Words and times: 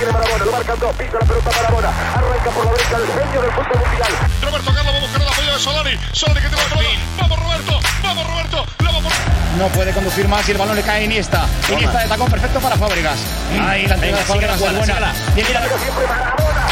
tiene 0.00 0.12
Marabona, 0.12 0.44
lo 0.46 0.52
marcan 0.52 0.78
dos, 0.80 0.96
pisa 0.96 1.12
la 1.20 1.26
pelota 1.26 1.50
Marabona, 1.56 1.88
arranca 2.16 2.50
por 2.50 2.64
la 2.64 2.72
derecha 2.72 2.96
el 2.96 3.06
genio 3.20 3.40
del 3.42 3.52
fútbol 3.52 3.78
mundial. 3.84 4.12
Roberto 4.40 4.72
Carlos 4.72 4.94
va 4.94 4.96
a 4.96 5.00
buscar 5.00 5.20
el 5.22 5.28
apoyo 5.28 5.52
de 5.52 5.58
Solari. 5.60 5.98
Solari 6.12 6.40
que 6.40 6.48
tiene 6.48 6.62
la 6.62 6.68
pelota. 6.76 6.88
Vamos 7.20 7.38
Roberto, 7.40 7.80
vamos 8.02 8.26
Roberto, 8.26 8.66
la 8.80 8.90
vamos. 8.92 9.12
No 9.58 9.68
puede 9.68 9.92
conducir 9.92 10.26
más 10.28 10.48
y 10.48 10.52
el 10.52 10.58
balón 10.58 10.76
le 10.76 10.82
cae 10.82 11.00
a 11.02 11.04
Iniesta. 11.04 11.44
Iniesta 11.70 11.98
de 12.00 12.08
tacón 12.08 12.30
perfecto 12.30 12.60
para 12.60 12.76
Fábregas. 12.76 13.18
Ahí 13.60 13.86
la 13.86 13.94
entrada 13.94 14.16
de 14.16 14.24
Fábregas 14.24 14.58
buena. 14.58 15.12
Viene 15.34 15.52
la- 15.52 15.60
Siempre 15.60 16.06
Marabona, 16.06 16.66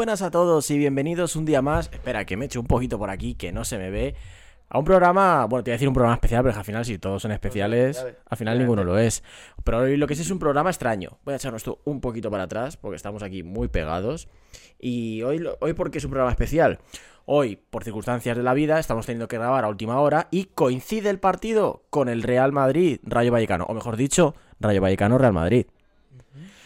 buenas 0.00 0.22
a 0.22 0.30
todos 0.30 0.70
y 0.70 0.78
bienvenidos 0.78 1.36
un 1.36 1.44
día 1.44 1.60
más. 1.60 1.90
Espera, 1.92 2.24
que 2.24 2.34
me 2.34 2.46
eche 2.46 2.58
un 2.58 2.66
poquito 2.66 2.98
por 2.98 3.10
aquí, 3.10 3.34
que 3.34 3.52
no 3.52 3.66
se 3.66 3.76
me 3.76 3.90
ve. 3.90 4.14
A 4.70 4.78
un 4.78 4.84
programa, 4.86 5.44
bueno, 5.44 5.62
te 5.62 5.68
iba 5.68 5.74
a 5.74 5.76
decir 5.76 5.88
un 5.88 5.92
programa 5.92 6.14
especial, 6.14 6.42
pero 6.42 6.56
al 6.56 6.64
final 6.64 6.86
si 6.86 6.96
todos 6.96 7.20
son 7.20 7.32
especiales, 7.32 8.06
al 8.24 8.38
final 8.38 8.58
ninguno 8.58 8.82
lo 8.82 8.96
es. 8.96 9.22
Pero 9.62 9.80
hoy 9.80 9.98
lo 9.98 10.06
que 10.06 10.14
sí 10.14 10.22
es 10.22 10.30
un 10.30 10.38
programa 10.38 10.70
extraño. 10.70 11.18
Voy 11.22 11.34
a 11.34 11.36
echarnos 11.36 11.60
esto 11.60 11.82
un 11.84 12.00
poquito 12.00 12.30
para 12.30 12.44
atrás, 12.44 12.78
porque 12.78 12.96
estamos 12.96 13.22
aquí 13.22 13.42
muy 13.42 13.68
pegados. 13.68 14.28
Y 14.78 15.20
hoy, 15.20 15.46
hoy 15.60 15.74
porque 15.74 15.98
es 15.98 16.04
un 16.04 16.12
programa 16.12 16.30
especial. 16.30 16.78
Hoy, 17.26 17.56
por 17.56 17.84
circunstancias 17.84 18.38
de 18.38 18.42
la 18.42 18.54
vida, 18.54 18.78
estamos 18.78 19.04
teniendo 19.04 19.28
que 19.28 19.36
grabar 19.36 19.66
a 19.66 19.68
última 19.68 20.00
hora 20.00 20.28
y 20.30 20.46
coincide 20.46 21.10
el 21.10 21.18
partido 21.18 21.82
con 21.90 22.08
el 22.08 22.22
Real 22.22 22.52
Madrid, 22.52 23.00
Rayo 23.02 23.32
Vallecano. 23.32 23.66
O 23.66 23.74
mejor 23.74 23.98
dicho, 23.98 24.34
Rayo 24.60 24.80
Vallecano, 24.80 25.18
Real 25.18 25.34
Madrid. 25.34 25.66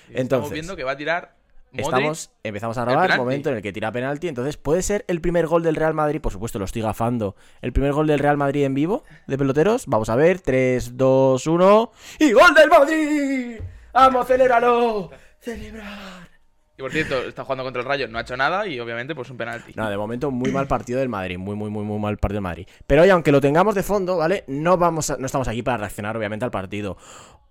Estamos 0.06 0.20
Entonces, 0.20 0.52
viendo 0.52 0.76
que 0.76 0.84
va 0.84 0.92
a 0.92 0.96
tirar. 0.96 1.43
Estamos, 1.82 2.30
empezamos 2.42 2.78
a 2.78 2.84
grabar 2.84 3.10
el 3.10 3.16
momento 3.18 3.50
en 3.50 3.56
el 3.56 3.62
que 3.62 3.72
tira 3.72 3.90
penalti. 3.92 4.28
Entonces, 4.28 4.56
¿puede 4.56 4.82
ser 4.82 5.04
el 5.08 5.20
primer 5.20 5.46
gol 5.46 5.62
del 5.62 5.76
Real 5.76 5.94
Madrid? 5.94 6.20
Por 6.20 6.32
supuesto, 6.32 6.58
lo 6.58 6.64
estoy 6.64 6.82
gafando. 6.82 7.34
¿El 7.62 7.72
primer 7.72 7.92
gol 7.92 8.06
del 8.06 8.18
Real 8.18 8.36
Madrid 8.36 8.64
en 8.64 8.74
vivo 8.74 9.02
de 9.26 9.36
peloteros? 9.38 9.86
Vamos 9.86 10.08
a 10.08 10.16
ver. 10.16 10.40
3, 10.40 10.96
2, 10.96 11.46
1. 11.46 11.92
¡Y 12.20 12.32
gol 12.32 12.54
del 12.54 12.68
Madrid! 12.70 13.58
¡Vamos, 13.92 14.26
celébralo! 14.26 15.10
¡Celebrar! 15.40 16.28
Y 16.76 16.82
por 16.82 16.90
cierto, 16.90 17.16
está 17.22 17.44
jugando 17.44 17.62
contra 17.62 17.82
el 17.82 17.86
Rayo, 17.88 18.08
no 18.08 18.18
ha 18.18 18.22
hecho 18.22 18.36
nada 18.36 18.66
y 18.66 18.80
obviamente 18.80 19.14
pues 19.14 19.30
un 19.30 19.36
penalti. 19.36 19.72
No, 19.76 19.88
de 19.88 19.96
momento 19.96 20.32
muy 20.32 20.50
mal 20.50 20.66
partido 20.66 20.98
del 20.98 21.08
Madrid, 21.08 21.38
muy 21.38 21.54
muy 21.54 21.70
muy 21.70 21.84
muy 21.84 22.00
mal 22.00 22.16
partido 22.18 22.38
del 22.38 22.42
Madrid. 22.42 22.66
Pero 22.88 23.02
hoy 23.02 23.10
aunque 23.10 23.30
lo 23.30 23.40
tengamos 23.40 23.76
de 23.76 23.84
fondo, 23.84 24.16
¿vale? 24.16 24.42
No 24.48 24.76
vamos 24.76 25.08
a- 25.10 25.16
no 25.16 25.26
estamos 25.26 25.46
aquí 25.46 25.62
para 25.62 25.76
reaccionar 25.76 26.16
obviamente 26.16 26.44
al 26.44 26.50
partido. 26.50 26.96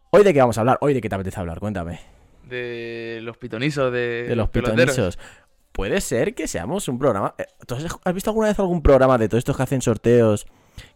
Hoy 0.09 0.23
de 0.25 0.33
qué 0.33 0.39
vamos 0.41 0.57
a 0.57 0.61
hablar? 0.61 0.77
Hoy 0.81 0.93
de 0.93 0.99
qué 0.99 1.07
te 1.07 1.15
apetece 1.15 1.39
hablar, 1.39 1.59
cuéntame. 1.61 2.01
De 2.47 3.19
los 3.23 3.37
pitonisos 3.37 3.91
de, 3.91 4.25
de 4.27 4.35
los 4.35 4.49
peloteros. 4.49 4.95
pitonisos. 4.95 5.19
Puede 5.71 6.01
ser 6.01 6.35
que 6.35 6.47
seamos 6.47 6.87
un 6.87 6.99
programa. 6.99 7.33
eh, 7.37 7.45
¿tú 7.65 7.75
has- 7.75 7.97
¿Has 8.03 8.13
visto 8.13 8.29
alguna 8.29 8.47
vez 8.49 8.59
algún 8.59 8.81
programa 8.83 9.17
de 9.17 9.27
todos 9.27 9.39
estos 9.39 9.57
que 9.57 9.63
hacen 9.63 9.81
sorteos 9.81 10.45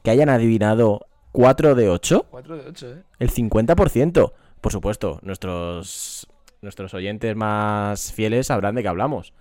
que 0.04 0.12
hayan 0.12 0.30
adivinado 0.30 1.08
4 1.32 1.74
de 1.76 1.90
8? 1.90 2.26
4 2.30 2.58
de 2.58 2.70
8, 2.70 2.92
¿eh? 2.94 3.04
El 3.20 3.32
50%. 3.32 4.34
Por 4.62 4.72
supuesto, 4.72 5.20
nuestros, 5.24 6.28
nuestros 6.62 6.94
oyentes 6.94 7.36
más 7.36 8.12
fieles 8.14 8.48
sabrán 8.48 8.76
de 8.76 8.82
qué 8.84 8.88
hablamos. 8.90 9.34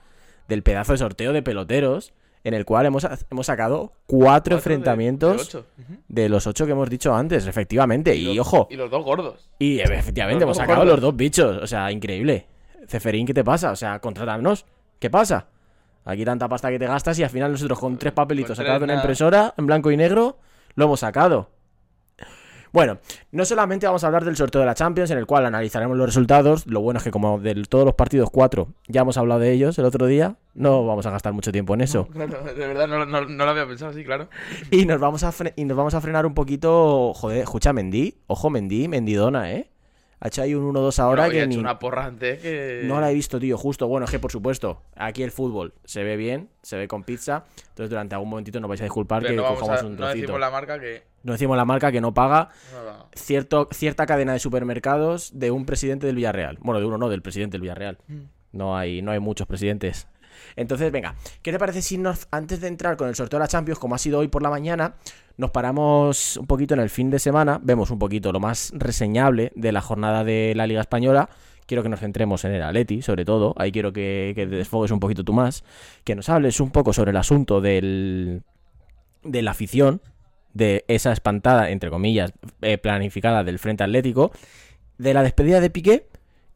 Del 0.48 0.62
pedazo 0.62 0.92
de 0.92 0.98
sorteo 0.98 1.32
de 1.32 1.42
peloteros 1.42 2.12
en 2.46 2.54
el 2.54 2.64
cual 2.64 2.86
hemos, 2.86 3.06
hemos 3.30 3.46
sacado 3.46 3.92
cuatro 4.06 4.54
enfrentamientos 4.54 5.58
de 6.08 6.28
los 6.28 6.46
ocho 6.46 6.64
que 6.66 6.72
hemos 6.72 6.88
dicho 6.88 7.14
antes, 7.14 7.46
efectivamente. 7.46 8.14
Y, 8.14 8.34
los- 8.34 8.46
ojo, 8.46 8.68
Y 8.70 8.76
los 8.76 8.90
dos 8.90 9.04
gordos. 9.04 9.50
y 9.58 9.80
efectivamente 9.80 10.44
hemos 10.44 10.56
sacado 10.56 10.78
gordos. 10.80 10.94
los 10.94 11.00
dos 11.02 11.16
bichos. 11.16 11.62
O 11.62 11.66
sea, 11.66 11.90
increíble. 11.90 12.46
Ceferín, 12.86 13.26
¿qué 13.26 13.34
te 13.34 13.42
pasa? 13.42 13.72
O 13.72 13.76
sea, 13.76 13.98
contrátanos. 13.98 14.64
¿Qué 15.00 15.10
pasa? 15.10 15.46
Aquí 16.04 16.24
tanta 16.24 16.48
pasta 16.48 16.70
que 16.70 16.78
te 16.78 16.86
gastas 16.86 17.18
y 17.18 17.24
al 17.24 17.30
final 17.30 17.50
nosotros 17.50 17.78
con 17.80 17.98
tres 17.98 18.12
papelitos 18.12 18.56
sacados 18.56 18.80
de 18.80 18.84
una 18.84 18.94
impresora 18.94 19.52
en 19.58 19.66
blanco 19.66 19.90
y 19.90 19.96
negro 19.96 20.38
lo 20.76 20.84
hemos 20.84 21.00
sacado. 21.00 21.50
Bueno, 22.76 22.98
no 23.32 23.46
solamente 23.46 23.86
vamos 23.86 24.04
a 24.04 24.08
hablar 24.08 24.26
del 24.26 24.36
sorteo 24.36 24.60
de 24.60 24.66
la 24.66 24.74
Champions, 24.74 25.10
en 25.10 25.16
el 25.16 25.24
cual 25.24 25.46
analizaremos 25.46 25.96
los 25.96 26.04
resultados. 26.04 26.66
Lo 26.66 26.82
bueno 26.82 26.98
es 26.98 27.04
que, 27.04 27.10
como 27.10 27.38
de 27.40 27.54
todos 27.64 27.86
los 27.86 27.94
partidos, 27.94 28.28
cuatro, 28.30 28.68
ya 28.86 29.00
hemos 29.00 29.16
hablado 29.16 29.40
de 29.40 29.50
ellos 29.50 29.78
el 29.78 29.86
otro 29.86 30.04
día, 30.04 30.36
no 30.52 30.84
vamos 30.84 31.06
a 31.06 31.10
gastar 31.10 31.32
mucho 31.32 31.52
tiempo 31.52 31.72
en 31.72 31.80
eso. 31.80 32.06
De 32.14 32.66
verdad, 32.66 32.86
no, 32.86 33.06
no- 33.06 33.24
no 33.24 33.44
lo 33.46 33.50
había 33.50 33.66
pensado 33.66 33.92
así, 33.92 34.04
claro. 34.04 34.28
Y 34.70 34.84
nos 34.84 35.00
vamos 35.00 35.24
a, 35.24 35.32
y 35.56 35.64
nos 35.64 35.74
vamos 35.74 35.94
a 35.94 36.02
frenar 36.02 36.26
un 36.26 36.34
poquito. 36.34 37.14
Joder, 37.14 37.38
escucha, 37.38 37.72
Mendy. 37.72 38.14
Ojo, 38.26 38.50
Mendy, 38.50 38.88
Mendidona, 38.88 39.52
¿eh? 39.54 39.70
Ha 40.20 40.28
hecho 40.28 40.42
ahí 40.42 40.54
un 40.54 40.74
1-2 40.74 40.98
ahora 40.98 41.30
que 41.30 41.38
hecho 41.40 41.48
ni. 41.48 41.56
una 41.56 41.78
porra 41.78 42.04
antes 42.06 42.40
que... 42.40 42.82
No 42.84 43.00
la 43.00 43.10
he 43.10 43.14
visto, 43.14 43.38
tío, 43.38 43.56
justo. 43.56 43.86
Bueno, 43.88 44.04
es 44.04 44.10
que 44.10 44.18
por 44.18 44.32
supuesto, 44.32 44.82
aquí 44.96 45.22
el 45.22 45.30
fútbol 45.30 45.72
se 45.84 46.04
ve 46.04 46.16
bien, 46.16 46.48
se 46.62 46.76
ve 46.78 46.88
con 46.88 47.04
pizza. 47.04 47.44
Entonces, 47.68 47.88
durante 47.90 48.14
algún 48.14 48.30
momentito 48.30 48.58
nos 48.60 48.68
vais 48.68 48.80
a 48.82 48.84
disculpar 48.84 49.20
Pero 49.22 49.32
que 49.32 49.36
no, 49.36 49.54
cojamos 49.54 49.82
a- 49.82 49.86
un 49.86 49.92
no 49.92 49.96
trocito. 49.98 50.20
decimos 50.20 50.40
la 50.40 50.50
marca 50.50 50.78
que... 50.78 51.02
No 51.26 51.32
decimos 51.32 51.56
la 51.56 51.64
marca 51.64 51.90
que 51.90 52.00
no 52.00 52.14
paga 52.14 52.50
cierto, 53.12 53.68
cierta 53.72 54.06
cadena 54.06 54.32
de 54.32 54.38
supermercados 54.38 55.32
de 55.34 55.50
un 55.50 55.66
presidente 55.66 56.06
del 56.06 56.14
Villarreal. 56.14 56.56
Bueno, 56.60 56.78
de 56.78 56.86
uno 56.86 56.98
no, 56.98 57.08
del 57.08 57.20
presidente 57.20 57.54
del 57.54 57.62
Villarreal. 57.62 57.98
Mm. 58.06 58.20
No 58.52 58.76
hay, 58.76 59.02
no 59.02 59.10
hay 59.10 59.18
muchos 59.18 59.48
presidentes. 59.48 60.06
Entonces, 60.54 60.92
venga, 60.92 61.16
¿qué 61.42 61.50
te 61.50 61.58
parece 61.58 61.82
si 61.82 61.98
nos, 61.98 62.28
antes 62.30 62.60
de 62.60 62.68
entrar 62.68 62.96
con 62.96 63.08
el 63.08 63.16
sorteo 63.16 63.40
de 63.40 63.44
la 63.44 63.48
Champions, 63.48 63.80
como 63.80 63.96
ha 63.96 63.98
sido 63.98 64.20
hoy 64.20 64.28
por 64.28 64.40
la 64.40 64.50
mañana, 64.50 64.94
nos 65.36 65.50
paramos 65.50 66.36
un 66.36 66.46
poquito 66.46 66.74
en 66.74 66.80
el 66.80 66.90
fin 66.90 67.10
de 67.10 67.18
semana, 67.18 67.58
vemos 67.60 67.90
un 67.90 67.98
poquito 67.98 68.30
lo 68.30 68.38
más 68.38 68.72
reseñable 68.76 69.50
de 69.56 69.72
la 69.72 69.80
jornada 69.80 70.22
de 70.22 70.52
la 70.54 70.68
Liga 70.68 70.80
Española? 70.80 71.28
Quiero 71.66 71.82
que 71.82 71.88
nos 71.88 71.98
centremos 71.98 72.44
en 72.44 72.52
el 72.52 72.62
Atleti, 72.62 73.02
sobre 73.02 73.24
todo. 73.24 73.52
Ahí 73.56 73.72
quiero 73.72 73.92
que, 73.92 74.32
que 74.36 74.46
te 74.46 74.54
desfogues 74.54 74.92
un 74.92 75.00
poquito 75.00 75.24
tú 75.24 75.32
más. 75.32 75.64
Que 76.04 76.14
nos 76.14 76.28
hables 76.28 76.60
un 76.60 76.70
poco 76.70 76.92
sobre 76.92 77.10
el 77.10 77.16
asunto 77.16 77.60
del, 77.60 78.44
de 79.24 79.42
la 79.42 79.50
afición, 79.50 80.00
de 80.56 80.84
esa 80.88 81.12
espantada, 81.12 81.70
entre 81.70 81.90
comillas, 81.90 82.32
eh, 82.62 82.78
planificada 82.78 83.44
del 83.44 83.58
Frente 83.58 83.84
Atlético, 83.84 84.32
de 84.98 85.12
la 85.12 85.22
despedida 85.22 85.60
de 85.60 85.70
Piqué 85.70 86.06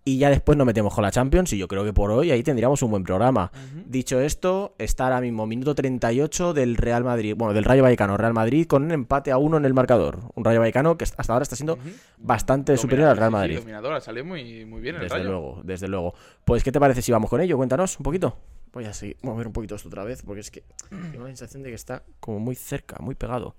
y 0.03 0.17
ya 0.17 0.31
después 0.31 0.57
nos 0.57 0.67
metemos 0.67 0.95
con 0.95 1.03
la 1.03 1.11
Champions 1.11 1.53
y 1.53 1.59
yo 1.59 1.69
creo 1.69 1.85
que 1.85 1.93
por 1.93 2.11
hoy 2.11 2.31
ahí 2.31 2.43
tendríamos 2.43 2.83
un 2.83 2.91
buen 2.91 3.05
programa. 3.05 3.53
Dicho 3.85 4.19
esto, 4.19 4.75
está 4.79 5.05
ahora 5.05 5.21
mismo 5.21 5.47
minuto 5.47 5.75
38 5.75 6.55
del 6.55 6.77
Real 6.77 7.05
Madrid, 7.05 7.35
bueno, 7.37 7.53
del 7.53 7.65
Rayo 7.65 7.83
Vallecano, 7.83 8.17
Real 8.17 8.33
Madrid 8.33 8.67
con 8.67 8.85
un 8.85 8.93
empate 8.93 9.31
a 9.31 9.37
uno 9.37 9.59
en 9.59 9.67
el 9.67 9.75
marcador. 9.75 10.21
Un 10.35 10.45
Rayo 10.45 10.61
Vallecano 10.61 10.97
que 10.97 11.05
hasta 11.05 11.33
ahora 11.33 11.43
está 11.43 11.57
siendo 11.57 11.79
bastante 12.17 12.77
superior 12.79 13.09
al 13.09 13.19
Real 13.19 13.31
Madrid. 13.31 13.57
sí, 13.57 13.61
dominador, 13.61 14.01
salió 14.01 14.25
muy, 14.25 14.65
muy 14.65 14.81
bien 14.81 14.95
el 14.97 15.03
Desde 15.03 15.17
Rayo. 15.17 15.29
luego, 15.29 15.61
desde 15.63 15.89
luego. 15.89 16.15
Pues, 16.47 16.65
¿qué 16.65 16.73
te 16.73 16.81
parece 16.81 17.03
si 17.03 17.13
vamos 17.13 17.29
con 17.29 17.43
ello? 17.43 17.59
Cuéntanos 17.59 17.99
un 17.99 18.03
poquito. 18.03 18.39
Voy 18.73 18.87
a 18.87 18.95
seguir, 18.95 19.19
mover 19.23 19.49
un 19.49 19.53
poquito 19.53 19.75
esto 19.75 19.89
otra 19.89 20.05
vez, 20.05 20.23
porque 20.23 20.41
es 20.41 20.51
que 20.51 20.65
tengo 20.89 21.25
la 21.25 21.29
sensación 21.29 21.63
de 21.63 21.69
que 21.69 21.75
está 21.75 22.05
como 22.21 22.39
muy 22.39 22.55
cerca, 22.55 22.97
muy 23.01 23.17
pegado. 23.17 23.55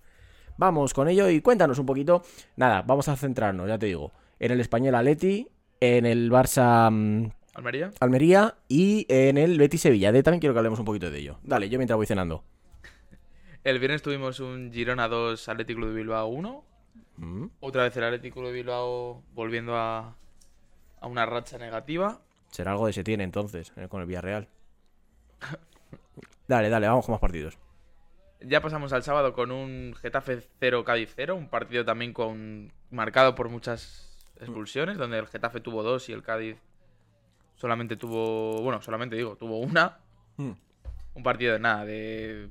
Vamos 0.62 0.94
con 0.94 1.08
ello 1.08 1.28
y 1.28 1.42
cuéntanos 1.42 1.80
un 1.80 1.88
poquito. 1.88 2.22
Nada, 2.56 2.84
vamos 2.84 3.08
a 3.08 3.16
centrarnos, 3.16 3.68
ya 3.68 3.80
te 3.80 3.88
digo, 3.88 4.12
en 4.38 4.52
el 4.52 4.60
español 4.62 4.94
Atleti, 4.94 5.48
en 5.80 6.06
el 6.06 6.32
Barça 6.32 6.92
mm, 6.92 7.32
¿Almería? 7.56 7.90
Almería 8.00 8.58
y 8.68 9.08
en 9.10 9.40
el 9.40 9.58
Betis 9.58 9.82
Sevilla. 9.82 10.12
De 10.12 10.22
también 10.22 10.40
quiero 10.40 10.54
que 10.54 10.60
hablemos 10.60 10.78
un 10.78 10.86
poquito 10.86 11.10
de 11.10 11.18
ello. 11.18 11.40
Dale, 11.42 11.68
yo 11.68 11.80
mientras 11.80 11.98
voy 11.98 12.06
cenando. 12.06 12.44
El 13.64 13.80
viernes 13.80 14.04
tuvimos 14.04 14.40
un 14.40 14.72
Girona 14.72 15.08
2, 15.08 15.50
Atlético 15.50 15.84
de 15.88 15.96
Bilbao 15.96 16.28
1. 16.28 16.64
Mm, 17.18 17.46
Otra 17.62 17.82
vez 17.86 17.98
el 17.98 18.04
Atlético 18.04 18.44
de 18.44 18.52
Bilbao 18.52 19.24
volviendo 19.34 19.76
a, 19.76 20.16
a 21.00 21.08
una 21.08 21.26
racha 21.26 21.58
negativa. 21.58 22.22
Será 22.52 22.74
algo 22.74 22.86
de 22.86 22.94
se 22.94 23.04
tiene 23.04 23.24
entonces, 23.24 23.74
eh, 23.78 23.88
con 23.88 24.02
el 24.02 24.06
Villarreal. 24.06 24.48
Dale, 26.48 26.70
dale, 26.70 26.88
vamos 26.88 27.06
con 27.06 27.14
más 27.14 27.22
partidos. 27.22 27.58
Ya 28.44 28.62
pasamos 28.62 28.94
al 28.94 29.04
sábado 29.04 29.34
con 29.34 29.52
un 29.52 29.96
Getafe 30.02 30.42
0 30.60 30.84
Cádiz 30.84 31.14
0, 31.16 31.36
un 31.36 31.50
partido 31.50 31.86
también 31.86 32.14
con 32.14 32.72
marcado 32.90 33.36
por 33.36 33.50
muchas 33.50 34.34
expulsiones, 34.40 34.98
donde 34.98 35.20
el 35.20 35.28
Getafe 35.28 35.60
tuvo 35.60 35.84
dos 35.84 36.10
y 36.10 36.14
el 36.14 36.24
Cádiz 36.24 36.58
solamente 37.56 37.96
tuvo, 37.96 38.62
bueno, 38.62 38.82
solamente 38.82 39.16
digo, 39.16 39.36
tuvo 39.36 39.60
una. 39.60 40.00
Mm. 40.38 40.52
Un 41.14 41.24
partido 41.24 41.54
de 41.54 41.60
nada, 41.60 41.86
de 41.86 42.50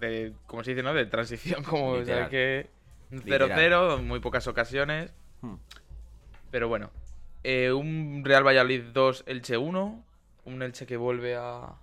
de 0.00 0.32
¿cómo 0.46 0.64
se 0.64 0.72
dice, 0.72 0.82
no? 0.82 0.94
De 0.94 1.06
transición, 1.06 1.62
como 1.64 1.90
o 1.90 2.04
sea, 2.04 2.28
que 2.28 2.68
un 3.10 3.18
Literal. 3.18 3.50
0-0, 3.50 4.02
muy 4.02 4.20
pocas 4.20 4.46
ocasiones. 4.46 5.12
Hmm. 5.40 5.56
Pero 6.50 6.68
bueno, 6.68 6.90
eh, 7.44 7.72
un 7.72 8.22
Real 8.24 8.46
Valladolid 8.46 8.84
2, 8.92 9.24
Elche 9.26 9.56
1, 9.56 10.04
un 10.44 10.62
Elche 10.62 10.86
que 10.86 10.96
vuelve 10.96 11.36
a, 11.36 11.74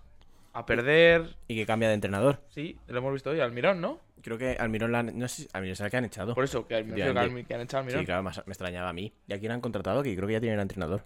a 0.56 0.66
perder. 0.66 1.36
Y 1.48 1.56
que 1.56 1.66
cambia 1.66 1.90
de 1.90 1.96
entrenador. 1.96 2.42
Sí, 2.50 2.78
lo 2.88 2.98
hemos 2.98 3.14
visto 3.14 3.30
hoy, 3.30 3.40
Almirón, 3.40 3.82
¿no? 3.82 4.00
Creo 4.22 4.38
que 4.38 4.58
Almirón 4.60 4.92
la 4.92 5.00
han... 5.00 5.20
No 5.20 5.28
sé 5.28 5.48
Almirón 5.54 5.76
será 5.76 5.90
que 5.90 5.98
han 5.98 6.06
echado. 6.06 6.34
Por 6.34 6.44
eso, 6.46 6.66
que, 6.68 6.78
refiero 6.78 7.14
que, 7.14 7.54
han 7.54 7.62
echado 7.62 7.82
a 7.82 7.82
Almirón. 7.82 8.00
Sí, 8.00 8.06
claro, 8.06 8.24
más- 8.24 8.42
me 8.48 8.52
extrañaba 8.52 8.90
a 8.90 8.94
mí. 8.94 9.14
¿Y 9.28 9.34
a 9.34 9.40
quién 9.40 9.52
han 9.52 9.62
contratado? 9.62 10.02
Que 10.02 10.16
creo 10.16 10.28
que 10.28 10.34
ya 10.34 10.42
tienen 10.42 10.60
entrenador. 10.60 11.04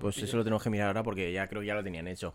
Pues 0.00 0.18
eso 0.18 0.36
lo 0.36 0.44
tenemos 0.44 0.62
que 0.62 0.68
mirar 0.70 0.88
ahora 0.88 1.02
porque 1.02 1.32
ya 1.32 1.46
creo 1.46 1.60
que 1.60 1.68
ya 1.68 1.74
lo 1.74 1.82
tenían 1.84 2.08
hecho. 2.08 2.34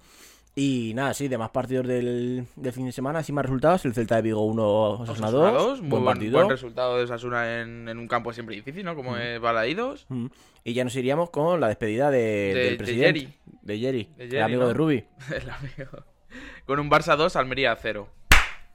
Y 0.54 0.92
nada, 0.96 1.14
sí, 1.14 1.30
demás 1.30 1.50
partidos 1.52 1.88
del, 1.88 2.46
fin 2.74 2.86
de 2.86 2.92
semana, 2.92 3.24
sin 3.24 3.36
más 3.36 3.46
resultados. 3.46 3.86
El 3.86 3.94
Celta 3.94 4.18
de 4.18 4.22
Vigo 4.22 4.44
1, 4.46 4.64
Osasuna 4.64 5.32
2. 5.32 5.82
Buen, 5.82 6.04
partido. 6.04 6.40
buen 6.40 6.50
resultado 6.50 6.98
de 6.98 7.06
Osasuna 7.06 7.62
en, 7.62 7.88
en, 7.88 7.98
un 7.98 8.08
campo 8.08 8.34
siempre 8.34 8.56
difícil, 8.56 8.84
¿no? 8.84 8.96
Como 8.96 9.12
mm. 9.12 9.20
es 9.22 9.40
Balaídos. 9.40 10.06
Mm. 10.10 10.26
Y 10.66 10.74
ya 10.74 10.84
nos 10.84 10.96
iríamos 10.96 11.30
con 11.30 11.62
la 11.62 11.70
despedida 11.70 12.12
de, 12.12 12.20
de 12.20 12.64
del 12.66 12.78
presidente. 12.78 13.20
De 13.20 13.20
Jerry. 13.20 13.34
De 13.62 13.80
Jerry. 13.80 14.10
el 14.18 14.42
amigo 14.42 14.68
de 14.68 14.74
Rubi. 14.74 15.06
el 15.34 15.50
amigo. 15.50 16.06
Con 16.66 16.80
un 16.80 16.90
Barça 16.90 17.16
2, 17.16 17.34
Almería 17.38 17.76
0. 17.82 18.10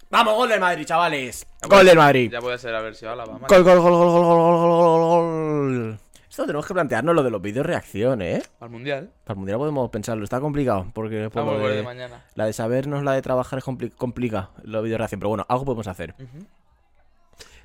¡Vamos, 0.08 0.34
gol 0.34 0.48
del 0.48 0.60
Madrid, 0.60 0.84
chavales! 0.84 1.46
Gol 1.68 1.84
del 1.84 1.96
Madrid. 1.96 2.30
Ya 2.30 2.40
voy 2.40 2.52
a 2.52 2.58
ser 2.58 2.74
a 2.74 2.80
ver 2.80 2.94
si 2.94 3.04
Gol, 3.04 3.16
gol, 3.16 3.64
gol, 3.64 3.80
gol, 3.80 3.82
gol, 3.82 4.22
gol, 4.22 4.58
gol, 4.58 5.08
gol. 5.08 5.98
Esto 6.36 6.44
tenemos 6.44 6.66
que 6.66 6.74
plantearnos 6.74 7.14
lo 7.14 7.22
de 7.22 7.30
los 7.30 7.40
vídeos 7.40 7.64
reacción, 7.64 8.20
¿eh? 8.20 8.42
Al 8.60 8.68
Mundial. 8.68 9.10
Para 9.24 9.36
el 9.36 9.38
mundial 9.38 9.56
podemos 9.56 9.88
pensarlo, 9.88 10.22
está 10.22 10.38
complicado. 10.38 10.86
Porque 10.92 11.30
por 11.32 11.46
Vamos 11.46 11.62
lo 11.62 11.66
de- 11.66 11.76
de 11.76 11.82
mañana. 11.82 12.24
la 12.34 12.44
de 12.44 12.52
sabernos, 12.52 13.02
la 13.04 13.12
de 13.14 13.22
trabajar 13.22 13.58
es 13.58 13.64
compli- 13.64 13.90
complica 13.90 14.50
los 14.62 14.84
vídeos 14.84 14.98
reacción. 14.98 15.18
Pero 15.18 15.30
bueno, 15.30 15.46
algo 15.48 15.64
podemos 15.64 15.86
hacer. 15.86 16.14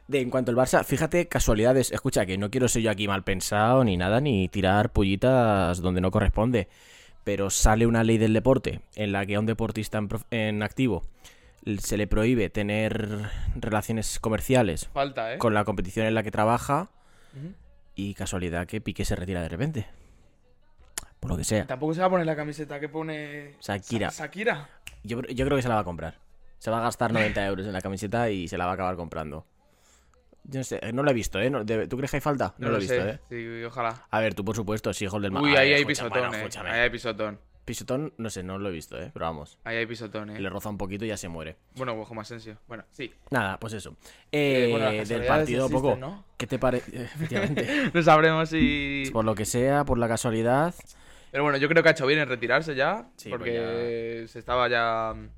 De, 0.07 0.21
en 0.21 0.29
cuanto 0.29 0.51
al 0.51 0.56
Barça, 0.57 0.85
fíjate, 0.85 1.27
casualidades. 1.27 1.91
Escucha, 1.91 2.25
que 2.25 2.38
no 2.38 2.50
quiero 2.50 2.69
ser 2.69 2.81
yo 2.83 2.91
aquí 2.91 3.09
mal 3.09 3.25
pensado 3.25 3.83
ni 3.83 3.97
nada, 3.97 4.21
ni 4.21 4.47
tirar 4.47 4.94
pullitas 4.94 5.81
donde 5.81 6.00
no 6.00 6.09
corresponde. 6.09 6.69
Pero 7.25 7.50
sale 7.50 7.85
una 7.85 8.06
ley 8.06 8.17
del 8.19 8.31
deporte 8.31 8.79
en 8.95 9.12
la 9.12 9.25
que 9.25 9.35
a 9.35 9.39
un 9.41 9.47
deportista 9.47 9.97
en, 9.97 10.07
en 10.31 10.63
activo 10.63 11.03
se 11.79 11.97
le 11.97 12.07
prohíbe 12.07 12.50
tener 12.50 13.29
relaciones 13.57 14.17
comerciales 14.21 14.88
Falta, 14.94 15.33
¿eh? 15.33 15.39
con 15.39 15.53
la 15.53 15.65
competición 15.65 16.06
en 16.06 16.15
la 16.15 16.24
que 16.24 16.31
trabaja. 16.31 16.89
Y 18.01 18.15
casualidad 18.15 18.65
que 18.65 18.81
Piqué 18.81 19.06
se 19.06 19.15
retira 19.15 19.42
de 19.44 19.50
repente. 19.50 19.88
Por 21.19 21.30
lo 21.30 21.38
que 21.38 21.44
sea. 21.44 21.68
Tampoco 21.68 21.94
se 21.94 22.00
va 22.00 22.07
a 22.07 22.09
poner 22.09 22.25
la 22.25 22.36
camiseta 22.36 22.80
que 22.80 22.89
pone. 22.89 23.56
Shakira. 23.62 24.09
Sa- 24.09 24.24
Shakira. 24.25 24.69
Yo, 25.03 25.21
yo 25.21 25.45
creo 25.45 25.56
que 25.56 25.62
se 25.62 25.69
la 25.69 25.75
va 25.75 25.81
a 25.81 25.83
comprar. 25.83 26.18
Se 26.57 26.71
va 26.71 26.80
a 26.80 26.81
gastar 26.81 27.13
90 27.13 27.45
euros 27.45 27.68
en 27.68 27.74
la 27.74 27.81
camiseta 27.81 28.30
y 28.31 28.48
se 28.48 28.57
la 28.57 28.65
va 28.65 28.71
a 28.71 28.74
acabar 28.74 28.95
comprando. 28.95 29.45
Yo 30.45 30.62
no 30.62 30.63
sé, 30.63 30.80
no 30.92 31.03
lo 31.03 31.12
he 31.12 31.13
visto, 31.13 31.39
¿eh? 31.39 31.51
No- 31.51 31.63
de- 31.63 31.88
¿Tú 31.88 31.95
crees 31.98 32.09
que 32.09 32.18
hay 32.18 32.21
falta? 32.21 32.56
No, 32.57 32.69
lo 32.69 32.77
he 32.77 32.80
visto, 32.80 32.95
sé. 32.95 33.09
¿eh? 33.12 33.19
Sí, 33.30 33.63
ojalá. 33.65 34.07
A 34.09 34.19
ver, 34.19 34.33
tú 34.33 34.44
por 34.44 34.56
supuesto, 34.56 34.92
sí, 34.94 35.06
del 35.06 35.31
Uy, 35.38 35.56
A 35.56 35.59
ahí 35.59 35.74
hay 35.74 35.86
pisotón, 35.86 36.33
eh. 36.33 36.38
escúchame. 36.38 36.69
Ahí 36.71 36.80
hay 36.80 36.89
pisotón. 36.89 37.39
Pisotón, 37.65 38.13
no 38.17 38.29
sé, 38.29 38.41
no 38.43 38.57
lo 38.57 38.69
he 38.69 38.71
visto, 38.71 38.99
¿eh? 38.99 39.11
Pero 39.13 39.25
vamos. 39.25 39.59
Ahí 39.63 39.77
hay 39.77 39.85
pisotón, 39.85 40.31
eh. 40.31 40.39
Le 40.39 40.49
roza 40.49 40.69
un 40.69 40.77
poquito 40.77 41.05
y 41.05 41.09
ya 41.09 41.17
se 41.17 41.29
muere. 41.29 41.57
Bueno, 41.75 41.93
ojo 41.99 42.13
más 42.15 42.27
Asensio. 42.27 42.57
Bueno, 42.67 42.83
sí. 42.89 43.13
Nada, 43.29 43.59
pues 43.59 43.73
eso. 43.73 43.95
Eh, 44.31 44.65
Eh, 44.67 44.71
bueno, 44.71 44.89
del 44.91 45.25
partido 45.25 45.65
existen, 45.65 45.81
poco. 45.81 45.95
¿no? 45.95 46.25
¿Qué 46.37 46.47
te 46.47 46.57
parece? 46.57 47.03
Efectivamente. 47.03 47.67
No 47.93 48.01
sabremos 48.01 48.49
si. 48.49 49.03
por 49.13 49.25
lo 49.25 49.35
que 49.35 49.45
sea, 49.45 49.85
por 49.85 49.97
la 49.99 50.07
casualidad. 50.07 50.73
Pero 51.31 51.43
bueno, 51.43 51.57
yo 51.59 51.69
creo 51.69 51.81
que 51.83 51.89
ha 51.89 51.91
hecho 51.93 52.07
bien 52.07 52.19
en 52.19 52.27
retirarse 52.27 52.75
ya. 52.75 53.07
Sí, 53.15 53.29
porque 53.29 54.25
se 54.27 54.39
estaba 54.39 54.67
ya 54.67 55.13
mm, 55.15 55.29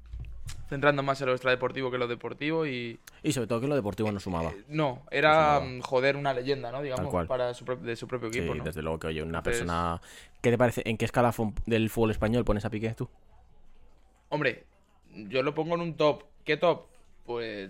centrando 0.73 1.03
más 1.03 1.21
en 1.21 1.27
lo 1.27 1.33
extradeportivo 1.33 1.89
que 1.91 1.97
en 1.97 1.99
lo 1.99 2.07
deportivo 2.07 2.65
y. 2.65 2.99
Y 3.21 3.31
sobre 3.31 3.47
todo 3.47 3.61
que 3.61 3.67
lo 3.67 3.75
deportivo 3.75 4.11
no 4.11 4.19
sumaba. 4.19 4.51
No, 4.67 5.03
era 5.11 5.29
No 5.29 5.35
sumaba. 5.59 5.65
mm, 5.65 5.81
joder 5.81 6.15
una 6.17 6.33
leyenda, 6.33 6.71
¿no? 6.71 6.81
Digamos, 6.81 7.27
para 7.27 7.53
su, 7.53 7.63
de 7.65 7.95
su 7.95 8.07
propio 8.07 8.31
Sí, 8.33 8.39
equipo, 8.39 8.55
¿no? 8.55 8.63
desde 8.63 8.81
luego 8.81 8.97
que 8.99 9.07
oye, 9.07 9.21
una 9.21 9.37
Entonces- 9.39 9.61
persona. 9.61 10.01
¿Qué 10.41 10.49
te 10.49 10.57
parece? 10.57 10.81
¿En 10.85 10.97
qué 10.97 11.05
escalafón 11.05 11.53
del 11.67 11.89
fútbol 11.89 12.11
español 12.11 12.43
pones 12.43 12.65
a 12.65 12.69
Piqué 12.69 12.93
tú? 12.95 13.07
Hombre, 14.29 14.65
yo 15.13 15.43
lo 15.43 15.53
pongo 15.53 15.75
en 15.75 15.81
un 15.81 15.95
top. 15.95 16.23
¿Qué 16.43 16.57
top? 16.57 16.87
Pues. 17.25 17.69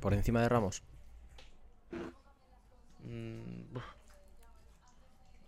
¿Por 0.00 0.12
encima 0.14 0.42
de 0.42 0.48
Ramos? 0.48 0.82
mm, 3.04 3.76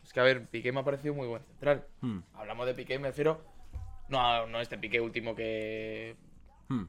es 0.05 0.13
que 0.13 0.21
a 0.21 0.23
ver, 0.23 0.47
Piqué 0.47 0.73
me 0.73 0.81
ha 0.81 0.85
parecido 0.85 1.13
muy 1.15 1.27
buen 1.27 1.43
central. 1.43 1.85
Hmm. 2.01 2.21
Hablamos 2.35 2.67
de 2.67 2.75
Piqué, 2.75 2.99
me 2.99 3.09
refiero. 3.09 3.41
No, 4.09 4.47
no 4.47 4.61
este 4.61 4.79
Piqué 4.79 5.01
último 5.01 5.35
que. 5.35 6.15
Hmm. 6.69 6.85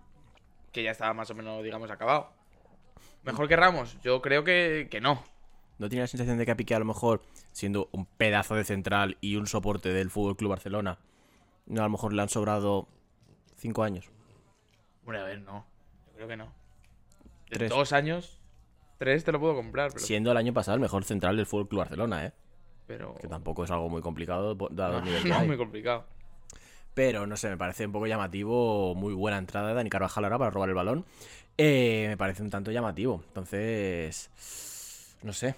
que 0.72 0.84
ya 0.84 0.92
estaba 0.92 1.14
más 1.14 1.30
o 1.30 1.36
menos, 1.36 1.64
digamos, 1.64 1.90
acabado. 1.92 2.32
¿Mejor 3.24 3.48
que 3.48 3.56
Ramos? 3.56 3.98
Yo 4.02 4.22
creo 4.22 4.44
que, 4.44 4.88
que 4.90 5.02
no. 5.02 5.22
¿No 5.80 5.90
tiene 5.90 6.04
la 6.04 6.08
sensación 6.08 6.38
de 6.38 6.46
que 6.46 6.52
a 6.52 6.58
Piqué 6.58 6.76
a 6.76 6.80
lo 6.80 6.86
mejor, 6.86 7.22
siendo 7.52 7.90
un 7.92 8.06
pedazo 8.06 8.56
de 8.56 8.64
central 8.64 9.18
y 9.22 9.36
un 9.36 9.46
soporte 9.48 9.90
del 9.94 10.10
Fútbol 10.10 10.36
Club 10.38 10.50
Barcelona, 10.52 10.98
no 11.68 11.82
a 11.82 11.84
lo 11.86 11.90
mejor 11.92 12.14
le 12.14 12.22
han 12.22 12.30
sobrado 12.30 12.88
cinco 13.58 13.84
años? 13.84 14.10
Hombre, 15.02 15.20
a 15.20 15.24
ver, 15.24 15.42
no. 15.42 15.66
Yo 16.08 16.14
creo 16.16 16.28
que 16.28 16.38
no. 16.38 16.46
De 17.50 17.58
Tres. 17.58 17.70
dos 17.70 17.94
años, 17.94 18.42
tres 18.98 19.24
te 19.24 19.32
lo 19.32 19.40
puedo 19.40 19.56
comprar, 19.56 19.92
pero. 19.94 20.04
Siendo 20.04 20.32
el 20.32 20.38
año 20.38 20.54
pasado 20.54 20.76
el 20.76 20.82
mejor 20.82 21.04
central 21.04 21.38
del 21.38 21.46
Fútbol 21.46 21.68
Club 21.68 21.80
Barcelona, 21.80 22.26
¿eh? 22.26 22.34
pero... 22.88 23.16
Que 23.16 23.28
tampoco 23.28 23.64
es 23.66 23.72
algo 23.72 23.90
muy 23.90 24.02
complicado 24.02 24.56
dado 24.72 24.94
No, 24.94 24.98
el 25.00 25.04
nivel 25.06 25.24
que 25.24 25.30
no, 25.30 25.36
hay. 25.36 25.48
muy 25.48 25.58
complicado. 25.58 26.06
Pero 26.98 27.28
no 27.28 27.38
sé, 27.38 27.48
me 27.48 27.58
parece 27.58 27.86
un 27.86 27.92
poco 27.92 28.08
llamativo. 28.08 28.96
Muy 28.96 29.14
buena 29.14 29.38
entrada 29.38 29.68
de 29.68 29.76
Dani 29.76 29.88
Carvajal 29.88 30.24
ahora 30.24 30.40
para 30.40 30.50
robar 30.50 30.70
el 30.70 30.74
balón. 30.74 31.06
Eh, 31.56 32.08
me 32.10 32.18
parece 32.18 32.42
un 32.42 32.50
tanto 32.50 32.72
llamativo. 32.72 33.22
Entonces, 33.28 34.32
no 35.22 35.32
sé. 35.32 35.54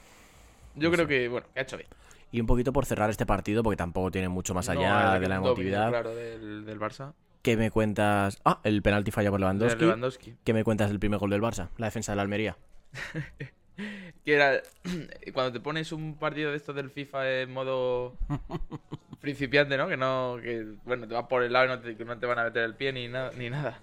Yo 0.76 0.92
creo 0.92 1.08
que, 1.08 1.30
bueno, 1.30 1.48
que 1.54 1.62
ha 1.62 1.64
hecho 1.64 1.78
bien. 1.78 1.88
Y 2.34 2.42
un 2.42 2.46
poquito 2.46 2.74
por 2.74 2.86
cerrar 2.86 3.10
este 3.10 3.26
partido, 3.26 3.64
porque 3.64 3.78
tampoco 3.78 4.12
tiene 4.12 4.28
mucho 4.28 4.54
más 4.54 4.68
allá 4.68 5.18
de 5.18 5.30
la 5.30 5.38
emotividad. 5.38 5.88
Claro, 5.88 6.14
del, 6.14 6.66
del 6.66 6.78
Barça. 6.78 7.14
¿Qué 7.42 7.56
me 7.56 7.72
cuentas? 7.72 8.42
Ah, 8.44 8.60
el 8.66 8.82
penalti 8.82 9.12
falla 9.12 9.32
por. 9.32 9.40
Lewandowski. 9.40 10.36
¿Qué 10.44 10.54
me 10.54 10.66
cuentas 10.66 10.90
del 10.90 11.00
primer 11.00 11.20
gol 11.20 11.30
del 11.30 11.42
Barça? 11.42 11.70
La 11.78 11.86
defensa 11.88 12.12
de 12.12 12.18
la 12.18 12.24
Almería. 12.24 12.58
Que 14.26 14.34
era. 14.36 14.62
Cuando 15.34 15.54
te 15.54 15.60
pones 15.60 15.92
un 15.92 16.16
partido 16.16 16.52
de 16.52 16.58
estos 16.58 16.76
del 16.76 16.90
FIFA 16.90 17.42
en 17.42 17.52
modo. 17.52 18.16
principiante, 19.22 19.78
¿no? 19.78 19.88
Que 19.88 19.98
no. 19.98 20.38
Que, 20.42 20.66
bueno, 20.86 21.08
te 21.08 21.14
vas 21.14 21.26
por 21.28 21.44
el 21.44 21.54
lado 21.54 21.66
y 21.66 21.68
no 21.70 21.80
te, 21.80 21.96
que 21.96 22.06
no 22.06 22.18
te 22.18 22.26
van 22.26 22.40
a 22.40 22.44
meter 22.46 22.64
el 22.64 22.76
pie 22.76 22.94
ni, 22.94 23.08
nada 23.08 23.32
ni 23.38 23.50
nada. 23.50 23.80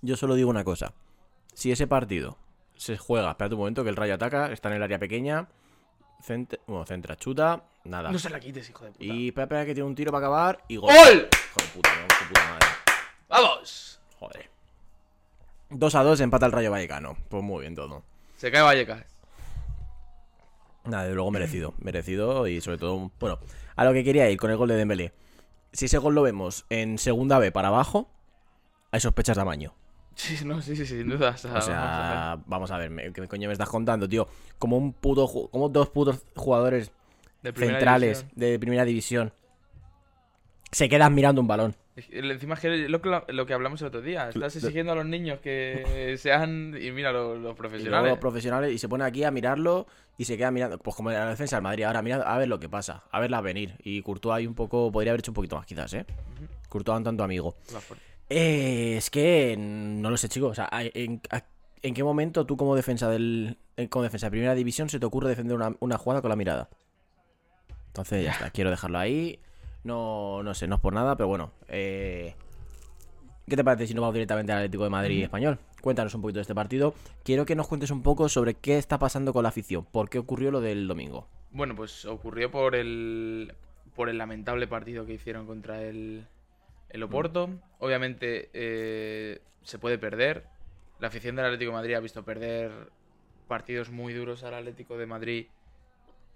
Yo 0.00 0.16
solo 0.16 0.34
digo 0.34 0.50
una 0.50 0.64
cosa. 0.64 0.92
Si 1.54 1.70
ese 1.70 1.86
partido 1.86 2.38
se 2.76 2.96
juega, 2.96 3.30
espérate 3.30 3.54
un 3.54 3.60
momento, 3.60 3.84
que 3.84 3.90
el 3.90 3.96
Rayo 3.96 4.14
ataca, 4.14 4.50
está 4.50 4.68
en 4.68 4.76
el 4.76 4.82
área 4.82 4.98
pequeña, 4.98 5.48
centra, 6.20 6.58
bueno, 6.66 6.84
centra, 6.86 7.16
chuta, 7.16 7.62
nada. 7.84 8.10
No 8.10 8.18
se 8.18 8.30
la 8.30 8.40
quites, 8.40 8.68
hijo 8.68 8.84
de 8.84 8.90
puta. 8.90 9.04
Y 9.04 9.28
espera, 9.28 9.44
espera, 9.44 9.66
que 9.66 9.74
tiene 9.74 9.88
un 9.88 9.94
tiro 9.94 10.10
para 10.10 10.26
acabar 10.26 10.64
y 10.66 10.76
gol. 10.76 10.92
¡Gol! 10.92 11.28
Hijo 11.28 11.60
de 11.60 11.68
puta 11.74 11.90
madre. 12.50 12.66
¡Vamos! 13.28 14.00
Joder. 14.18 14.50
2 15.70 15.94
a 15.94 16.02
2 16.02 16.20
empata 16.20 16.46
el 16.46 16.52
Rayo 16.52 16.70
Vallecano. 16.70 17.16
Pues 17.28 17.42
muy 17.42 17.60
bien 17.60 17.74
todo. 17.74 18.02
Se 18.42 18.50
cae 18.50 18.60
Vallecas. 18.60 19.04
Nada, 20.84 21.04
de 21.04 21.14
luego 21.14 21.30
merecido. 21.30 21.74
Merecido 21.78 22.48
y 22.48 22.60
sobre 22.60 22.76
todo, 22.76 23.12
bueno, 23.20 23.38
a 23.76 23.84
lo 23.84 23.92
que 23.92 24.02
quería 24.02 24.28
ir 24.30 24.36
con 24.36 24.50
el 24.50 24.56
gol 24.56 24.68
de 24.68 24.74
Dembélé. 24.74 25.12
Si 25.72 25.84
ese 25.84 25.98
gol 25.98 26.16
lo 26.16 26.22
vemos 26.22 26.66
en 26.68 26.98
segunda 26.98 27.38
B 27.38 27.52
para 27.52 27.68
abajo, 27.68 28.10
hay 28.90 28.98
sospechas 28.98 29.36
de 29.36 29.42
amaño. 29.42 29.74
Sí, 30.16 30.44
no, 30.44 30.60
sí, 30.60 30.74
sí, 30.74 30.84
sin 30.84 31.08
duda. 31.08 31.30
O 31.30 31.36
sea, 31.36 31.50
O 31.52 31.54
vamos 31.54 31.68
a 31.68 31.72
sea, 31.72 32.42
vamos 32.46 32.70
a 32.72 32.78
ver, 32.78 32.90
me- 32.90 33.12
¿qué 33.12 33.28
coño 33.28 33.48
me 33.48 33.52
estás 33.52 33.68
contando, 33.68 34.08
tío? 34.08 34.26
Como 34.58 34.76
un 34.76 34.92
puto, 34.92 35.28
como 35.50 35.68
dos 35.68 35.88
putos 35.90 36.24
jugadores. 36.34 36.90
De 37.42 37.52
centrales 37.52 38.18
división. 38.18 38.32
de 38.34 38.58
primera 38.58 38.84
división 38.84 39.32
se 40.72 40.88
quedan 40.88 41.14
mirando 41.14 41.40
un 41.40 41.46
balón. 41.46 41.74
Encima 42.10 42.54
es 42.54 42.60
que 42.60 42.88
lo, 42.88 43.02
que 43.02 43.22
lo 43.32 43.44
que 43.46 43.52
hablamos 43.52 43.80
el 43.82 43.88
otro 43.88 44.00
día. 44.00 44.30
Estás 44.30 44.56
exigiendo 44.56 44.92
a 44.92 44.94
los 44.94 45.04
niños 45.04 45.40
que 45.40 46.16
sean. 46.18 46.74
Y 46.80 46.90
mira, 46.90 47.12
los, 47.12 47.38
los 47.38 47.38
Y 47.38 47.42
luego 47.42 47.54
profesionales. 47.54 48.10
los 48.10 48.18
profesionales 48.18 48.72
y 48.72 48.78
se 48.78 48.88
pone 48.88 49.04
aquí 49.04 49.22
a 49.24 49.30
mirarlo 49.30 49.86
y 50.16 50.24
se 50.24 50.38
queda 50.38 50.50
mirando, 50.50 50.78
pues 50.78 50.96
como 50.96 51.10
en 51.10 51.18
la 51.18 51.28
defensa 51.28 51.56
del 51.56 51.62
Madrid. 51.62 51.84
Ahora 51.84 52.00
mira 52.00 52.16
a 52.22 52.38
ver 52.38 52.48
lo 52.48 52.58
que 52.58 52.70
pasa, 52.70 53.04
a 53.10 53.20
verla 53.20 53.42
venir. 53.42 53.74
Y 53.84 54.00
Courtois 54.00 54.36
hay 54.38 54.46
un 54.46 54.54
poco, 54.54 54.90
podría 54.90 55.12
haber 55.12 55.20
hecho 55.20 55.32
un 55.32 55.34
poquito 55.34 55.56
más 55.56 55.66
quizás, 55.66 55.92
¿eh? 55.92 56.06
Courtois 56.70 56.96
un 56.96 57.04
tanto 57.04 57.22
amigo. 57.24 57.54
Eh, 58.30 58.94
es 58.96 59.10
que 59.10 59.54
no 59.58 60.08
lo 60.08 60.16
sé, 60.16 60.30
chicos. 60.30 60.52
O 60.52 60.54
sea, 60.54 60.70
¿en, 60.72 61.20
a- 61.30 61.44
en 61.82 61.92
qué 61.92 62.02
momento 62.02 62.46
tú 62.46 62.56
como 62.56 62.74
defensa 62.74 63.10
del 63.10 63.58
eh, 63.76 63.88
como 63.90 64.02
defensa 64.04 64.28
de 64.28 64.30
primera 64.30 64.54
división 64.54 64.88
se 64.88 64.98
te 64.98 65.04
ocurre 65.04 65.28
defender 65.28 65.54
una, 65.56 65.74
una 65.80 65.98
jugada 65.98 66.22
con 66.22 66.30
la 66.30 66.36
mirada? 66.36 66.70
Entonces 67.88 68.24
ya 68.24 68.30
está, 68.32 68.50
quiero 68.50 68.70
dejarlo 68.70 68.98
ahí. 68.98 69.38
No, 69.84 70.42
no 70.42 70.54
sé, 70.54 70.66
no 70.68 70.76
es 70.76 70.80
por 70.80 70.92
nada, 70.92 71.16
pero 71.16 71.28
bueno. 71.28 71.52
Eh, 71.68 72.34
¿Qué 73.48 73.56
te 73.56 73.64
parece 73.64 73.86
si 73.86 73.94
nos 73.94 74.02
vamos 74.02 74.14
directamente 74.14 74.52
al 74.52 74.58
Atlético 74.58 74.84
de 74.84 74.90
Madrid 74.90 75.24
español? 75.24 75.58
Cuéntanos 75.80 76.14
un 76.14 76.22
poquito 76.22 76.38
de 76.38 76.42
este 76.42 76.54
partido. 76.54 76.94
Quiero 77.24 77.44
que 77.44 77.56
nos 77.56 77.66
cuentes 77.66 77.90
un 77.90 78.02
poco 78.02 78.28
sobre 78.28 78.54
qué 78.54 78.78
está 78.78 78.98
pasando 78.98 79.32
con 79.32 79.42
la 79.42 79.48
afición. 79.48 79.84
¿Por 79.84 80.08
qué 80.08 80.18
ocurrió 80.18 80.50
lo 80.50 80.60
del 80.60 80.86
domingo? 80.86 81.26
Bueno, 81.50 81.74
pues 81.74 82.04
ocurrió 82.04 82.50
por 82.50 82.76
el. 82.76 83.54
Por 83.96 84.08
el 84.08 84.16
lamentable 84.16 84.66
partido 84.68 85.04
que 85.04 85.14
hicieron 85.14 85.46
contra 85.46 85.82
el. 85.82 86.26
El 86.88 87.02
Oporto. 87.02 87.50
Obviamente 87.78 88.50
eh, 88.52 89.40
se 89.62 89.78
puede 89.78 89.98
perder. 89.98 90.44
La 91.00 91.08
afición 91.08 91.34
del 91.34 91.46
Atlético 91.46 91.72
de 91.72 91.76
Madrid 91.76 91.94
ha 91.94 92.00
visto 92.00 92.22
perder 92.22 92.70
partidos 93.48 93.90
muy 93.90 94.14
duros 94.14 94.44
al 94.44 94.54
Atlético 94.54 94.96
de 94.96 95.06
Madrid 95.06 95.46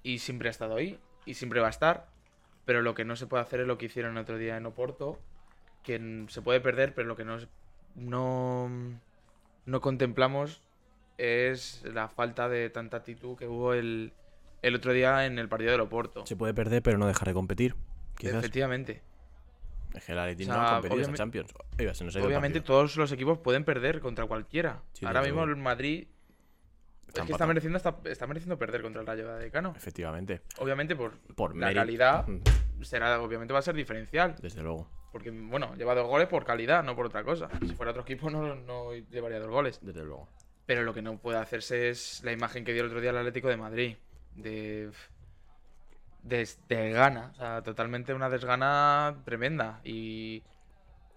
y 0.03 0.19
siempre 0.19 0.49
ha 0.49 0.51
estado 0.51 0.77
ahí 0.77 0.99
y 1.25 1.35
siempre 1.35 1.61
va 1.61 1.69
a 1.69 1.71
estar. 1.71 2.09
Pero 2.67 2.83
lo 2.83 2.95
que 2.95 3.05
no 3.07 3.17
se 3.17 3.27
puede 3.27 3.43
hacer 3.43 3.61
es 3.61 3.67
lo 3.67 3.79
que 3.79 3.87
hicieron 3.87 4.13
el 4.19 4.23
otro 4.23 4.37
día 4.37 4.57
en 4.59 4.67
Oporto, 4.67 5.19
que 5.83 6.27
se 6.29 6.43
puede 6.43 6.61
perder, 6.61 6.95
pero 6.95 7.09
lo 7.09 7.17
que 7.17 7.25
no, 7.25 7.39
no, 7.95 8.69
no 9.65 9.81
contemplamos 9.81 10.61
es 11.17 11.83
la 11.85 12.09
falta 12.09 12.49
de 12.49 12.69
tanta 12.69 12.99
actitud 12.99 13.37
que 13.39 13.47
hubo 13.47 13.73
el, 13.73 14.13
el 14.63 14.75
otro 14.75 14.93
día 14.93 15.25
en 15.27 15.39
el 15.39 15.49
partido 15.49 15.71
del 15.73 15.81
Oporto. 15.81 16.27
Se 16.27 16.37
puede 16.37 16.53
perder, 16.53 16.83
pero 16.83 16.99
no 16.99 17.07
dejar 17.07 17.29
de 17.29 17.35
competir. 17.35 17.75
Quizás. 18.19 18.37
Efectivamente. 18.37 19.03
Es 19.95 20.05
que 20.05 20.13
el 20.13 20.19
Atleti 20.19 20.45
O 20.45 20.49
no 20.49 20.55
ha 20.61 20.71
competido 20.73 20.95
obviamente- 20.97 21.19
Champions. 21.19 21.55
Oiga, 21.79 21.95
se 21.95 22.05
nos 22.05 22.15
ha 22.17 22.19
ido 22.19 22.27
el 22.29 22.33
Obviamente 22.33 22.61
todos 22.61 22.97
los 22.97 23.13
equipos 23.13 23.39
pueden 23.39 23.65
perder 23.65 24.01
contra 24.01 24.27
cualquiera. 24.27 24.83
Sí, 24.93 25.07
Ahora 25.07 25.23
mismo 25.23 25.45
el 25.45 25.57
Madrid 25.57 26.07
que 27.25 27.33
está 27.33 27.47
mereciendo, 27.47 27.77
está, 27.77 27.97
está 28.05 28.27
mereciendo 28.27 28.59
perder 28.59 28.83
contra 28.83 29.01
el 29.01 29.07
Rayo 29.07 29.27
Vallecano. 29.29 29.73
Efectivamente. 29.77 30.43
Obviamente 30.59 30.95
por, 30.97 31.19
Por 31.35 31.57
la 31.57 31.67
mérito. 31.67 31.81
calidad 31.81 32.27
Mm, 32.27 32.83
será, 32.83 33.21
obviamente 33.21 33.53
va 33.53 33.61
a 33.61 33.63
ser 33.63 33.75
diferencial. 33.75 34.35
Desde 34.41 34.63
luego. 34.63 34.89
Porque, 35.13 35.31
bueno, 35.31 35.75
lleva 35.77 35.95
dos 35.95 36.07
goles 36.07 36.29
por 36.29 36.45
calidad, 36.45 36.83
no 36.85 36.95
por 36.95 37.07
otra 37.07 37.25
cosa. 37.25 37.49
Si 37.61 37.75
fuera 37.75 37.91
otro 37.93 38.03
equipo 38.03 38.29
no, 38.29 38.55
no 38.55 38.93
llevaría 38.93 39.39
dos 39.39 39.49
goles. 39.49 39.79
Desde 39.81 40.05
luego. 40.05 40.29
Pero 40.67 40.83
lo 40.83 40.93
que 40.93 41.01
no 41.01 41.17
puede 41.17 41.39
hacerse 41.39 41.89
es 41.89 42.23
la 42.25 42.33
imagen 42.33 42.65
que 42.65 42.73
dio 42.73 42.83
el 42.83 42.89
otro 42.89 43.01
día 43.01 43.11
el 43.11 43.17
Atlético 43.19 43.49
de 43.49 43.57
Madrid. 43.57 43.97
De. 44.35 44.91
de 46.23 46.47
desgana. 46.69 47.31
O 47.33 47.35
sea, 47.37 47.63
totalmente 47.63 48.13
una 48.13 48.29
desgana 48.29 49.17
tremenda. 49.25 49.81
Y. 49.85 50.43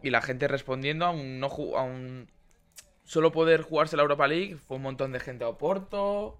Y 0.01 0.11
la 0.11 0.21
gente 0.21 0.47
respondiendo 0.47 1.05
a 1.05 1.09
un 1.09 1.39
no 1.41 1.47
a 1.75 1.83
un. 1.83 2.29
Solo 3.09 3.31
poder 3.31 3.63
jugarse 3.63 3.97
la 3.97 4.03
Europa 4.03 4.27
League. 4.27 4.57
Fue 4.57 4.77
un 4.77 4.83
montón 4.83 5.11
de 5.11 5.19
gente 5.19 5.43
a 5.43 5.47
Oporto. 5.47 6.37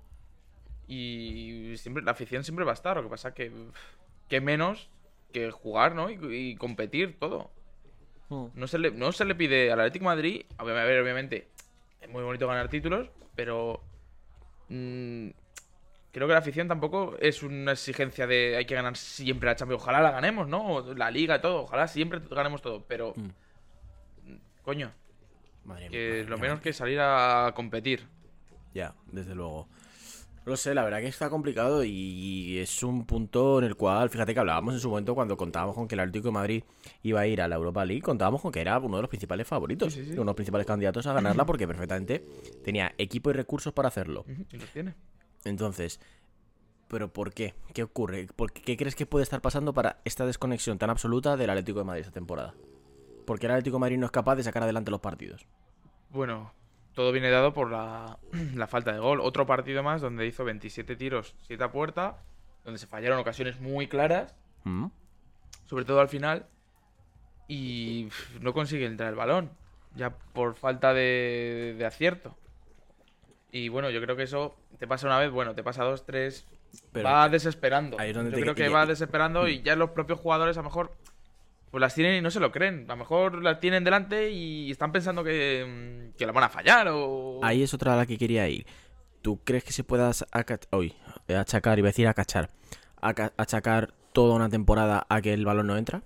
Y 0.88 1.74
siempre, 1.78 2.04
la 2.04 2.12
afición 2.12 2.44
siempre 2.44 2.64
va 2.64 2.74
a 2.74 2.76
estar. 2.76 2.96
Lo 2.96 3.02
que 3.02 3.10
pasa 3.10 3.34
que. 3.34 3.52
Que 4.28 4.40
menos 4.40 4.88
que 5.34 5.50
jugar, 5.50 5.96
¿no? 5.96 6.12
Y, 6.12 6.20
y 6.32 6.56
competir 6.58 7.18
todo. 7.18 7.50
No 8.30 8.68
se, 8.68 8.78
le, 8.78 8.92
no 8.92 9.12
se 9.12 9.26
le 9.26 9.34
pide 9.34 9.72
al 9.72 9.80
Atlético 9.80 10.04
de 10.04 10.16
Madrid. 10.16 10.46
A 10.60 10.64
ver, 10.64 10.78
a 10.78 10.84
ver, 10.84 11.02
obviamente, 11.02 11.48
es 12.02 12.08
muy 12.08 12.22
bonito 12.22 12.48
ganar 12.48 12.70
títulos, 12.70 13.10
pero. 13.36 13.82
mm, 14.68 15.30
creo 16.12 16.28
que 16.28 16.34
la 16.34 16.38
afición 16.38 16.68
tampoco 16.68 17.16
es 17.20 17.42
una 17.42 17.72
exigencia 17.72 18.28
de 18.28 18.58
hay 18.58 18.66
que 18.66 18.76
ganar 18.76 18.96
siempre 18.96 19.48
la 19.48 19.56
Champions. 19.56 19.82
Ojalá 19.82 20.02
la 20.02 20.12
ganemos, 20.12 20.48
¿no? 20.48 20.94
La 20.94 21.10
Liga 21.10 21.42
todo. 21.42 21.64
Ojalá 21.64 21.88
siempre 21.88 22.22
ganemos 22.30 22.62
todo. 22.62 22.86
Pero. 22.88 23.16
Mm. 23.16 23.30
Coño, 24.62 24.92
Madre 25.70 25.90
que 25.90 26.10
madre 26.10 26.24
lo 26.26 26.38
menos 26.38 26.58
madre 26.58 26.64
que 26.64 26.74
salir 26.74 27.00
a 27.00 27.52
competir. 27.56 28.08
Ya, 28.74 28.94
desde 29.12 29.34
luego. 29.36 29.68
No 30.46 30.52
lo 30.54 30.58
sé, 30.58 30.74
la 30.74 30.84
verdad 30.84 31.00
que 31.00 31.08
está 31.08 31.30
complicado 31.30 31.84
y 31.84 32.58
es 32.60 32.82
un 32.82 33.06
punto 33.06 33.60
en 33.60 33.66
el 33.66 33.76
cual, 33.76 34.10
fíjate 34.10 34.34
que 34.34 34.40
hablábamos 34.40 34.74
en 34.74 34.80
su 34.80 34.90
momento 34.90 35.14
cuando 35.14 35.36
contábamos 35.38 35.76
con 35.76 35.88
que 35.88 35.96
el 35.96 36.00
Atlético 36.00 36.30
de 36.30 36.32
Madrid 36.32 36.64
iba 37.04 37.20
a 37.20 37.28
ir 37.28 37.42
a 37.42 37.48
la 37.48 37.56
Europa 37.56 37.84
League, 37.86 38.02
contábamos 38.02 38.42
con 38.42 38.52
que 38.52 38.62
era 38.62 38.80
uno 38.80 38.96
de 38.98 39.02
los 39.04 39.10
principales 39.10 39.46
favoritos, 39.48 39.94
Sí, 39.94 40.00
sí, 40.00 40.06
sí. 40.06 40.12
uno 40.14 40.22
de 40.22 40.26
los 40.28 40.36
principales 40.36 40.66
candidatos 40.66 41.06
a 41.08 41.14
ganarla 41.14 41.46
porque 41.46 41.68
perfectamente 41.68 42.26
tenía 42.64 42.94
equipo 42.98 43.30
y 43.30 43.34
recursos 43.34 43.74
para 43.74 43.90
hacerlo. 43.90 44.26
Y 44.52 44.58
los 44.58 44.70
tiene. 44.72 44.96
Entonces, 45.46 46.00
¿pero 46.88 47.12
por 47.14 47.34
qué? 47.34 47.54
¿Qué 47.74 47.84
ocurre? 47.84 48.28
¿Por 48.36 48.52
qué, 48.54 48.62
qué 48.62 48.78
crees 48.78 48.96
que 48.96 49.06
puede 49.06 49.24
estar 49.24 49.42
pasando 49.42 49.74
para 49.74 50.00
esta 50.06 50.26
desconexión 50.26 50.78
tan 50.80 50.90
absoluta 50.90 51.38
del 51.38 51.50
Atlético 51.50 51.80
de 51.80 51.86
Madrid 51.86 52.02
esta 52.02 52.14
temporada? 52.14 52.56
Porque 53.26 53.46
el 53.46 53.52
Atlético 53.52 53.76
de 53.76 53.82
Madrid 53.82 53.98
no 54.00 54.06
es 54.08 54.12
capaz 54.12 54.36
de 54.38 54.44
sacar 54.44 54.64
adelante 54.64 54.90
los 54.90 55.02
partidos. 55.02 55.46
Bueno, 56.10 56.52
todo 56.94 57.12
viene 57.12 57.30
dado 57.30 57.54
por 57.54 57.72
la, 57.72 58.18
la 58.56 58.68
falta 58.68 58.92
de 58.92 59.00
gol. 59.00 59.20
Otro 59.22 59.46
partido 59.46 59.84
más 59.84 60.02
donde 60.02 60.26
hizo 60.28 60.44
27 60.44 60.96
tiros, 60.96 61.36
7 61.44 61.64
a 61.64 61.72
puerta, 61.72 62.18
donde 62.66 62.80
se 62.80 62.88
fallaron 62.88 63.20
ocasiones 63.20 63.60
muy 63.60 63.88
claras. 63.88 64.36
¿Mm? 64.64 64.88
sobre 65.66 65.86
todo 65.86 66.02
al 66.02 66.10
final, 66.10 66.48
y 67.48 68.06
pff, 68.06 68.40
no 68.42 68.54
consigue 68.54 68.86
entrar 68.88 69.10
el 69.10 69.16
balón, 69.16 69.52
ya 69.96 70.10
por 70.10 70.56
falta 70.56 70.94
de, 70.96 71.76
de 71.78 71.86
acierto. 71.86 72.36
Y 73.52 73.70
bueno, 73.70 73.90
yo 73.92 74.02
creo 74.02 74.16
que 74.16 74.24
eso 74.24 74.56
te 74.80 74.88
pasa 74.88 75.06
una 75.06 75.20
vez, 75.20 75.30
bueno, 75.32 75.54
te 75.54 75.64
pasa 75.64 75.84
dos, 75.84 76.06
tres, 76.08 76.48
Pero- 76.92 77.08
va 77.08 77.30
desesperando. 77.30 77.98
Ahí 78.00 78.10
es 78.10 78.16
donde 78.16 78.32
yo 78.32 78.36
te- 78.38 78.42
creo 78.42 78.56
que 78.56 78.66
y- 78.68 78.74
va 78.74 78.86
desesperando 78.88 79.48
y 79.48 79.62
ya 79.62 79.76
los 79.76 79.92
propios 79.92 80.20
jugadores 80.20 80.58
a 80.58 80.62
lo 80.62 80.66
mejor 80.70 80.92
pues 81.72 81.82
las 81.82 81.94
tienen 81.96 82.16
y 82.16 82.22
no 82.22 82.32
se 82.32 82.40
lo 82.40 82.52
creen. 82.52 82.86
A 82.88 82.94
lo 82.94 82.98
mejor 82.98 83.42
las 83.44 83.60
tienen 83.60 83.84
delante 83.84 84.30
y 84.32 84.72
están 84.72 84.92
pensando 84.92 85.24
que, 85.24 86.10
mm, 86.14 86.18
que 86.18 86.26
la 86.26 86.32
van 86.32 86.46
a 86.46 86.50
fallar 86.50 86.88
o... 86.92 87.40
Ahí 87.44 87.64
es 87.64 87.74
otra 87.74 87.94
a 87.94 87.98
la 87.98 88.06
que 88.06 88.18
quería 88.18 88.48
ir. 88.48 88.66
¿Tú 89.22 89.40
crees 89.44 89.64
que 89.64 89.72
se 89.74 89.84
pueda 89.84 90.12
uy, 90.72 90.96
eh, 91.28 91.36
achacar, 91.36 91.78
iba 91.78 91.88
a 91.88 91.92
decir 91.92 92.08
acachar, 92.08 92.50
aca- 93.02 93.34
achacar 93.38 93.94
toda 94.14 94.36
una 94.36 94.50
temporada 94.50 95.06
a 95.10 95.22
que 95.22 95.34
el 95.34 95.46
balón 95.46 95.68
no 95.68 95.78
entra? 95.78 96.04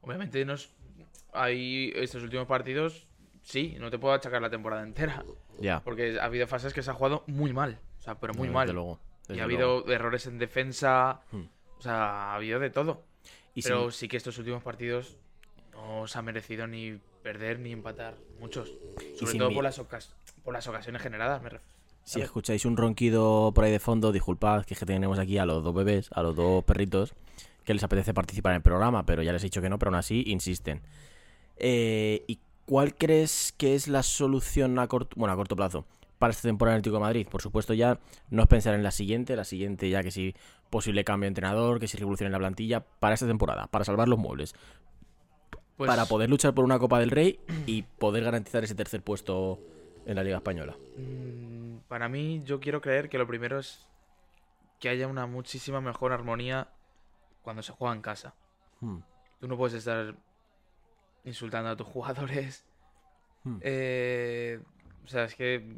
Obviamente 0.00 0.44
nos... 0.44 0.70
Hay 1.32 1.92
estos 1.96 2.22
últimos 2.22 2.46
partidos, 2.46 3.06
sí, 3.42 3.76
no 3.78 3.90
te 3.90 3.98
puedo 3.98 4.14
achacar 4.14 4.40
la 4.40 4.48
temporada 4.48 4.82
entera. 4.82 5.22
Ya. 5.60 5.80
Porque 5.80 6.18
ha 6.18 6.24
habido 6.24 6.46
fases 6.46 6.72
que 6.72 6.82
se 6.82 6.90
ha 6.90 6.94
jugado 6.94 7.24
muy 7.26 7.52
mal. 7.52 7.78
O 7.98 8.02
sea, 8.02 8.14
pero 8.18 8.32
muy 8.34 8.48
mal. 8.48 8.66
desde 8.66 8.74
luego, 8.74 9.00
y 9.28 9.32
ha 9.40 9.46
luego. 9.46 9.72
habido 9.82 9.92
errores 9.92 10.26
en 10.26 10.38
defensa. 10.38 11.20
Hmm. 11.32 11.42
O 11.78 11.80
sea, 11.82 12.30
ha 12.30 12.34
habido 12.36 12.58
de 12.58 12.70
todo. 12.70 13.04
Y 13.56 13.62
pero 13.62 13.90
sí 13.90 14.06
que 14.06 14.18
estos 14.18 14.36
últimos 14.36 14.62
partidos 14.62 15.16
no 15.72 16.06
se 16.06 16.18
ha 16.18 16.22
merecido 16.22 16.66
ni 16.66 17.00
perder 17.22 17.58
ni 17.58 17.72
empatar. 17.72 18.14
Muchos. 18.38 18.74
Sobre 19.18 19.38
todo 19.38 19.50
por 19.50 19.64
las, 19.64 19.80
por 20.44 20.52
las 20.52 20.68
ocasiones 20.68 21.00
generadas. 21.00 21.42
Me 21.42 21.50
Si 22.04 22.20
escucháis 22.20 22.66
un 22.66 22.76
ronquido 22.76 23.52
por 23.54 23.64
ahí 23.64 23.72
de 23.72 23.80
fondo, 23.80 24.12
disculpad, 24.12 24.66
que 24.66 24.74
es 24.74 24.80
que 24.80 24.84
tenemos 24.84 25.18
aquí 25.18 25.38
a 25.38 25.46
los 25.46 25.64
dos 25.64 25.74
bebés, 25.74 26.10
a 26.12 26.22
los 26.22 26.36
dos 26.36 26.64
perritos, 26.64 27.14
que 27.64 27.72
les 27.72 27.82
apetece 27.82 28.12
participar 28.12 28.52
en 28.52 28.56
el 28.56 28.62
programa, 28.62 29.06
pero 29.06 29.22
ya 29.22 29.32
les 29.32 29.42
he 29.42 29.46
dicho 29.46 29.62
que 29.62 29.70
no, 29.70 29.78
pero 29.78 29.88
aún 29.88 29.96
así 29.96 30.22
insisten. 30.26 30.82
Eh, 31.56 32.24
¿Y 32.26 32.38
cuál 32.66 32.94
crees 32.94 33.54
que 33.56 33.74
es 33.74 33.88
la 33.88 34.02
solución 34.02 34.78
a 34.78 34.86
corto, 34.86 35.16
bueno, 35.18 35.32
a 35.32 35.36
corto 35.36 35.56
plazo 35.56 35.86
para 36.18 36.30
esta 36.30 36.46
temporada 36.46 36.74
en 36.74 36.76
el 36.76 36.80
Atlético 36.80 36.96
de 36.96 37.00
Madrid? 37.00 37.26
Por 37.26 37.40
supuesto, 37.40 37.72
ya 37.72 38.00
no 38.28 38.42
es 38.42 38.48
pensar 38.48 38.74
en 38.74 38.82
la 38.82 38.90
siguiente, 38.90 39.34
la 39.34 39.44
siguiente 39.44 39.88
ya 39.88 40.02
que 40.02 40.10
si 40.10 40.34
posible 40.70 41.04
cambio 41.04 41.26
de 41.26 41.28
entrenador, 41.28 41.78
que 41.80 41.88
si 41.88 41.96
revolución 41.96 42.26
en 42.26 42.32
la 42.32 42.38
plantilla, 42.38 42.80
para 42.80 43.14
esta 43.14 43.26
temporada, 43.26 43.66
para 43.68 43.84
salvar 43.84 44.08
los 44.08 44.18
muebles, 44.18 44.54
Pues, 45.76 45.88
para 45.88 46.06
poder 46.06 46.30
luchar 46.30 46.54
por 46.54 46.64
una 46.64 46.78
Copa 46.78 46.98
del 46.98 47.10
Rey 47.10 47.38
y 47.66 47.82
poder 47.82 48.24
garantizar 48.24 48.64
ese 48.64 48.74
tercer 48.74 49.02
puesto 49.02 49.58
en 50.06 50.16
la 50.16 50.22
Liga 50.24 50.36
Española. 50.36 50.76
mm, 50.96 51.78
Para 51.88 52.08
mí, 52.08 52.42
yo 52.44 52.58
quiero 52.60 52.80
creer 52.80 53.08
que 53.08 53.18
lo 53.18 53.26
primero 53.26 53.58
es 53.58 53.88
que 54.80 54.88
haya 54.88 55.06
una 55.06 55.26
muchísima 55.26 55.80
mejor 55.80 56.12
armonía 56.12 56.68
cuando 57.42 57.62
se 57.62 57.72
juega 57.72 57.94
en 57.94 58.02
casa. 58.02 58.34
Hmm. 58.80 58.98
Tú 59.40 59.48
no 59.48 59.56
puedes 59.56 59.74
estar 59.74 60.14
insultando 61.24 61.70
a 61.70 61.76
tus 61.76 61.86
jugadores. 61.94 62.66
Hmm. 63.44 63.58
Eh, 63.60 64.60
o 65.04 65.08
sea, 65.08 65.24
es 65.24 65.34
que 65.34 65.76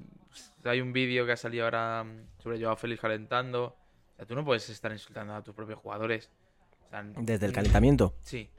hay 0.65 0.81
un 0.81 0.93
vídeo 0.93 1.27
que 1.27 1.33
ha 1.33 1.37
salido 1.37 1.65
ahora 1.65 2.07
sobre 2.39 2.63
Joao 2.63 2.77
Félix 2.77 3.01
calentando. 3.01 3.77
Sea, 4.19 4.27
tú 4.27 4.35
no 4.35 4.45
puedes 4.45 4.69
estar 4.69 4.91
insultando 4.91 5.35
a 5.35 5.43
tus 5.43 5.55
propios 5.55 5.79
jugadores. 5.79 6.29
O 6.87 6.91
sea, 6.91 7.05
Desde 7.05 7.47
el 7.47 7.53
mm, 7.53 7.55
calentamiento. 7.55 8.15
Sí. 8.21 8.51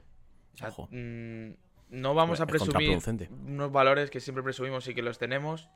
O 0.54 0.56
sea, 0.56 0.68
Ojo. 0.68 0.88
mm, 0.90 1.50
no 1.90 2.14
vamos 2.14 2.40
a 2.40 2.44
Es 2.44 2.48
presumir 2.48 2.98
unos 3.30 3.70
valores 3.70 4.10
que 4.10 4.20
siempre 4.20 4.42
presumimos 4.42 4.88
y 4.88 4.94
que 4.94 5.02
los 5.02 5.18
tenemos. 5.18 5.68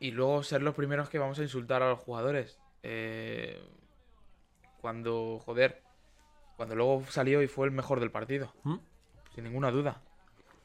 Y 0.00 0.12
luego 0.12 0.42
ser 0.42 0.62
los 0.62 0.74
primeros 0.74 1.10
que 1.10 1.18
vamos 1.18 1.38
a 1.38 1.42
insultar 1.42 1.82
a 1.82 1.90
los 1.90 1.98
jugadores. 1.98 2.58
Eh, 2.82 3.60
cuando, 4.80 5.38
joder, 5.44 5.82
cuando 6.56 6.74
luego 6.74 7.04
salió 7.10 7.42
y 7.42 7.46
fue 7.46 7.66
el 7.66 7.72
mejor 7.72 8.00
del 8.00 8.10
partido. 8.10 8.54
¿Mm? 8.62 8.76
Sin 9.34 9.44
ninguna 9.44 9.70
duda. 9.70 10.00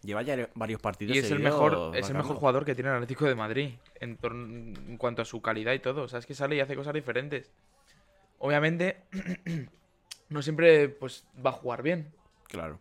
Lleva 0.01 0.21
ya 0.21 0.49
varios 0.55 0.79
partidos. 0.79 1.15
Y 1.15 1.19
es 1.19 1.31
el 1.31 1.39
mejor, 1.39 1.95
es 1.97 2.09
el 2.09 2.15
mejor 2.15 2.37
jugador 2.37 2.63
que 2.63 2.75
tiene 2.75 2.89
el 2.89 2.95
Atlético 2.97 3.25
de 3.25 3.35
Madrid 3.35 3.73
en, 3.99 4.17
en 4.21 4.97
cuanto 4.97 5.21
a 5.23 5.25
su 5.25 5.41
calidad 5.41 5.73
y 5.73 5.79
todo. 5.79 6.03
O 6.03 6.07
sea, 6.07 6.19
es 6.19 6.25
que 6.25 6.35
sale 6.35 6.55
y 6.55 6.59
hace 6.61 6.75
cosas 6.75 6.93
diferentes. 6.93 7.51
Obviamente, 8.45 8.97
no 10.29 10.41
siempre 10.41 10.89
pues 10.89 11.25
va 11.43 11.51
a 11.51 11.53
jugar 11.53 11.81
bien. 11.81 12.11
Claro. 12.49 12.77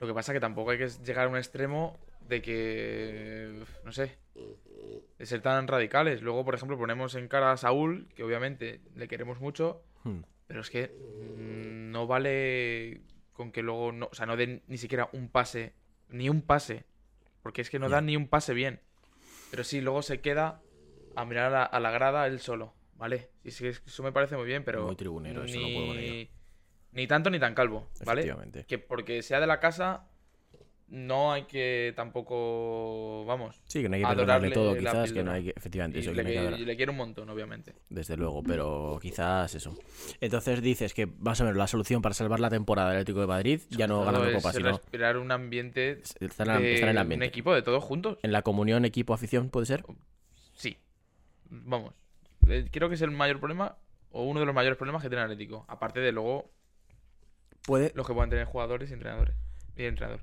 Lo 0.00 0.06
que 0.06 0.12
pasa 0.12 0.34
que 0.34 0.38
tampoco 0.40 0.70
hay 0.70 0.76
que 0.78 0.88
llegar 1.02 1.24
a 1.26 1.28
un 1.30 1.38
extremo 1.38 1.96
de 2.28 2.42
que, 2.42 3.64
no 3.86 3.90
sé, 3.92 4.18
de 5.18 5.24
ser 5.24 5.40
tan 5.40 5.66
radicales. 5.66 6.20
Luego, 6.20 6.44
por 6.44 6.54
ejemplo, 6.54 6.76
ponemos 6.76 7.14
en 7.14 7.26
cara 7.26 7.52
a 7.52 7.56
Saúl, 7.56 8.06
que 8.14 8.22
obviamente 8.22 8.82
le 8.96 9.08
queremos 9.08 9.40
mucho, 9.40 9.82
Hmm. 10.04 10.20
pero 10.46 10.60
es 10.60 10.68
que 10.68 10.94
no 11.90 12.06
vale 12.06 13.00
con 13.32 13.50
que 13.50 13.62
luego, 13.62 13.92
no, 13.92 14.08
o 14.12 14.14
sea, 14.14 14.26
no 14.26 14.36
den 14.36 14.62
ni 14.68 14.76
siquiera 14.76 15.08
un 15.12 15.28
pase, 15.30 15.72
ni 16.10 16.28
un 16.28 16.42
pase, 16.42 16.84
porque 17.42 17.62
es 17.62 17.70
que 17.70 17.78
no 17.78 17.86
Ya. 17.88 17.94
dan 17.96 18.06
ni 18.06 18.14
un 18.16 18.28
pase 18.28 18.52
bien. 18.52 18.78
Pero 19.50 19.64
sí, 19.64 19.80
luego 19.80 20.02
se 20.02 20.20
queda 20.20 20.60
a 21.16 21.24
mirar 21.24 21.46
a 21.46 21.50
la, 21.50 21.62
a 21.64 21.80
la 21.80 21.90
grada 21.92 22.26
él 22.26 22.40
solo, 22.40 22.74
¿vale? 22.98 23.30
Y 23.44 23.50
sí, 23.52 23.66
eso 23.66 24.02
me 24.02 24.12
parece 24.12 24.36
muy 24.36 24.44
bien, 24.46 24.62
pero 24.64 24.84
Muy 24.86 24.96
tribunero, 24.96 25.44
eso 25.44 25.58
no 25.58 25.68
puedo 25.72 25.86
con 25.88 25.98
ello. 25.98 26.28
ni 26.92 27.06
tanto 27.06 27.30
ni 27.30 27.38
tan 27.38 27.54
calvo, 27.54 27.88
¿vale? 28.04 28.20
Efectivamente. 28.20 28.64
Que 28.66 28.78
porque 28.78 29.22
sea 29.22 29.40
de 29.40 29.46
la 29.46 29.58
casa, 29.60 30.08
no 30.88 31.32
hay 31.32 31.44
que 31.44 31.92
tampoco, 31.96 33.24
vamos, 33.26 33.60
Sí, 33.66 33.82
que 33.82 33.88
no 33.90 33.96
hay 33.96 34.00
que 34.02 34.08
perdonarle 34.08 34.50
todo, 34.50 34.74
quizás, 34.76 35.12
que 35.12 35.22
no 35.22 35.32
hay 35.32 35.44
que. 35.44 35.50
Efectivamente, 35.54 35.98
y 35.98 36.00
eso 36.00 36.12
le, 36.14 36.64
que 36.64 36.76
quiero 36.76 36.92
un 36.92 36.98
montón, 36.98 37.28
obviamente. 37.28 37.74
Desde 37.90 38.16
luego, 38.16 38.42
pero 38.42 38.98
quizás 39.00 39.54
eso. 39.54 39.76
Entonces 40.20 40.62
dices 40.62 40.94
que 40.94 41.06
más 41.06 41.40
o 41.40 41.44
menos 41.44 41.58
la 41.58 41.66
solución 41.66 42.00
para 42.00 42.14
salvar 42.14 42.40
la 42.40 42.48
temporada 42.48 42.88
del 42.90 43.00
Atlético 43.00 43.20
de 43.20 43.26
Madrid 43.26 43.60
ya 43.68 43.86
no 43.86 44.02
ganando 44.04 44.32
copas, 44.32 44.54
sino 44.56 44.70
respirar 44.72 45.18
un 45.18 45.30
ambiente 45.30 46.00
estar 46.20 46.46
en, 46.48 46.54
la- 46.54 46.58
de 46.60 46.74
estar 46.74 46.88
en 46.88 46.90
el 46.90 46.96
un 46.96 47.02
ambiente. 47.02 47.26
equipo 47.26 47.54
de 47.54 47.60
todos 47.62 47.84
juntos. 47.84 48.18
En 48.22 48.32
la 48.32 48.40
comunión 48.42 48.84
equipo-afición, 48.86 49.50
¿puede 49.50 49.66
ser? 49.66 49.84
Sí. 50.54 50.78
Vamos. 51.50 51.92
Eh, 52.48 52.68
Creo 52.70 52.88
que 52.88 52.94
es 52.94 53.02
el 53.02 53.10
mayor 53.10 53.38
problema 53.40 53.76
o 54.10 54.24
uno 54.24 54.40
de 54.40 54.46
los 54.46 54.54
mayores 54.54 54.78
problemas 54.78 55.02
que 55.02 55.08
tiene 55.08 55.22
el 55.24 55.30
Atlético. 55.30 55.64
Aparte 55.68 56.00
de 56.00 56.12
luego 56.12 56.50
Puede, 57.66 57.92
los 57.94 58.06
que 58.06 58.14
puedan 58.14 58.30
tener 58.30 58.46
jugadores 58.46 58.90
y 58.90 58.94
entrenadores. 58.94 59.34
Y 59.76 59.84
entrenador. 59.84 60.20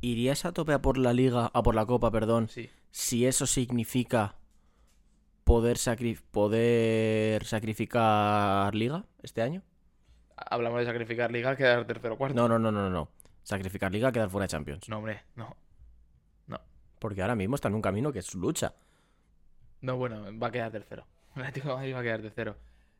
¿Irías 0.00 0.44
a 0.44 0.52
tope 0.52 0.72
a 0.72 0.80
por 0.82 0.98
la 0.98 1.12
liga, 1.12 1.50
a 1.52 1.62
por 1.62 1.74
la 1.74 1.86
copa, 1.86 2.10
perdón, 2.10 2.48
Sí. 2.48 2.70
si 2.90 3.26
eso 3.26 3.46
significa 3.46 4.34
poder, 5.44 5.76
sacri- 5.76 6.20
poder 6.30 7.44
sacrificar 7.44 8.74
liga 8.74 9.04
este 9.22 9.42
año? 9.42 9.62
Hablamos 10.36 10.80
de 10.80 10.86
sacrificar 10.86 11.30
liga, 11.30 11.54
quedar 11.54 11.86
tercero 11.86 12.14
o 12.14 12.16
cuarto. 12.18 12.34
No, 12.34 12.48
no, 12.48 12.58
no, 12.58 12.72
no, 12.72 12.88
no. 12.88 13.08
Sacrificar 13.42 13.92
liga, 13.92 14.10
quedar 14.10 14.30
fuera 14.30 14.44
de 14.44 14.48
Champions. 14.48 14.88
No, 14.88 14.98
hombre, 14.98 15.22
no. 15.36 15.54
Porque 16.98 17.22
ahora 17.22 17.34
mismo 17.34 17.54
está 17.54 17.68
en 17.68 17.74
un 17.74 17.80
camino 17.82 18.12
que 18.12 18.18
es 18.18 18.34
lucha. 18.34 18.74
No, 19.80 19.96
bueno, 19.96 20.26
va 20.38 20.48
a 20.48 20.50
quedar 20.50 20.70
tercero. 20.70 21.06
El 21.36 21.42
Atlético 21.42 21.68
de 21.68 21.74
Madrid 21.74 21.94
va 21.94 22.00
a 22.00 22.02
quedar 22.02 22.22
tercero. 22.22 22.56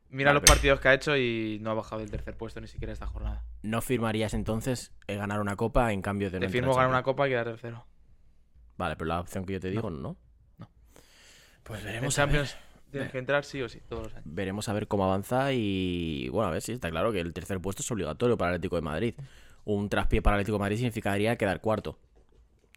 Mira 0.09 0.31
Vale, 0.31 0.41
los 0.41 0.49
partidos 0.49 0.79
que 0.81 0.87
ha 0.89 0.93
hecho 0.93 1.15
y 1.15 1.57
no 1.61 1.71
ha 1.71 1.73
bajado 1.73 2.01
del 2.01 2.11
tercer 2.11 2.35
puesto 2.35 2.59
ni 2.59 2.67
siquiera 2.67 2.91
esta 2.91 3.07
jornada. 3.07 3.45
¿No 3.61 3.81
firmarías 3.81 4.33
entonces 4.33 4.91
eh, 5.07 5.15
ganar 5.15 5.39
una 5.39 5.55
copa 5.55 5.93
en 5.93 6.01
cambio 6.01 6.29
de 6.29 6.39
no 6.39 6.45
Te 6.45 6.51
firmo 6.51 6.73
ganar 6.73 6.89
una 6.89 7.03
copa 7.03 7.27
y 7.27 7.31
quedar 7.31 7.45
tercero. 7.45 7.85
Vale, 8.77 8.97
pero 8.97 9.07
la 9.07 9.21
opción 9.21 9.45
que 9.45 9.53
yo 9.53 9.59
te 9.61 9.69
digo, 9.69 9.89
¿no? 9.89 10.17
No. 10.57 10.69
Pues 11.63 11.79
En 11.79 11.85
veremos 11.85 12.15
ver. 12.15 12.25
Champions 12.25 12.57
tienes 12.91 13.09
que 13.09 13.19
entrar 13.19 13.45
sí 13.45 13.61
o 13.61 13.69
sí, 13.69 13.79
todos 13.87 14.03
los 14.03 14.13
años. 14.13 14.25
Veremos 14.25 14.67
a 14.67 14.73
ver 14.73 14.87
cómo 14.87 15.05
avanza 15.05 15.53
y 15.53 16.27
bueno, 16.29 16.49
a 16.49 16.51
ver 16.51 16.61
si 16.61 16.73
está 16.73 16.89
claro 16.89 17.13
que 17.13 17.21
el 17.21 17.31
tercer 17.31 17.61
puesto 17.61 17.81
es 17.81 17.89
obligatorio 17.89 18.37
para 18.37 18.51
el 18.51 18.55
Atlético 18.55 18.75
de 18.75 18.81
Madrid. 18.81 19.15
Un 19.63 19.87
traspié 19.87 20.21
para 20.21 20.35
el 20.35 20.39
Atlético 20.39 20.57
de 20.57 20.61
Madrid 20.61 20.75
significaría 20.77 21.37
quedar 21.37 21.61
cuarto. 21.61 21.99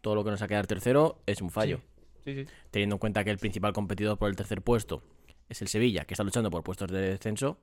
Todo 0.01 0.15
lo 0.15 0.23
que 0.23 0.31
nos 0.31 0.41
ha 0.41 0.47
quedar 0.47 0.67
tercero 0.67 1.19
es 1.25 1.41
un 1.41 1.49
fallo. 1.49 1.81
Sí, 2.23 2.33
sí. 2.33 2.45
Teniendo 2.71 2.95
en 2.95 2.99
cuenta 2.99 3.25
que 3.25 3.31
el 3.31 3.39
principal 3.39 3.73
competidor 3.73 4.17
por 4.17 4.29
el 4.29 4.37
tercer 4.37 4.61
puesto 4.61 5.03
es 5.49 5.61
el 5.61 5.67
Sevilla, 5.67 6.05
que 6.05 6.13
está 6.13 6.23
luchando 6.23 6.49
por 6.51 6.63
puestos 6.63 6.89
de 6.91 6.99
descenso. 6.99 7.59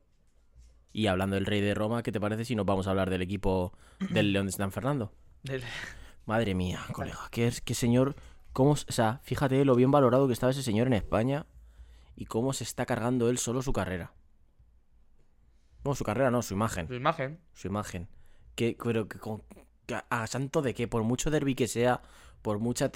Y 0.92 1.06
hablando 1.06 1.34
del 1.36 1.46
Rey 1.46 1.60
de 1.60 1.74
Roma, 1.74 2.02
¿qué 2.02 2.12
te 2.12 2.20
parece 2.20 2.44
si 2.44 2.54
nos 2.54 2.66
vamos 2.66 2.86
a 2.86 2.90
hablar 2.90 3.08
del 3.10 3.22
equipo 3.22 3.72
del 4.10 4.32
León 4.32 4.46
de 4.46 4.52
San 4.52 4.72
Fernando? 4.72 5.12
Del- 5.42 5.62
Madre 6.26 6.54
mía, 6.54 6.80
colega, 6.92 7.28
qué, 7.30 7.46
es- 7.48 7.60
qué 7.60 7.74
señor. 7.74 8.14
Cómo, 8.52 8.72
o 8.72 8.76
sea, 8.76 9.20
fíjate 9.24 9.64
lo 9.64 9.74
bien 9.74 9.90
valorado 9.90 10.26
que 10.26 10.34
estaba 10.34 10.50
ese 10.52 10.62
señor 10.62 10.86
en 10.86 10.92
España 10.92 11.46
y 12.14 12.26
cómo 12.26 12.52
se 12.52 12.64
está 12.64 12.84
cargando 12.86 13.28
él 13.30 13.38
solo 13.38 13.62
su 13.62 13.72
carrera. 13.72 14.12
No, 15.84 15.94
su 15.94 16.04
carrera 16.04 16.30
no, 16.30 16.42
su 16.42 16.54
imagen. 16.54 16.86
Su 16.86 16.94
imagen. 16.94 17.40
Su 17.54 17.66
imagen. 17.66 18.08
Que, 18.54 18.76
pero 18.82 19.08
que 19.08 19.18
con. 19.18 19.42
que 19.86 19.96
a, 20.08 20.26
santo 20.26 20.62
de 20.62 20.74
que, 20.74 20.86
por 20.86 21.02
mucho 21.02 21.30
derby 21.30 21.54
que 21.54 21.66
sea, 21.66 22.02
por 22.42 22.58
mucha. 22.58 22.90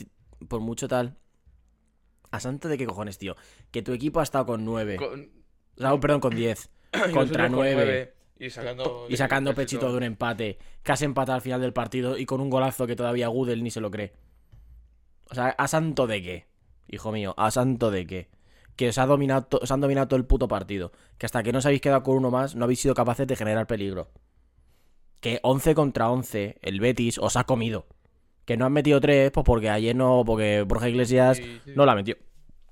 Por 0.48 0.60
mucho 0.60 0.86
tal. 0.86 1.16
A 2.30 2.40
santo 2.40 2.68
de 2.68 2.76
qué 2.78 2.86
cojones, 2.86 3.18
tío. 3.18 3.36
Que 3.70 3.82
tu 3.82 3.92
equipo 3.92 4.20
ha 4.20 4.22
estado 4.22 4.46
con 4.46 4.64
9. 4.64 4.96
Con- 4.96 5.30
O 5.76 5.80
sea, 5.80 5.98
perdón, 6.00 6.20
con 6.20 6.34
10. 6.34 6.70
y 6.92 6.98
los 6.98 7.10
contra 7.10 7.22
otros 7.22 7.36
con 7.46 7.52
9. 7.52 7.74
nueve, 7.74 8.14
Y 8.38 8.50
sacando. 8.50 9.06
Y 9.08 9.16
sacando 9.16 9.54
pechito 9.54 9.80
todo. 9.82 9.92
de 9.92 9.96
un 9.98 10.02
empate. 10.04 10.58
Casi 10.82 11.04
empatado 11.04 11.36
al 11.36 11.42
final 11.42 11.60
del 11.60 11.72
partido 11.72 12.18
y 12.18 12.26
con 12.26 12.40
un 12.40 12.50
golazo 12.50 12.86
que 12.86 12.96
todavía 12.96 13.28
Gudel 13.28 13.62
ni 13.62 13.70
se 13.70 13.80
lo 13.80 13.90
cree. 13.90 14.12
O 15.30 15.34
sea, 15.34 15.48
¿a 15.48 15.68
santo 15.68 16.06
de 16.06 16.22
qué? 16.22 16.46
Hijo 16.88 17.10
mío, 17.12 17.34
¿a 17.36 17.50
santo 17.50 17.90
de 17.90 18.06
qué? 18.06 18.28
Que 18.76 18.90
os, 18.90 18.98
ha 18.98 19.06
dominado, 19.06 19.48
os 19.60 19.70
han 19.70 19.80
dominado 19.80 20.06
todo 20.08 20.18
el 20.18 20.26
puto 20.26 20.46
partido. 20.48 20.92
Que 21.18 21.26
hasta 21.26 21.42
que 21.42 21.50
no 21.52 21.58
os 21.58 21.66
habéis 21.66 21.80
quedado 21.80 22.02
con 22.02 22.16
uno 22.16 22.30
más, 22.30 22.54
no 22.54 22.64
habéis 22.64 22.80
sido 22.80 22.94
capaces 22.94 23.26
de 23.26 23.34
generar 23.36 23.66
peligro. 23.66 24.10
Que 25.20 25.40
11 25.42 25.74
contra 25.74 26.10
11, 26.10 26.58
el 26.62 26.78
Betis 26.80 27.18
os 27.18 27.36
ha 27.36 27.44
comido. 27.44 27.86
Que 28.46 28.56
no 28.56 28.64
han 28.64 28.72
metido 28.72 28.98
3, 29.00 29.30
pues 29.32 29.44
porque 29.44 29.68
ayer 29.68 29.94
no, 29.94 30.22
porque 30.24 30.62
Borja 30.62 30.88
Iglesias 30.88 31.36
Sí, 31.36 31.60
sí. 31.64 31.72
no 31.74 31.84
la 31.84 31.94
metió. 31.94 32.16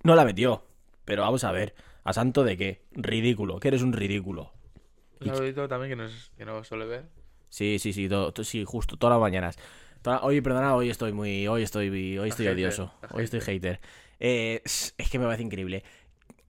No 0.02 0.14
la 0.14 0.24
metió. 0.24 0.64
Pero 1.04 1.22
vamos 1.22 1.44
a 1.44 1.52
ver, 1.52 1.74
¿a 2.04 2.12
santo 2.14 2.42
de 2.44 2.56
qué? 2.56 2.82
Ridículo, 2.92 3.60
que 3.60 3.68
eres 3.68 3.82
un 3.82 3.92
ridículo. 3.92 4.52
Un 5.20 5.26
saludito 5.28 5.68
también 5.68 5.90
que 5.90 5.96
no, 5.96 6.04
es- 6.06 6.30
que 6.38 6.44
no 6.46 6.64
suele 6.64 6.86
ver. 6.86 7.04
Sí, 7.50 7.78
sí, 7.78 7.92
sí, 7.92 8.08
todo- 8.08 8.32
sí, 8.44 8.64
justo, 8.64 8.96
todas 8.96 9.14
las 9.14 9.20
mañanas. 9.20 9.58
Toda- 10.02 10.22
Oye, 10.22 10.42
perdona, 10.42 10.74
hoy 10.74 10.90
estoy 10.90 11.12
muy, 11.12 11.46
hoy 11.48 11.62
estoy, 11.62 11.88
hoy 12.18 12.28
estoy 12.28 12.46
odioso, 12.48 12.92
hoy 13.12 13.24
estoy 13.24 13.40
hater. 13.40 13.80
Eh, 14.20 14.62
es 14.64 14.94
es 14.96 15.10
que 15.10 15.18
me 15.18 15.24
parece 15.26 15.42
increíble. 15.42 15.82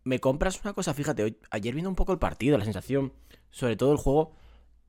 Me 0.04 0.20
compras 0.20 0.62
una 0.64 0.74
cosa, 0.74 0.94
fíjate, 0.94 1.24
hoy, 1.24 1.38
ayer 1.50 1.74
viendo 1.74 1.90
un 1.90 1.96
poco 1.96 2.12
el 2.12 2.20
partido, 2.20 2.58
la 2.58 2.64
sensación, 2.66 3.12
sobre 3.50 3.76
todo 3.76 3.92
el 3.92 3.98
juego, 3.98 4.34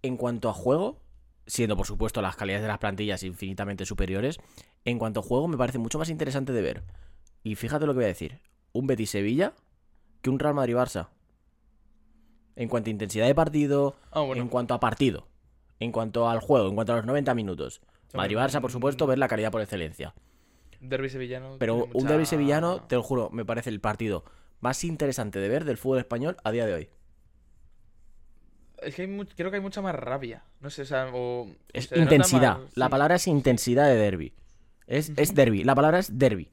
en 0.02 0.16
cuanto 0.18 0.48
a 0.50 0.52
juego, 0.52 1.00
siendo 1.46 1.76
por 1.76 1.86
supuesto 1.86 2.20
las 2.22 2.36
calidades 2.36 2.62
de 2.62 2.68
las 2.68 2.78
plantillas 2.78 3.22
infinitamente 3.22 3.84
superiores, 3.86 4.38
en 4.84 4.98
cuanto 4.98 5.20
a 5.20 5.22
juego 5.22 5.48
me 5.48 5.56
parece 5.56 5.78
mucho 5.78 5.98
más 5.98 6.08
interesante 6.10 6.52
de 6.52 6.62
ver. 6.62 6.84
Y 7.42 7.54
fíjate 7.54 7.86
lo 7.86 7.92
que 7.92 7.96
voy 7.98 8.04
a 8.04 8.08
decir, 8.08 8.40
un 8.72 8.86
Betis 8.86 9.10
Sevilla 9.10 9.54
que 10.22 10.30
un 10.30 10.38
Real 10.38 10.54
Madrid 10.54 10.74
Barça. 10.74 11.08
En 12.56 12.68
cuanto 12.68 12.88
a 12.88 12.92
intensidad 12.92 13.26
de 13.26 13.34
partido, 13.34 13.96
Ah, 14.10 14.20
bueno. 14.20 14.42
en 14.42 14.48
cuanto 14.48 14.74
a 14.74 14.80
partido, 14.80 15.28
en 15.78 15.92
cuanto 15.92 16.28
al 16.28 16.40
juego, 16.40 16.68
en 16.68 16.74
cuanto 16.74 16.92
a 16.94 16.96
los 16.96 17.04
90 17.06 17.34
minutos. 17.34 17.80
Hombre, 18.14 18.34
Madrid-Barça, 18.36 18.60
por 18.60 18.70
supuesto, 18.72 19.06
ver 19.06 19.18
la 19.18 19.28
calidad 19.28 19.50
por 19.52 19.60
excelencia. 19.60 20.14
Derby 20.80 21.10
sevillano. 21.10 21.56
Pero 21.58 21.88
un 21.92 22.06
derbi 22.06 22.24
sevillano, 22.24 22.82
te 22.82 22.94
lo 22.96 23.02
juro, 23.02 23.30
me 23.30 23.44
parece 23.44 23.68
el 23.70 23.80
partido 23.80 24.24
más 24.60 24.84
interesante 24.84 25.38
de 25.38 25.48
ver 25.48 25.64
del 25.64 25.76
fútbol 25.76 25.98
español 25.98 26.36
a 26.44 26.50
día 26.50 26.64
de 26.66 26.74
hoy. 26.74 26.88
Es 28.82 28.94
que 28.94 29.02
hay 29.02 29.08
mu- 29.08 29.24
creo 29.36 29.50
que 29.50 29.56
hay 29.56 29.62
mucha 29.62 29.80
más 29.82 29.94
rabia. 29.94 30.42
No 30.60 30.70
sé, 30.70 30.82
o 30.82 30.84
sea, 30.84 31.08
o- 31.12 31.48
Es 31.72 31.86
se 31.86 31.98
intensidad. 31.98 32.58
más- 32.58 32.76
La 32.76 32.86
sí, 32.86 32.90
palabra 32.90 33.14
es 33.16 33.26
intensidad 33.26 33.86
de 33.88 33.96
derby. 33.96 34.32
Es, 34.86 35.10
es 35.16 35.34
derby. 35.34 35.64
La 35.64 35.74
palabra 35.74 35.98
es 35.98 36.18
derby. 36.18 36.48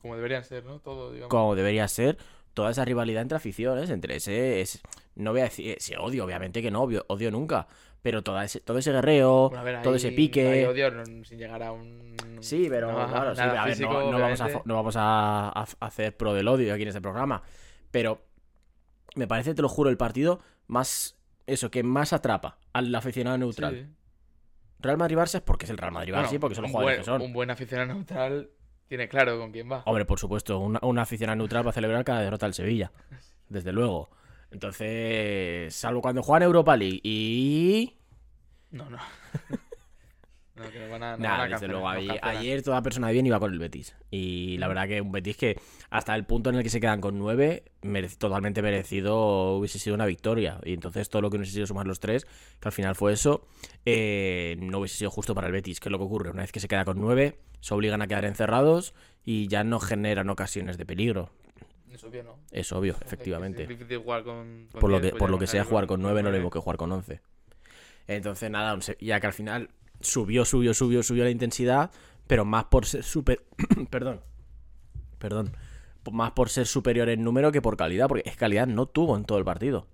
Como 0.00 0.16
deberían 0.16 0.44
ser, 0.44 0.64
¿no? 0.64 0.80
Todo, 0.80 1.12
digamos. 1.12 1.30
Como 1.30 1.54
debería 1.54 1.86
ser 1.88 2.18
toda 2.54 2.70
esa 2.72 2.84
rivalidad 2.84 3.22
entre 3.22 3.36
aficiones, 3.36 3.88
entre 3.90 4.16
ese... 4.16 4.60
ese- 4.60 4.80
no 5.14 5.30
voy 5.32 5.40
a 5.42 5.44
decir 5.44 5.76
ese 5.78 5.96
odio, 5.98 6.24
obviamente 6.24 6.60
que 6.62 6.70
no, 6.70 6.82
odio 6.82 7.30
nunca. 7.30 7.68
Pero 8.02 8.22
toda 8.22 8.44
ese, 8.44 8.60
todo 8.60 8.78
ese 8.78 8.90
Bueno, 8.90 9.62
ver, 9.62 9.82
todo 9.82 9.92
ahí- 9.92 9.98
ese 9.98 10.10
pique... 10.10 10.66
odio 10.66 10.90
no- 10.90 11.04
sin 11.24 11.38
llegar 11.38 11.62
a 11.62 11.70
un. 11.70 12.16
Sí, 12.40 12.66
pero 12.68 12.90
no, 12.90 13.06
claro, 13.08 13.34
sí, 13.36 13.40
a 13.40 13.64
ver, 13.64 13.74
físico, 13.74 13.92
no, 13.92 14.10
no 14.12 14.18
vamos, 14.18 14.40
a, 14.40 14.48
no 14.64 14.74
vamos 14.74 14.94
a 14.98 15.50
hacer 15.78 16.16
pro 16.16 16.34
del 16.34 16.48
odio 16.48 16.74
aquí 16.74 16.82
en 16.82 16.88
este 16.88 17.00
programa. 17.00 17.42
Pero 17.92 18.22
me 19.14 19.28
parece, 19.28 19.54
te 19.54 19.62
lo 19.62 19.68
juro, 19.68 19.88
el 19.90 19.96
partido 19.96 20.40
más. 20.66 21.16
Eso, 21.46 21.70
que 21.70 21.82
más 21.82 22.12
atrapa 22.12 22.58
al 22.72 22.94
aficionado 22.94 23.38
neutral. 23.38 23.74
Sí. 23.74 23.96
Real 24.80 24.98
Madrid-Barça 24.98 25.36
es 25.36 25.40
porque 25.42 25.64
es 25.64 25.70
el 25.70 25.78
Real 25.78 25.92
Madrid-Barça, 25.92 26.14
Bueno, 26.14 26.28
sí, 26.28 26.38
porque 26.38 26.54
son 26.54 26.62
los 26.62 26.70
un 26.70 26.72
jugadores 26.72 26.98
buen, 26.98 27.00
que 27.00 27.04
son. 27.04 27.22
Un 27.22 27.32
buen 27.32 27.50
aficionado 27.50 27.94
neutral 27.94 28.50
tiene 28.88 29.08
claro 29.08 29.38
con 29.38 29.52
quién 29.52 29.70
va. 29.70 29.82
Hombre, 29.86 30.04
por 30.04 30.18
supuesto, 30.18 30.58
una, 30.58 30.80
una 30.82 31.02
aficionado 31.02 31.36
neutral 31.36 31.66
va 31.66 31.70
a 31.70 31.74
celebrar 31.74 32.04
cada 32.04 32.20
derrota 32.20 32.46
del 32.46 32.54
Sevilla. 32.54 32.92
Desde 33.48 33.72
luego. 33.72 34.10
Entonces, 34.50 35.74
salvo 35.74 36.02
cuando 36.02 36.22
juegan 36.22 36.42
Europa 36.42 36.76
League 36.76 37.00
y. 37.02 37.96
No, 38.70 38.90
no. 38.90 38.98
No, 40.62 40.70
que 40.70 40.88
van 40.88 41.02
a. 41.02 41.16
Nada, 41.16 41.38
van 41.38 41.52
a 41.52 41.54
desde 41.56 41.68
luego. 41.68 41.88
Ayer, 41.88 42.62
toda 42.62 42.82
persona 42.82 43.08
de 43.08 43.12
bien 43.14 43.26
iba 43.26 43.38
con 43.40 43.52
el 43.52 43.58
Betis. 43.58 43.94
Y 44.10 44.56
la 44.58 44.68
verdad 44.68 44.88
que 44.88 45.00
un 45.00 45.12
Betis 45.12 45.36
que 45.36 45.60
hasta 45.90 46.14
el 46.14 46.24
punto 46.24 46.50
en 46.50 46.56
el 46.56 46.62
que 46.62 46.70
se 46.70 46.80
quedan 46.80 47.00
con 47.00 47.18
nueve, 47.18 47.64
merec- 47.82 48.16
totalmente 48.18 48.62
merecido 48.62 49.54
hubiese 49.56 49.78
sido 49.78 49.94
una 49.94 50.06
victoria. 50.06 50.58
Y 50.64 50.72
entonces 50.74 51.08
todo 51.08 51.22
lo 51.22 51.30
que 51.30 51.36
hubiese 51.36 51.52
sido 51.52 51.66
sumar 51.66 51.86
los 51.86 52.00
tres, 52.00 52.24
que 52.60 52.68
al 52.68 52.72
final 52.72 52.94
fue 52.94 53.12
eso, 53.12 53.46
eh, 53.84 54.56
no 54.60 54.78
hubiese 54.78 54.96
sido 54.98 55.10
justo 55.10 55.34
para 55.34 55.46
el 55.48 55.52
Betis. 55.52 55.80
¿Qué 55.80 55.88
es 55.88 55.92
lo 55.92 55.98
que 55.98 56.04
ocurre? 56.04 56.30
Una 56.30 56.42
vez 56.42 56.52
que 56.52 56.60
se 56.60 56.68
queda 56.68 56.84
con 56.84 57.00
nueve, 57.00 57.38
se 57.60 57.74
obligan 57.74 58.02
a 58.02 58.06
quedar 58.06 58.24
encerrados 58.24 58.94
y 59.24 59.48
ya 59.48 59.64
no 59.64 59.80
generan 59.80 60.28
ocasiones 60.30 60.78
de 60.78 60.86
peligro. 60.86 61.30
Es 61.92 62.02
obvio, 62.04 62.22
¿no? 62.22 62.38
Es 62.50 62.72
obvio, 62.72 62.96
que 62.98 63.04
efectivamente. 63.04 63.62
Es 63.64 63.68
difícil 63.68 63.98
jugar 63.98 64.22
con. 64.24 64.66
con 64.72 64.80
Por 64.80 64.90
lo 64.90 64.98
10, 64.98 65.12
que, 65.12 65.18
por 65.18 65.28
lo 65.30 65.38
que 65.38 65.46
sea 65.46 65.62
jugar 65.64 65.86
con 65.86 66.00
9 66.00 66.14
no 66.14 66.18
lo 66.22 66.30
nueve. 66.30 66.38
mismo 66.38 66.50
que 66.50 66.58
jugar 66.58 66.78
con 66.78 66.90
11. 66.90 67.20
Entonces, 68.08 68.50
nada, 68.50 68.78
ya 68.98 69.20
que 69.20 69.26
al 69.26 69.32
final 69.32 69.68
subió, 70.02 70.44
subió, 70.44 70.74
subió, 70.74 71.02
subió 71.02 71.24
la 71.24 71.30
intensidad, 71.30 71.90
pero 72.26 72.44
más 72.44 72.64
por 72.64 72.86
ser 72.86 73.02
super... 73.02 73.42
perdón. 73.90 74.20
Perdón. 75.18 75.56
Más 76.10 76.32
por 76.32 76.48
ser 76.48 76.66
superior 76.66 77.08
en 77.08 77.22
número 77.22 77.52
que 77.52 77.62
por 77.62 77.76
calidad, 77.76 78.08
porque 78.08 78.28
es 78.28 78.36
calidad 78.36 78.66
no 78.66 78.86
tuvo 78.86 79.16
en 79.16 79.24
todo 79.24 79.38
el 79.38 79.44
partido. 79.44 79.86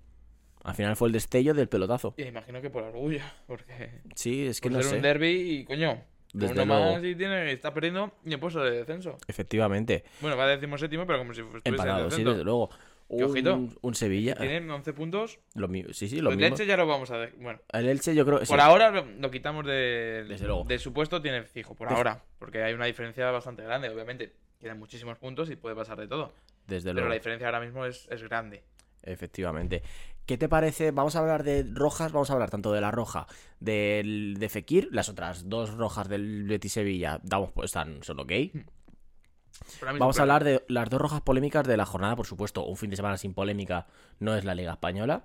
Al 0.65 0.75
final 0.75 0.97
fue 0.97 1.09
el 1.09 1.13
destello 1.13 1.55
del 1.55 1.69
pelotazo. 1.69 2.15
Y 2.17 2.23
imagino 2.23 2.61
que 2.61 2.71
por 2.71 2.83
orgullo, 2.83 3.21
porque. 3.47 4.01
Sí, 4.15 4.47
es 4.47 4.61
que 4.61 4.69
por 4.69 4.79
no 4.79 4.83
ser 4.83 4.91
sé. 4.91 4.97
un 4.97 5.03
derby 5.03 5.29
y 5.29 5.65
coño. 5.65 6.03
Desde 6.33 6.53
uno 6.53 6.67
luego. 6.67 6.93
más 6.93 7.05
y 7.05 7.15
tiene, 7.15 7.53
está 7.53 7.73
perdiendo 7.73 8.13
y 8.25 8.35
en 8.35 8.41
puesto 8.41 8.63
de 8.63 8.73
descenso. 8.73 9.17
Efectivamente. 9.27 10.05
Bueno, 10.21 10.37
va 10.37 10.45
a 10.45 10.49
decimos 10.49 10.81
séptimo, 10.81 11.07
pero 11.07 11.19
como 11.21 11.33
si 11.33 11.41
en 11.41 11.49
Empatado, 11.65 12.11
sí, 12.11 12.17
descenso. 12.17 12.31
desde 12.33 12.45
luego. 12.45 12.71
Ojito. 13.09 13.69
Un, 13.81 13.95
Sevilla. 13.95 14.35
Tienen 14.35 14.71
11 14.71 14.93
puntos. 14.93 15.39
Lo 15.55 15.69
sí, 15.93 16.09
sí, 16.09 16.21
lo 16.21 16.31
el 16.31 16.37
mismo. 16.37 16.51
Leche 16.51 16.67
ya 16.67 16.77
lo 16.77 16.87
vamos 16.87 17.11
a 17.11 17.17
ver. 17.17 17.35
Bueno, 17.39 17.59
El 17.73 17.89
Elche 17.89 18.15
yo 18.15 18.25
creo... 18.27 18.41
sí. 18.41 18.47
por 18.47 18.61
ahora 18.61 18.91
lo, 18.91 19.05
lo 19.07 19.31
quitamos 19.31 19.65
de, 19.65 20.25
Desde 20.29 20.47
luego. 20.47 20.65
de 20.65 20.79
su 20.79 20.93
puesto, 20.93 21.23
tiene 21.23 21.43
fijo, 21.45 21.75
por 21.75 21.89
De- 21.89 21.95
ahora. 21.95 22.23
Porque 22.39 22.63
hay 22.63 22.75
una 22.75 22.85
diferencia 22.87 23.31
bastante 23.31 23.63
grande, 23.63 23.89
obviamente. 23.89 24.35
Quedan 24.61 24.79
muchísimos 24.79 25.17
puntos 25.19 25.49
y 25.51 25.57
puede 25.57 25.75
pasar 25.75 25.99
de 25.99 26.07
todo. 26.07 26.33
Desde 26.67 26.91
Pero 26.91 26.95
luego. 26.95 27.09
la 27.09 27.15
diferencia 27.15 27.47
ahora 27.47 27.61
mismo 27.61 27.87
es, 27.87 28.07
es 28.11 28.23
grande. 28.23 28.63
Efectivamente. 29.03 29.83
¿Qué 30.27 30.37
te 30.37 30.51
parece? 30.51 30.91
Vamos 30.91 31.17
a 31.17 31.21
hablar 31.21 31.43
de 31.43 31.65
rojas, 31.73 32.13
vamos 32.13 32.29
a 32.29 32.35
hablar 32.35 32.51
tanto 32.51 32.73
de 32.75 32.83
la 32.83 32.91
roja 32.91 33.27
del, 33.61 34.37
de 34.39 34.49
Fekir, 34.51 34.89
las 34.93 35.09
otras 35.09 35.49
dos 35.49 35.73
rojas 35.75 36.09
del 36.11 36.45
Betis 36.45 36.75
Sevilla, 36.75 37.19
damos 37.23 37.51
pues 37.53 37.67
están 37.71 38.03
son 38.03 38.21
ok. 38.21 38.33
Vamos 39.83 40.19
a 40.19 40.23
hablar 40.23 40.45
de 40.45 40.65
las 40.69 40.89
dos 40.91 41.01
rojas 41.01 41.21
polémicas 41.21 41.67
de 41.67 41.77
la 41.77 41.87
jornada, 41.87 42.17
por 42.17 42.27
supuesto. 42.27 42.65
Un 42.65 42.77
fin 42.77 42.91
de 42.91 42.97
semana 42.97 43.17
sin 43.17 43.35
polémica 43.35 43.87
no 44.21 44.35
es 44.37 44.45
la 44.45 44.55
Liga 44.55 44.73
Española. 44.73 45.25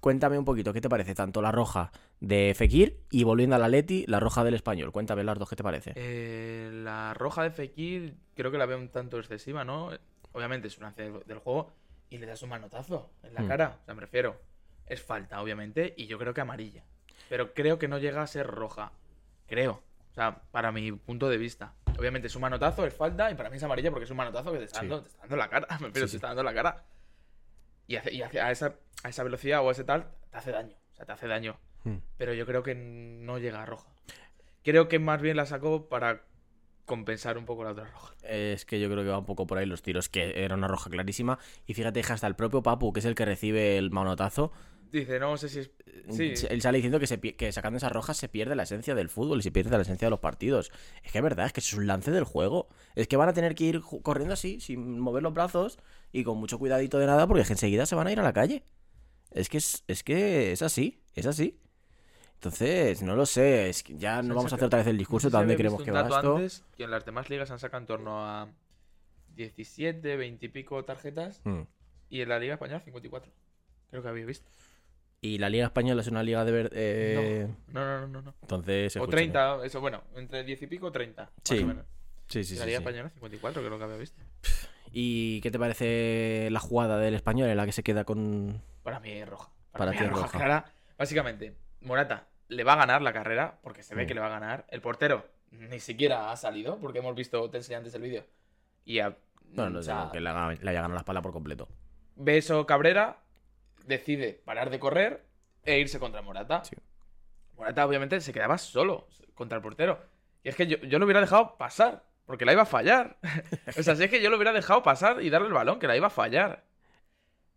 Cuéntame 0.00 0.38
un 0.38 0.44
poquito, 0.44 0.72
¿qué 0.72 0.80
te 0.80 0.88
parece 0.90 1.14
tanto 1.14 1.40
la 1.40 1.52
roja 1.52 1.90
de 2.20 2.52
Fekir 2.54 3.00
y 3.10 3.24
volviendo 3.24 3.56
a 3.56 3.58
la 3.58 3.68
Leti, 3.68 4.04
la 4.06 4.20
roja 4.20 4.44
del 4.44 4.54
español? 4.54 4.92
Cuéntame 4.92 5.24
las 5.24 5.38
dos, 5.38 5.48
¿qué 5.48 5.56
te 5.56 5.62
parece? 5.62 5.92
Eh, 5.96 6.70
la 6.84 7.14
roja 7.14 7.42
de 7.42 7.50
Fekir 7.50 8.14
creo 8.34 8.50
que 8.50 8.58
la 8.58 8.66
veo 8.66 8.76
un 8.78 8.88
tanto 8.90 9.18
excesiva, 9.18 9.64
¿no? 9.64 9.90
Obviamente 10.32 10.68
es 10.68 10.76
un 10.76 10.82
lance 10.84 11.10
del, 11.26 11.38
juego 11.38 11.72
y 12.10 12.18
le 12.18 12.26
das 12.26 12.42
un 12.42 12.50
manotazo 12.50 13.10
en 13.22 13.32
la 13.32 13.40
Hmm. 13.42 13.48
cara. 13.48 13.78
O 13.80 13.84
sea, 13.86 13.94
me 13.94 14.00
refiero. 14.02 14.36
Es 14.86 15.02
falta, 15.02 15.40
obviamente, 15.40 15.94
y 15.96 16.06
yo 16.06 16.18
creo 16.18 16.34
que 16.34 16.42
amarilla. 16.42 16.84
Pero 17.28 17.54
creo 17.54 17.78
que 17.78 17.88
no 17.88 17.98
llega 17.98 18.22
a 18.22 18.26
ser 18.26 18.46
roja. 18.46 18.92
Creo. 19.46 19.82
O 20.10 20.14
sea, 20.14 20.42
para 20.50 20.72
mi 20.72 20.92
punto 20.92 21.28
de 21.28 21.38
vista. 21.38 21.72
Obviamente 21.98 22.28
es 22.28 22.34
un 22.36 22.42
manotazo, 22.42 22.84
es 22.86 22.94
falta, 22.94 23.30
y 23.30 23.34
para 23.34 23.50
mí 23.50 23.56
es 23.56 23.62
amarilla 23.62 23.90
porque 23.90 24.04
es 24.04 24.10
un 24.10 24.16
manotazo 24.16 24.52
que 24.52 24.58
te 24.58 24.64
está 24.64 24.80
Sí. 24.80 24.86
dando, 24.86 25.02
te 25.02 25.08
está 25.08 25.20
dando 25.22 25.36
la 25.36 25.48
cara. 25.48 25.66
Me 25.80 25.86
refiero, 25.88 26.06
Sí, 26.08 26.12
te 26.12 26.16
está 26.16 26.28
dando 26.28 26.42
la 26.42 26.54
cara. 26.54 26.84
Y, 27.86 27.96
hace- 27.96 28.12
y 28.14 28.22
hace- 28.22 28.40
a, 28.40 28.50
esa, 28.50 28.74
a 29.04 29.08
esa 29.08 29.22
velocidad 29.22 29.62
o 29.64 29.68
a 29.68 29.72
ese 29.72 29.84
tal, 29.84 30.08
te 30.30 30.36
hace 30.38 30.50
daño. 30.52 30.74
O 30.92 30.94
sea, 30.96 31.06
te 31.06 31.12
hace 31.12 31.26
daño. 31.28 31.56
Hmm. 31.84 31.98
Pero 32.16 32.34
yo 32.34 32.46
creo 32.46 32.62
que 32.62 32.74
no 32.74 33.38
llega 33.38 33.62
a 33.62 33.66
roja. 33.66 33.88
Creo 34.64 34.88
que 34.88 34.98
más 34.98 35.20
bien 35.22 35.36
la 35.36 35.46
sacó 35.46 35.88
para 35.88 36.22
compensar 36.84 37.38
un 37.38 37.44
poco 37.46 37.64
la 37.64 37.70
otra 37.72 37.84
roja. 37.84 38.14
Es 38.22 38.64
que 38.64 38.80
yo 38.80 38.88
creo 38.90 39.02
que 39.04 39.10
va 39.10 39.18
un 39.18 39.26
poco 39.26 39.46
por 39.46 39.58
ahí 39.58 39.66
los 39.66 39.82
tiros, 39.82 40.08
que 40.08 40.44
era 40.44 40.54
una 40.54 40.68
roja 40.68 40.90
clarísima. 40.90 41.38
Y 41.66 41.74
fíjate 41.74 42.00
hasta 42.00 42.26
el 42.26 42.34
propio 42.36 42.62
Papu, 42.62 42.92
que 42.92 43.00
es 43.00 43.06
el 43.06 43.14
que 43.14 43.24
recibe 43.24 43.78
el 43.78 43.90
manotazo, 43.90 44.52
Dice, 44.90 45.18
no 45.18 45.36
sé 45.36 45.48
si 45.48 45.60
es. 45.60 45.70
Sí, 46.10 46.34
él 46.48 46.62
sale 46.62 46.78
diciendo 46.78 47.00
que, 47.00 47.06
se, 47.06 47.18
que 47.20 47.52
sacando 47.52 47.78
esas 47.78 47.90
rojas 47.90 48.16
se 48.16 48.28
pierde 48.28 48.54
la 48.54 48.62
esencia 48.62 48.94
del 48.94 49.08
fútbol 49.08 49.40
y 49.40 49.42
se 49.42 49.50
pierde 49.50 49.70
la 49.76 49.82
esencia 49.82 50.06
de 50.06 50.10
los 50.10 50.20
partidos. 50.20 50.70
Es 51.02 51.12
que 51.12 51.18
es 51.18 51.24
verdad, 51.24 51.46
es 51.46 51.52
que 51.52 51.60
es 51.60 51.72
un 51.74 51.86
lance 51.86 52.10
del 52.10 52.24
juego. 52.24 52.68
Es 52.94 53.08
que 53.08 53.16
van 53.16 53.28
a 53.28 53.32
tener 53.32 53.54
que 53.54 53.64
ir 53.64 53.80
corriendo 54.02 54.34
así, 54.34 54.60
sin 54.60 55.00
mover 55.00 55.22
los 55.22 55.34
brazos 55.34 55.78
y 56.12 56.22
con 56.22 56.38
mucho 56.38 56.58
cuidadito 56.58 56.98
de 56.98 57.06
nada, 57.06 57.26
porque 57.26 57.42
enseguida 57.42 57.86
se 57.86 57.94
van 57.94 58.06
a 58.06 58.12
ir 58.12 58.20
a 58.20 58.22
la 58.22 58.32
calle. 58.32 58.62
Es 59.32 59.48
que 59.48 59.58
es, 59.58 59.84
es 59.88 60.04
que 60.04 60.52
es 60.52 60.62
así, 60.62 61.02
es 61.14 61.26
así. 61.26 61.58
Entonces, 62.34 63.02
no 63.02 63.16
lo 63.16 63.26
sé, 63.26 63.68
es 63.70 63.82
que 63.82 63.96
ya 63.96 64.22
no 64.22 64.34
vamos 64.34 64.52
a 64.52 64.56
hacer 64.56 64.66
otra 64.66 64.78
vez 64.78 64.88
el 64.88 64.98
discurso, 64.98 65.30
No 65.30 65.38
¿dónde 65.38 65.56
creemos 65.56 65.82
que 65.82 65.90
va 65.90 66.02
esto? 66.02 66.36
antes, 66.36 66.64
que 66.76 66.84
en 66.84 66.90
las 66.90 67.04
demás 67.04 67.30
ligas 67.30 67.50
han 67.50 67.58
sacado 67.58 67.80
en 67.80 67.86
torno 67.86 68.24
a 68.24 68.48
17, 69.34 70.16
20 70.16 70.46
y 70.46 70.48
pico 70.48 70.84
tarjetas. 70.84 71.40
Mm. 71.44 71.62
Y 72.08 72.20
en 72.20 72.28
la 72.28 72.38
Liga 72.38 72.54
Española 72.54 72.80
54. 72.80 73.32
Creo 73.90 74.02
que 74.02 74.08
había 74.08 74.26
visto. 74.26 74.48
Y 75.20 75.38
la 75.38 75.48
Liga 75.48 75.64
Española 75.66 76.02
es 76.02 76.08
una 76.08 76.22
liga 76.22 76.44
de 76.44 76.52
ver... 76.52 76.70
eh, 76.74 77.48
No, 77.68 77.84
no, 77.84 78.00
no, 78.00 78.06
no. 78.06 78.22
no. 78.22 78.34
Entonces, 78.42 78.96
O 78.96 79.00
escúchame. 79.00 79.22
30, 79.22 79.64
eso, 79.64 79.80
bueno, 79.80 80.02
entre 80.14 80.44
10 80.44 80.62
y 80.62 80.66
pico 80.66 80.92
30. 80.92 81.22
más 81.22 81.32
Sí, 81.42 81.60
o 81.62 81.66
menos. 81.66 81.86
Sí, 82.28 82.44
sí, 82.44 82.54
la 82.56 82.60
sí, 82.62 82.66
Liga 82.66 82.78
sí. 82.78 82.82
Española 82.84 83.10
54, 83.10 83.62
creo 83.62 83.78
que 83.78 83.84
había 83.84 83.96
visto. 83.96 84.20
¿Y 84.92 85.40
qué 85.40 85.50
te 85.50 85.58
parece 85.58 86.48
la 86.50 86.60
jugada 86.60 86.98
del 86.98 87.14
español 87.14 87.48
en 87.48 87.56
la 87.56 87.66
que 87.66 87.72
se 87.72 87.82
queda 87.82 88.04
con... 88.04 88.62
Para 88.82 89.00
mí 89.00 89.10
es 89.10 89.28
roja. 89.28 89.50
Para 89.72 89.90
mí 89.92 89.98
ti 89.98 90.04
es 90.04 90.10
roja, 90.10 90.22
roja. 90.22 90.38
clara. 90.38 90.72
Básicamente, 90.98 91.56
Morata 91.80 92.28
le 92.48 92.62
va 92.64 92.74
a 92.74 92.76
ganar 92.76 93.02
la 93.02 93.12
carrera, 93.12 93.58
porque 93.62 93.82
se 93.82 93.94
ve 93.94 94.04
Mm. 94.04 94.06
que 94.06 94.14
le 94.14 94.20
va 94.20 94.26
a 94.26 94.30
ganar. 94.30 94.66
El 94.68 94.80
portero 94.80 95.26
ni 95.50 95.80
siquiera 95.80 96.30
ha 96.30 96.36
salido, 96.36 96.78
porque 96.78 97.00
hemos 97.00 97.14
visto, 97.16 97.48
te 97.50 97.58
enseñé 97.58 97.76
antes 97.76 97.94
el 97.94 98.02
vídeo. 98.02 98.24
Y 98.84 99.00
a, 99.00 99.16
Bueno, 99.52 99.70
no 99.70 99.78
o 99.80 99.82
sé, 99.82 99.86
sea, 99.86 100.10
que 100.12 100.20
le, 100.20 100.28
haya 100.30 100.56
ganado 100.72 100.94
la 100.94 101.00
espalda 101.00 101.22
por 101.22 101.32
completo. 101.32 101.68
ve 102.16 102.38
eso 102.38 102.64
Cabrera, 102.66 103.18
decide 103.86 104.40
parar 104.44 104.70
de 104.70 104.78
correr 104.78 105.24
e 105.64 105.78
irse 105.78 105.98
contra 105.98 106.22
Morata. 106.22 106.64
Sí. 106.64 106.76
Morata 107.56 107.86
obviamente 107.86 108.20
se 108.20 108.32
quedaba 108.32 108.58
solo 108.58 109.08
contra 109.34 109.56
el 109.56 109.62
portero. 109.62 109.98
Y 110.44 110.48
es 110.48 110.56
que 110.56 110.66
yo, 110.66 110.76
yo 110.78 110.98
lo 110.98 111.04
hubiera 111.06 111.20
dejado 111.20 111.56
pasar, 111.56 112.04
porque 112.26 112.44
la 112.44 112.52
iba 112.52 112.62
a 112.62 112.66
fallar. 112.66 113.16
o 113.78 113.82
sea, 113.82 113.96
si 113.96 114.04
es 114.04 114.10
que 114.10 114.22
yo 114.22 114.30
lo 114.30 114.36
hubiera 114.36 114.52
dejado 114.52 114.82
pasar 114.82 115.22
y 115.22 115.30
darle 115.30 115.48
el 115.48 115.54
balón, 115.54 115.78
que 115.78 115.86
la 115.86 115.96
iba 115.96 116.06
a 116.06 116.10
fallar. 116.10 116.64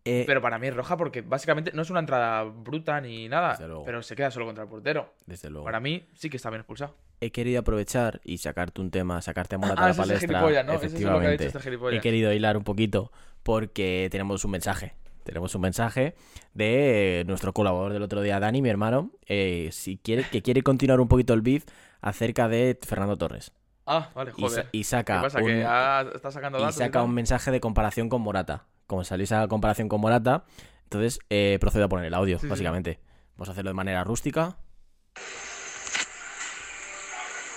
Eh, 0.06 0.24
Pero 0.26 0.40
para 0.40 0.58
mí 0.58 0.66
es 0.66 0.74
roja 0.74 0.96
porque 0.96 1.20
básicamente 1.20 1.72
no 1.74 1.82
es 1.82 1.90
una 1.90 2.00
entrada 2.00 2.42
bruta 2.44 3.02
ni 3.02 3.28
nada, 3.28 3.58
pero 3.84 4.02
se 4.02 4.16
queda 4.16 4.30
solo 4.30 4.46
contra 4.46 4.64
el 4.64 4.70
portero. 4.70 5.12
desde 5.26 5.50
luego. 5.50 5.66
Para 5.66 5.78
mí 5.78 6.08
sí 6.14 6.30
que 6.30 6.38
está 6.38 6.48
bien 6.48 6.60
expulsado. 6.60 6.96
He 7.20 7.30
querido 7.32 7.60
aprovechar 7.60 8.18
y 8.24 8.38
sacarte 8.38 8.80
un 8.80 8.90
tema, 8.90 9.20
sacarte 9.20 9.56
a 9.56 9.58
Morata 9.58 9.82
Ah, 9.82 9.84
a 9.84 9.88
la 9.88 9.90
es 9.92 9.96
palestra. 9.98 10.26
gilipollas, 10.26 10.64
¿no? 10.64 10.72
Ese 10.72 10.86
es 10.86 10.92
lo 11.02 11.20
que 11.20 11.26
ha 11.26 11.30
dicho 11.32 11.44
efectivamente. 11.58 11.88
este. 11.90 11.96
He 11.96 12.00
querido 12.00 12.32
hilar 12.32 12.56
un 12.56 12.64
poquito 12.64 13.12
porque 13.42 14.08
tenemos 14.10 14.42
un 14.46 14.52
mensaje. 14.52 14.94
Tenemos 15.24 15.54
un 15.54 15.60
mensaje 15.62 16.14
de 16.54 17.24
nuestro 17.26 17.52
colaborador 17.52 17.92
del 17.92 18.02
otro 18.02 18.20
día, 18.22 18.40
Dani, 18.40 18.62
mi 18.62 18.68
hermano, 18.70 19.10
eh, 19.26 19.68
si 19.72 19.96
quiere, 19.98 20.24
que 20.28 20.42
quiere 20.42 20.62
continuar 20.62 21.00
un 21.00 21.08
poquito 21.08 21.34
el 21.34 21.42
beef 21.42 21.64
acerca 22.00 22.48
de 22.48 22.78
Fernando 22.82 23.16
Torres. 23.16 23.52
Ah, 23.86 24.10
vale, 24.14 24.32
joder. 24.32 24.68
y 24.72 24.78
¿Qué 24.80 24.84
saca, 24.84 25.20
pasa? 25.22 25.38
un, 25.40 25.46
¿Que 25.46 25.60
está 26.14 26.30
sacando 26.30 26.58
y 26.58 26.62
datos? 26.62 26.76
y 26.76 26.78
saca 26.78 26.92
tal? 26.92 27.02
un 27.04 27.14
mensaje 27.14 27.50
de 27.50 27.60
comparación 27.60 28.08
con 28.08 28.22
Morata. 28.22 28.66
Como 28.86 29.04
salió 29.04 29.24
esa 29.24 29.46
comparación 29.48 29.88
con 29.88 30.00
Morata, 30.00 30.44
entonces 30.84 31.18
eh, 31.30 31.58
procedo 31.60 31.84
a 31.84 31.88
poner 31.88 32.06
el 32.06 32.14
audio, 32.14 32.38
Sí, 32.38 32.42
sí. 32.46 32.48
básicamente. 32.50 33.00
Vamos 33.36 33.48
a 33.48 33.52
hacerlo 33.52 33.70
de 33.70 33.74
manera 33.74 34.04
rústica. 34.04 34.56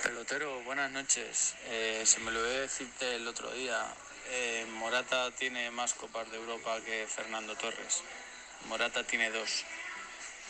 Pelotero, 0.03 0.61
buenas 0.65 0.91
noches. 0.91 1.55
Eh, 1.69 2.01
se 2.05 2.19
me 2.21 2.31
lo 2.31 2.39
olvidó 2.39 2.61
decirte 2.61 3.15
el 3.15 3.27
otro 3.27 3.51
día. 3.53 3.77
Eh, 4.31 4.65
Morata 4.79 5.31
tiene 5.31 5.69
más 5.71 5.93
copas 5.93 6.29
de 6.31 6.37
Europa 6.37 6.77
que 6.85 7.05
Fernando 7.07 7.55
Torres. 7.55 8.03
Morata 8.67 9.03
tiene 9.03 9.29
dos. 9.31 9.63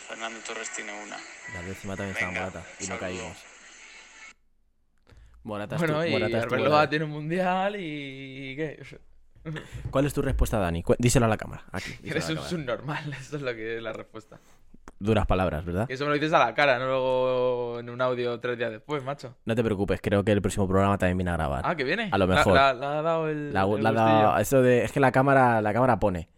Fernando 0.07 0.39
Torres 0.41 0.69
tiene 0.75 0.91
una. 1.03 1.17
La 1.53 1.61
décima 1.61 1.95
también 1.95 2.15
estaba 2.15 2.31
Venga, 2.31 2.45
Morata 2.49 2.67
y 2.79 2.87
no 2.87 2.99
caímos. 2.99 3.37
Morata, 5.43 5.77
Bueno, 5.77 6.01
estu- 6.03 6.07
y 6.07 6.11
Morata 6.11 6.41
Arbeloa 6.41 6.81
ahí. 6.81 6.87
tiene 6.87 7.05
un 7.05 7.11
mundial 7.11 7.75
y. 7.77 8.55
¿Qué? 8.55 8.85
¿Cuál 9.91 10.05
es 10.05 10.13
tu 10.13 10.21
respuesta, 10.21 10.57
Dani? 10.57 10.83
Díselo 10.99 11.25
a 11.25 11.29
la 11.29 11.37
cámara. 11.37 11.65
Aquí. 11.71 11.93
Eres 12.03 12.29
un 12.29 12.35
cámara. 12.35 12.49
subnormal, 12.49 13.13
eso 13.19 13.35
es 13.37 13.41
lo 13.41 13.53
que 13.53 13.77
es 13.77 13.81
la 13.83 13.91
respuesta. 13.93 14.39
Duras 15.03 15.25
palabras, 15.25 15.65
¿verdad? 15.65 15.85
Eso 15.89 16.05
me 16.05 16.09
lo 16.09 16.13
dices 16.15 16.31
a 16.33 16.39
la 16.39 16.53
cara, 16.53 16.79
no 16.79 16.85
luego 16.85 17.79
en 17.79 17.89
un 17.89 18.01
audio 18.01 18.39
tres 18.39 18.57
días 18.57 18.71
después, 18.71 19.03
macho. 19.03 19.35
No 19.45 19.53
te 19.53 19.63
preocupes, 19.63 19.99
creo 20.01 20.23
que 20.23 20.31
el 20.31 20.41
próximo 20.41 20.67
programa 20.67 20.97
también 20.97 21.17
viene 21.17 21.31
a 21.31 21.33
grabar. 21.33 21.61
Ah, 21.65 21.75
que 21.75 21.83
viene. 21.83 22.09
A 22.11 22.17
lo 22.17 22.25
mejor. 22.25 22.53
La, 22.53 22.73
la 22.73 22.99
ha 22.99 23.01
dado 23.01 23.27
el. 23.27 23.51
La- 23.53 23.61
el 23.63 23.67
gustillo. 23.67 24.37
eso 24.37 24.61
de, 24.61 24.83
es 24.85 24.91
que 24.91 24.99
la 25.01 25.11
cámara, 25.11 25.61
la 25.61 25.73
cámara 25.73 25.99
pone. 25.99 26.29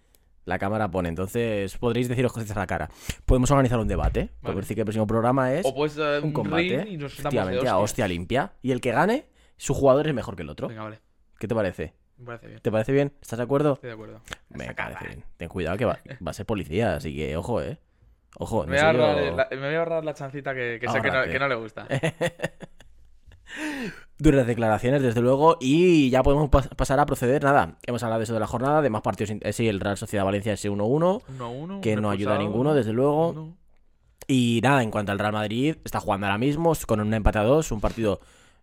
La 0.46 0.58
cámara 0.60 0.90
pone. 0.90 1.10
Entonces 1.10 1.78
podréis 1.78 2.08
deciros 2.10 2.34
cosas 2.34 2.50
a 2.56 2.60
la 2.60 2.68
cara. 2.68 2.90
Podemos 3.26 3.50
organizar 3.52 3.80
un 3.80 3.88
debate. 3.88 4.30
Vale. 4.42 4.56
Decir 4.62 4.76
que 4.76 4.82
el 4.82 4.86
próximo 4.86 5.06
programa 5.08 5.54
es 5.54 5.66
O 5.66 5.74
pues 5.76 5.96
eh, 6.00 6.20
un 6.24 6.34
combate. 6.34 6.88
y 6.90 6.98
nos 6.98 7.18
de 7.22 7.68
a 7.70 7.78
hostia 7.78 8.08
limpia. 8.08 8.54
Y 8.62 8.72
el 8.72 8.82
que 8.82 8.92
gane, 8.92 9.28
su 9.58 9.74
jugador 9.74 10.08
es 10.08 10.14
mejor 10.14 10.36
que 10.36 10.42
el 10.42 10.50
otro. 10.50 10.68
Venga, 10.68 10.84
vale. 10.84 11.00
¿Qué 11.40 11.48
te 11.48 11.54
parece? 11.56 11.94
Me 12.18 12.26
parece 12.26 12.48
bien. 12.48 12.60
¿Te 12.62 12.72
parece 12.72 12.92
bien? 12.94 13.14
¿Estás 13.22 13.38
de 13.38 13.44
acuerdo? 13.44 13.74
Estoy 13.74 13.90
de 13.90 13.94
acuerdo. 13.94 14.22
Me 14.50 14.74
parece 14.74 15.06
bien. 15.08 15.24
Ten 15.38 15.50
cuidado 15.50 15.78
que 15.78 15.86
va, 15.86 16.00
va 16.26 16.32
a 16.32 16.34
ser 16.34 16.46
policía, 16.46 16.96
así 16.96 17.16
que 17.16 17.36
ojo, 17.38 17.62
eh. 17.62 17.78
Ojo, 18.38 18.66
Me 18.66 18.82
voy, 18.82 18.94
yo- 18.94 19.36
la, 19.36 19.48
me 19.52 19.58
voy 19.58 19.76
a 19.76 19.80
ahorrar 19.80 20.04
la 20.06 20.14
chancita 20.14 20.54
que, 20.54 20.78
que 20.82 20.88
sé 20.90 21.02
que 21.02 21.08
no, 21.08 21.14
Ahórrate. 21.14 21.32
que 21.32 21.40
no 21.40 21.48
le 21.48 21.56
gusta. 21.56 21.88
Duras 24.18 24.48
declaraciones, 24.48 25.02
desde 25.02 25.22
luego, 25.22 25.58
y 25.60 26.10
ya 26.10 26.24
podemos 26.24 26.50
pas- 26.50 26.74
pasar 26.76 27.00
a 27.00 27.06
proceder. 27.06 27.44
Nada, 27.44 27.78
hemos 27.86 28.02
hablado 28.04 28.20
de 28.20 28.24
eso 28.24 28.34
de 28.34 28.40
la 28.40 28.48
jornada, 28.48 28.82
de 28.82 28.90
más 28.90 29.02
partidos. 29.02 29.32
eh, 29.42 29.54
sí, 29.54 29.68
el 29.68 29.80
Real 29.82 29.98
Sociedad 29.98 30.24
Valencia 30.26 30.54
ese 30.54 30.70
1-1, 30.70 31.22
1-1. 31.38 31.82
que 31.82 31.96
no 31.98 32.10
ayuda 32.10 32.36
a 32.36 32.38
ninguno, 32.38 32.74
desde 32.74 32.94
luego. 32.94 33.54
Y 34.28 34.60
nada, 34.64 34.82
en 34.84 34.90
cuanto 34.92 35.12
al 35.12 35.20
Real 35.20 35.34
Madrid, 35.34 35.76
está 35.84 36.00
jugando 36.00 36.28
ahora 36.28 36.38
mismo 36.38 36.74
con 36.88 37.00
un 37.02 37.14
empate 37.14 37.40
a 37.40 37.44
dos, 37.44 37.72
un 37.72 37.82
partido, 37.82 38.20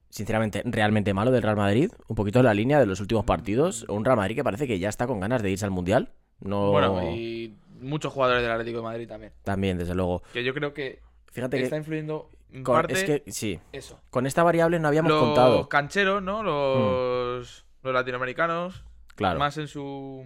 sinceramente, 0.09 0.63
realmente 0.65 1.13
malo 1.15 1.31
del 1.31 1.43
Real 1.43 1.57
Madrid. 1.57 1.91
Un 2.09 2.17
poquito 2.17 2.41
en 2.41 2.47
la 2.47 2.55
línea 2.55 2.81
de 2.81 2.87
los 2.87 3.01
últimos 3.01 3.25
partidos. 3.25 3.85
Un 3.89 4.05
Real 4.05 4.17
Madrid 4.17 4.35
que 4.37 4.45
parece 4.45 4.67
que 4.67 4.79
ya 4.79 4.89
está 4.89 5.07
con 5.07 5.21
ganas 5.21 5.43
de 5.43 5.51
irse 5.51 5.65
al 5.65 5.71
Mundial. 5.71 6.11
No... 6.41 6.71
Bueno, 6.73 7.03
y 7.13 7.55
muchos 7.83 8.13
jugadores 8.13 8.43
del 8.43 8.53
Atlético 8.53 8.79
de 8.79 8.85
Madrid 8.85 9.09
también. 9.09 9.33
También, 9.43 9.77
desde 9.79 9.95
luego. 9.95 10.23
Que 10.33 10.43
yo 10.45 10.55
creo 10.55 10.73
que 10.73 11.01
Fíjate 11.33 11.63
está 11.63 11.77
que, 11.77 11.81
influyendo 11.81 12.31
en 12.53 12.63
con- 12.65 12.75
parte 12.77 12.93
es 12.95 13.05
que, 13.05 13.23
sí, 13.31 13.59
eso. 13.73 14.01
con 14.11 14.27
esta 14.27 14.43
variable 14.43 14.79
no 14.79 14.89
habíamos 14.89 15.11
los 15.13 15.21
contado. 15.23 15.69
cancheros, 15.69 16.23
¿no? 16.23 16.43
Los, 16.43 17.65
los 17.83 17.93
latinoamericanos. 17.95 18.85
Claro, 19.15 19.39
Más 19.39 19.57
en 19.59 19.69
su. 19.69 20.25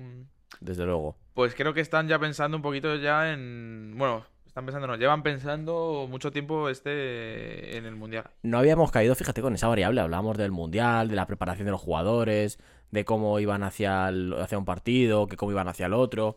desde 0.61 0.85
luego. 0.87 1.17
Pues 1.35 1.55
creo 1.55 1.75
que 1.75 1.81
están 1.81 2.09
ya 2.09 2.19
pensando 2.19 2.57
un 2.57 2.63
poquito 2.63 2.95
ya 2.97 3.33
en. 3.33 3.95
Bueno, 3.99 4.25
están 4.47 4.65
pensando, 4.65 4.87
no, 4.87 4.97
llevan 4.97 5.23
pensando 5.23 6.07
mucho 6.09 6.31
tiempo 6.33 6.69
este 6.69 7.77
en 7.77 7.85
el 7.85 7.95
mundial. 7.97 8.25
No 8.43 8.59
habíamos 8.59 8.91
caído, 8.91 9.15
fíjate, 9.15 9.43
con 9.43 9.55
esa 9.55 9.69
variable. 9.69 10.01
Hablábamos 10.01 10.39
del 10.39 10.53
mundial, 10.53 11.09
de 11.09 11.17
la 11.17 11.27
preparación 11.27 11.67
de 11.67 11.73
los 11.73 11.81
jugadores, 11.81 12.59
de 12.91 13.05
cómo 13.05 13.39
iban 13.41 13.63
hacia, 13.65 14.09
el- 14.09 14.35
hacia 14.41 14.57
un 14.59 14.65
partido, 14.65 15.27
que 15.27 15.37
cómo 15.37 15.51
iban 15.53 15.69
hacia 15.69 15.87
el 15.87 15.93
otro, 15.95 16.37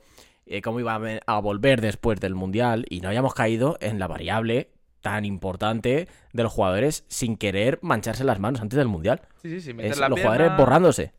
eh, 0.50 0.62
cómo 0.62 0.80
iban 0.82 0.96
a 0.96 0.98
ve- 1.00 1.22
a 1.26 1.40
volver 1.40 1.80
después 1.80 2.20
del 2.20 2.36
mundial. 2.36 2.86
Y 2.90 3.00
no 3.02 3.08
habíamos 3.08 3.34
caído 3.34 3.78
en 3.80 4.00
la 4.00 4.08
variable 4.08 4.72
tan 5.02 5.24
importante 5.24 6.08
de 6.34 6.44
los 6.44 6.52
jugadores 6.52 7.06
sin 7.08 7.38
querer 7.38 7.80
mancharse 7.82 8.24
las 8.26 8.40
manos 8.40 8.60
antes 8.62 8.76
del 8.78 8.88
mundial. 8.90 9.22
Sí, 9.42 9.50
sí, 9.50 9.62
sí. 9.62 9.74
meter 9.74 9.92
Es 9.92 9.98
la 10.00 10.10
los 10.10 10.18
pierna, 10.18 10.34
jugadores 10.36 10.58
borrándose. 10.58 11.14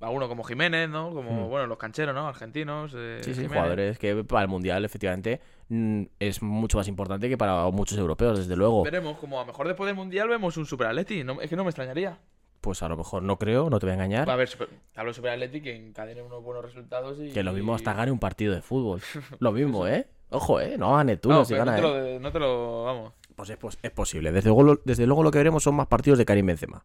Alguno 0.00 0.28
como 0.28 0.44
Jiménez, 0.44 0.88
¿no? 0.88 1.12
Como, 1.12 1.46
Mm. 1.46 1.50
bueno, 1.50 1.66
los 1.66 1.76
cancheros, 1.76 2.14
¿no? 2.14 2.26
Argentinos. 2.26 2.92
eh, 2.96 3.18
Sí, 3.20 3.34
sí, 3.34 3.42
Jiménez. 3.42 3.52
jugadores 3.58 3.98
que 3.98 4.24
para 4.24 4.42
el 4.42 4.48
mundial, 4.48 4.82
efectivamente, 4.84 5.40
mm, 5.68 6.04
es 6.18 6.40
mucho 6.40 6.78
más 6.78 6.88
importante 6.88 7.28
que 7.28 7.36
para 7.36 7.68
muchos 7.70 7.98
europeos, 7.98 8.38
desde 8.38 8.56
luego. 8.56 8.82
Veremos, 8.82 9.18
como 9.18 9.38
a 9.38 9.42
lo 9.42 9.48
mejor 9.48 9.66
después 9.68 9.86
del 9.86 9.96
mundial 9.96 10.28
vemos 10.30 10.56
un 10.56 10.64
Super 10.64 10.86
Atleti. 10.86 11.22
No, 11.22 11.40
es 11.42 11.50
que 11.50 11.54
no 11.56 11.64
me 11.64 11.70
extrañaría. 11.70 12.18
Pues 12.60 12.82
a 12.82 12.88
lo 12.88 12.96
mejor 12.96 13.22
no 13.22 13.38
creo, 13.38 13.70
no 13.70 13.78
te 13.78 13.86
voy 13.86 13.92
a 13.92 13.94
engañar. 13.94 14.28
Va 14.28 14.32
a 14.32 14.34
haber, 14.34 14.48
super- 14.48 14.68
hablo 14.94 15.14
sobre 15.14 15.30
Athletic 15.32 15.62
que 15.64 15.74
encadene 15.76 16.22
unos 16.22 16.42
buenos 16.42 16.64
resultados 16.64 17.18
y... 17.20 17.30
Que 17.30 17.42
lo 17.42 17.52
mismo 17.52 17.74
hasta 17.74 17.94
gane 17.94 18.12
un 18.12 18.18
partido 18.18 18.54
de 18.54 18.60
fútbol. 18.62 19.00
Lo 19.38 19.52
mismo, 19.52 19.86
¿eh? 19.86 20.06
Ojo, 20.28 20.60
¿eh? 20.60 20.76
No 20.78 20.94
gane 20.94 21.16
tú, 21.16 21.30
No, 21.30 21.36
no, 21.38 21.44
si 21.44 21.54
gana, 21.54 21.76
no, 21.80 21.90
te 21.92 22.16
¿eh? 22.16 22.20
no 22.20 22.30
te 22.30 22.38
lo... 22.38 22.84
Vamos. 22.84 23.12
Pues 23.34 23.48
es, 23.50 23.56
pos- 23.56 23.78
es 23.82 23.90
posible. 23.90 24.30
Desde 24.30 24.50
luego, 24.50 24.78
desde 24.84 25.06
luego 25.06 25.22
lo 25.22 25.30
que 25.30 25.38
veremos 25.38 25.62
son 25.62 25.74
más 25.74 25.86
partidos 25.86 26.18
de 26.18 26.26
Karim 26.26 26.46
Benzema. 26.46 26.84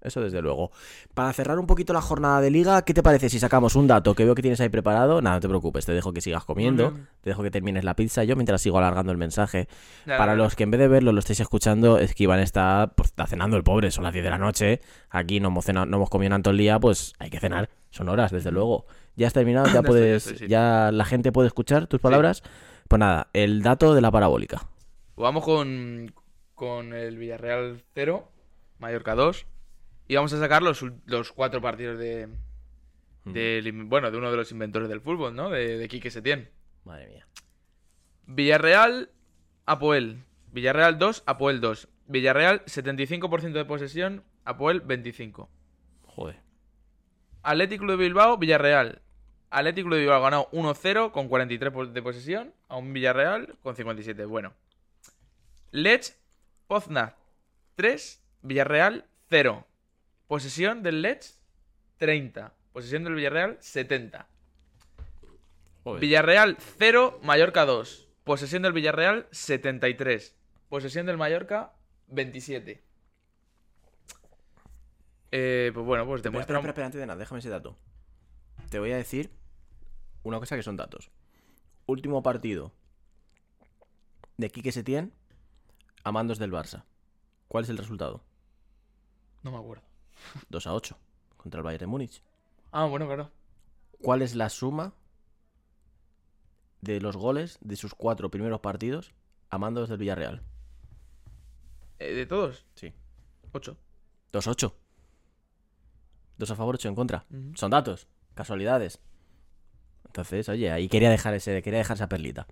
Eso 0.00 0.20
desde 0.20 0.40
luego. 0.40 0.70
Para 1.14 1.32
cerrar 1.32 1.58
un 1.58 1.66
poquito 1.66 1.92
la 1.92 2.00
jornada 2.00 2.40
de 2.40 2.50
liga, 2.50 2.82
¿qué 2.82 2.94
te 2.94 3.02
parece 3.02 3.28
si 3.28 3.38
sacamos 3.40 3.74
un 3.74 3.86
dato 3.88 4.14
que 4.14 4.24
veo 4.24 4.34
que 4.36 4.42
tienes 4.42 4.60
ahí 4.60 4.68
preparado? 4.68 5.20
Nada, 5.20 5.36
no 5.36 5.40
te 5.40 5.48
preocupes, 5.48 5.86
te 5.86 5.92
dejo 5.92 6.12
que 6.12 6.20
sigas 6.20 6.44
comiendo, 6.44 6.92
te 7.20 7.30
dejo 7.30 7.42
que 7.42 7.50
termines 7.50 7.82
la 7.82 7.94
pizza 7.96 8.22
yo 8.22 8.36
mientras 8.36 8.62
sigo 8.62 8.78
alargando 8.78 9.10
el 9.10 9.18
mensaje. 9.18 9.66
Ya, 10.06 10.16
Para 10.16 10.32
ya. 10.32 10.36
los 10.36 10.54
que 10.54 10.62
en 10.62 10.70
vez 10.70 10.78
de 10.80 10.88
verlo 10.88 11.10
lo 11.12 11.18
estáis 11.18 11.40
escuchando, 11.40 11.98
es 11.98 12.14
que 12.14 12.22
Iván 12.24 12.38
está, 12.40 12.92
pues, 12.96 13.08
está 13.08 13.26
cenando 13.26 13.56
el 13.56 13.64
pobre, 13.64 13.90
son 13.90 14.04
las 14.04 14.12
10 14.12 14.24
de 14.24 14.30
la 14.30 14.38
noche. 14.38 14.80
Aquí 15.10 15.40
no 15.40 15.48
hemos, 15.48 15.64
cenado- 15.64 15.86
no 15.86 15.96
hemos 15.96 16.10
comido 16.10 16.38
todo 16.42 16.52
el 16.52 16.58
día, 16.58 16.78
pues 16.78 17.14
hay 17.18 17.30
que 17.30 17.40
cenar. 17.40 17.68
Son 17.90 18.08
horas, 18.08 18.30
desde 18.30 18.52
luego. 18.52 18.86
Ya 19.16 19.26
has 19.26 19.32
terminado, 19.32 19.66
ya 19.72 19.82
puedes, 19.82 20.26
ya 20.26 20.30
estoy, 20.32 20.46
sí. 20.46 20.48
ya 20.50 20.90
la 20.92 21.04
gente 21.06 21.32
puede 21.32 21.48
escuchar 21.48 21.86
tus 21.88 22.00
palabras. 22.00 22.42
Pues 22.86 23.00
nada, 23.00 23.28
el 23.32 23.62
dato 23.62 23.94
de 23.94 24.00
la 24.00 24.10
parabólica. 24.12 24.68
Vamos 25.16 25.44
con, 25.44 26.14
con 26.54 26.92
el 26.94 27.18
Villarreal 27.18 27.82
0, 27.94 28.28
Mallorca 28.78 29.14
2. 29.16 29.46
Y 30.08 30.14
vamos 30.16 30.32
a 30.32 30.38
sacar 30.40 30.62
los, 30.62 30.84
los 31.06 31.32
cuatro 31.32 31.60
partidos 31.60 31.98
de, 31.98 32.28
del 33.24 33.66
in- 33.66 33.88
bueno, 33.88 34.10
de 34.10 34.16
uno 34.18 34.30
de 34.30 34.36
los 34.38 34.50
inventores 34.52 34.88
del 34.88 35.00
fútbol, 35.02 35.34
¿no? 35.36 35.50
De, 35.50 35.76
de 35.78 35.88
Quique 35.88 36.10
Setién. 36.10 36.48
Madre 36.84 37.06
mía. 37.08 37.26
Villarreal, 38.26 39.10
Apoel. 39.66 40.24
Villarreal 40.52 40.98
2, 40.98 41.22
Apoel 41.26 41.60
2. 41.60 41.88
Villarreal, 42.06 42.64
75% 42.64 43.52
de 43.52 43.64
posesión, 43.64 44.24
Apoel 44.44 44.80
25. 44.80 45.50
Joder. 46.06 46.40
Atlético 47.42 47.86
de 47.86 47.96
Bilbao, 47.96 48.38
Villarreal. 48.38 49.02
Atlético 49.50 49.90
de 49.94 50.00
Bilbao 50.00 50.22
ganó 50.22 50.48
1-0 50.52 51.10
con 51.12 51.28
43 51.28 51.72
po- 51.72 51.86
de 51.86 52.02
posesión 52.02 52.52
a 52.68 52.76
un 52.76 52.92
Villarreal 52.92 53.56
con 53.62 53.76
57. 53.76 54.24
Bueno. 54.24 54.52
Lech, 55.70 56.14
Pozna 56.66 57.14
3, 57.76 58.22
Villarreal 58.42 59.06
0. 59.30 59.66
Posesión 60.28 60.82
del 60.82 61.02
Lech 61.02 61.24
30. 61.96 62.54
Posesión 62.72 63.02
del 63.02 63.14
Villarreal 63.14 63.56
70. 63.60 64.28
Joder. 65.84 66.00
Villarreal 66.00 66.56
0, 66.78 67.20
Mallorca 67.22 67.64
2. 67.64 68.08
Posesión 68.24 68.62
del 68.62 68.74
Villarreal 68.74 69.26
73. 69.30 70.36
Posesión 70.68 71.06
del 71.06 71.16
Mallorca 71.16 71.72
27. 72.08 72.84
Eh, 75.30 75.70
pues 75.72 75.86
bueno, 75.86 76.04
pues 76.06 76.18
Espera, 76.18 76.30
demuestra... 76.30 76.56
espera, 76.56 76.70
espera, 76.70 76.86
antes 76.86 77.00
de 77.00 77.06
nada, 77.06 77.18
déjame 77.18 77.38
ese 77.40 77.48
dato. 77.48 77.78
Te 78.68 78.78
voy 78.78 78.92
a 78.92 78.96
decir 78.96 79.30
una 80.24 80.38
cosa 80.38 80.56
que 80.56 80.62
son 80.62 80.76
datos. 80.76 81.10
Último 81.86 82.22
partido 82.22 82.74
de 84.36 84.50
Quique 84.50 84.72
Setién 84.72 85.14
a 86.04 86.12
mandos 86.12 86.38
del 86.38 86.52
Barça. 86.52 86.84
¿Cuál 87.48 87.64
es 87.64 87.70
el 87.70 87.78
resultado? 87.78 88.22
No 89.42 89.50
me 89.52 89.56
acuerdo. 89.56 89.87
2 90.48 90.66
a 90.66 90.74
8 90.74 90.96
contra 91.36 91.58
el 91.58 91.64
Bayern 91.64 91.80
de 91.80 91.86
Múnich. 91.86 92.22
Ah, 92.72 92.84
bueno, 92.86 93.06
claro. 93.06 93.30
¿Cuál 94.02 94.22
es 94.22 94.34
la 94.34 94.48
suma 94.48 94.92
de 96.80 97.00
los 97.00 97.16
goles 97.16 97.58
de 97.60 97.76
sus 97.76 97.94
cuatro 97.94 98.30
primeros 98.30 98.60
partidos 98.60 99.12
a 99.50 99.58
mandos 99.58 99.88
del 99.88 99.98
Villarreal? 99.98 100.42
Eh, 101.98 102.12
¿De 102.14 102.26
todos? 102.26 102.64
Sí. 102.74 102.92
8. 103.52 103.76
2 104.32 104.46
a 104.46 104.50
8. 104.50 104.76
2 106.36 106.50
a 106.50 106.56
favor, 106.56 106.74
8 106.76 106.88
en 106.88 106.94
contra. 106.94 107.26
Ujú. 107.30 107.52
Son 107.56 107.70
datos, 107.70 108.06
casualidades. 108.34 109.00
Entonces, 110.06 110.48
oye, 110.48 110.70
ahí 110.70 110.88
quería 110.88 111.10
dejar 111.10 111.34
ese, 111.34 111.60
quería 111.62 111.78
dejar 111.78 111.96
esa 111.96 112.08
perlita. 112.08 112.46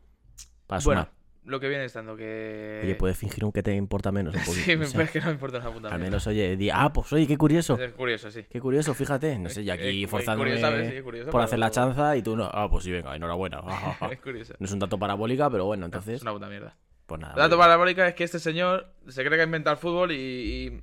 Para 0.67 0.83
Bueno, 0.83 1.03
sumar. 1.03 1.13
Lo 1.47 1.61
que 1.61 1.69
viene 1.69 1.85
estando 1.85 2.17
que... 2.17 2.81
Oye, 2.83 2.95
puedes 2.97 3.17
fingir 3.17 3.45
un 3.45 3.53
que 3.53 3.63
te 3.63 3.75
importa 3.75 4.13
menos 4.13 4.35
un 4.35 4.41
poquito. 4.45 4.65
Sí, 4.65 4.77
me 4.77 4.85
o 4.85 4.89
sea, 4.89 4.99
parece 4.99 5.13
que 5.15 5.21
no 5.21 5.27
me 5.27 5.33
importa 5.33 5.59
una 5.59 5.71
puta 5.71 5.89
al 5.95 6.01
menos, 6.01 6.27
oye, 6.27 6.57
di, 6.57 6.71
ah, 6.71 6.93
pues 6.93 7.13
oye, 7.13 7.27
qué 7.27 7.39
curioso. 7.39 7.79
Es 7.81 7.93
curioso, 7.93 8.31
sí. 8.31 8.45
Qué 8.51 8.61
curioso, 8.61 8.93
fíjate. 8.95 9.39
No 9.39 9.49
sé, 9.49 9.65
yo 9.65 9.73
Eh, 9.77 9.77
aquí 9.77 10.05
eh, 10.05 10.09
forzándome 10.09 10.59
¿sabes? 10.61 10.95
Sí, 10.95 11.03
por 11.31 11.41
hacer 11.41 11.59
la 11.59 11.71
chanza 11.71 12.17
y 12.17 12.23
tú 12.23 12.37
no. 12.37 12.51
Ah, 12.53 12.69
pues 12.71 12.85
sí, 12.85 12.91
venga, 12.91 13.15
enhorabuena. 13.17 13.61
es 14.11 14.21
curioso. 14.21 14.55
No 14.59 14.67
es 14.67 14.73
un 14.73 14.79
dato 14.81 14.99
parabólica, 14.99 15.49
pero 15.49 15.65
bueno, 15.67 15.87
Es 15.87 15.93
entonces, 15.93 16.23
una 16.23 16.33
puta 16.33 16.49
mierda. 16.49 16.77
pues 17.07 17.21
nada. 17.21 17.35
El 17.35 17.41
dato 17.41 17.57
parabólica 17.59 18.07
es 18.09 18.15
que 18.15 18.25
este 18.25 18.39
señor 18.39 18.93
se 19.09 19.25
cree 19.25 19.37
que 19.37 19.43
ha 19.43 19.45
inventado 19.45 19.75
el 19.75 19.81
fútbol 19.81 20.13
y, 20.13 20.83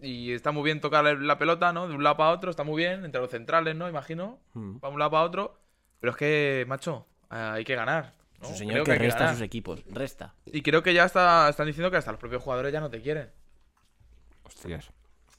y, 0.00 0.08
y 0.08 0.32
está 0.32 0.52
muy 0.52 0.62
bien 0.62 0.80
tocar 0.80 1.04
la 1.04 1.38
pelota, 1.38 1.72
¿no? 1.72 1.88
De 1.88 1.94
un 1.94 2.02
lado 2.04 2.16
para 2.16 2.30
otro, 2.30 2.50
está 2.50 2.62
muy 2.62 2.76
bien, 2.82 3.04
entre 3.04 3.20
los 3.20 3.30
centrales, 3.30 3.74
¿no? 3.74 3.88
Imagino. 3.88 4.38
Mm. 4.52 4.76
Para 4.78 4.92
un 4.92 4.98
lado 4.98 5.10
para 5.10 5.24
otro. 5.24 5.58
Pero 6.00 6.10
es 6.12 6.16
que, 6.16 6.64
macho, 6.68 7.06
eh, 7.32 7.36
hay 7.36 7.64
que 7.64 7.74
ganar. 7.74 8.12
Es 8.44 8.50
un 8.50 8.56
señor 8.56 8.74
Creo 8.82 8.84
que, 8.84 8.98
resta 8.98 9.30
a 9.30 9.32
sus 9.32 9.42
equipos. 9.42 9.82
Resta. 9.90 10.34
Y 10.46 10.62
creo 10.62 10.82
que 10.82 10.94
ya 10.94 11.04
está, 11.04 11.48
están 11.48 11.66
diciendo 11.66 11.90
que 11.90 11.96
hasta 11.96 12.10
los 12.12 12.20
propios 12.20 12.42
jugadores 12.42 12.72
ya 12.72 12.80
no 12.80 12.90
te 12.90 13.00
quieren. 13.00 13.30
Hostias. 14.44 14.90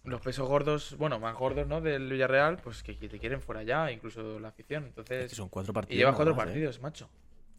Los 0.04 0.22
pesos 0.22 0.48
gordos, 0.48 0.96
bueno, 0.98 1.20
más 1.20 1.36
gordos, 1.36 1.68
¿no? 1.68 1.82
Del 1.82 2.10
Villarreal, 2.12 2.58
pues 2.58 2.84
que, 2.84 2.94
te 2.94 3.18
quieren 3.20 3.42
fuera 3.42 3.64
ya, 3.64 3.92
incluso 3.92 4.40
la 4.40 4.50
afición. 4.50 4.86
Entonces, 4.86 5.26
Es 5.26 5.30
que 5.32 5.36
son 5.36 5.50
cuatro 5.50 5.74
partidos. 5.74 5.96
y 5.96 6.00
llevas 6.00 6.16
cuatro 6.16 6.36
más, 6.36 6.44
¿eh? 6.44 6.48
partidos, 6.48 6.82
macho. 6.82 7.10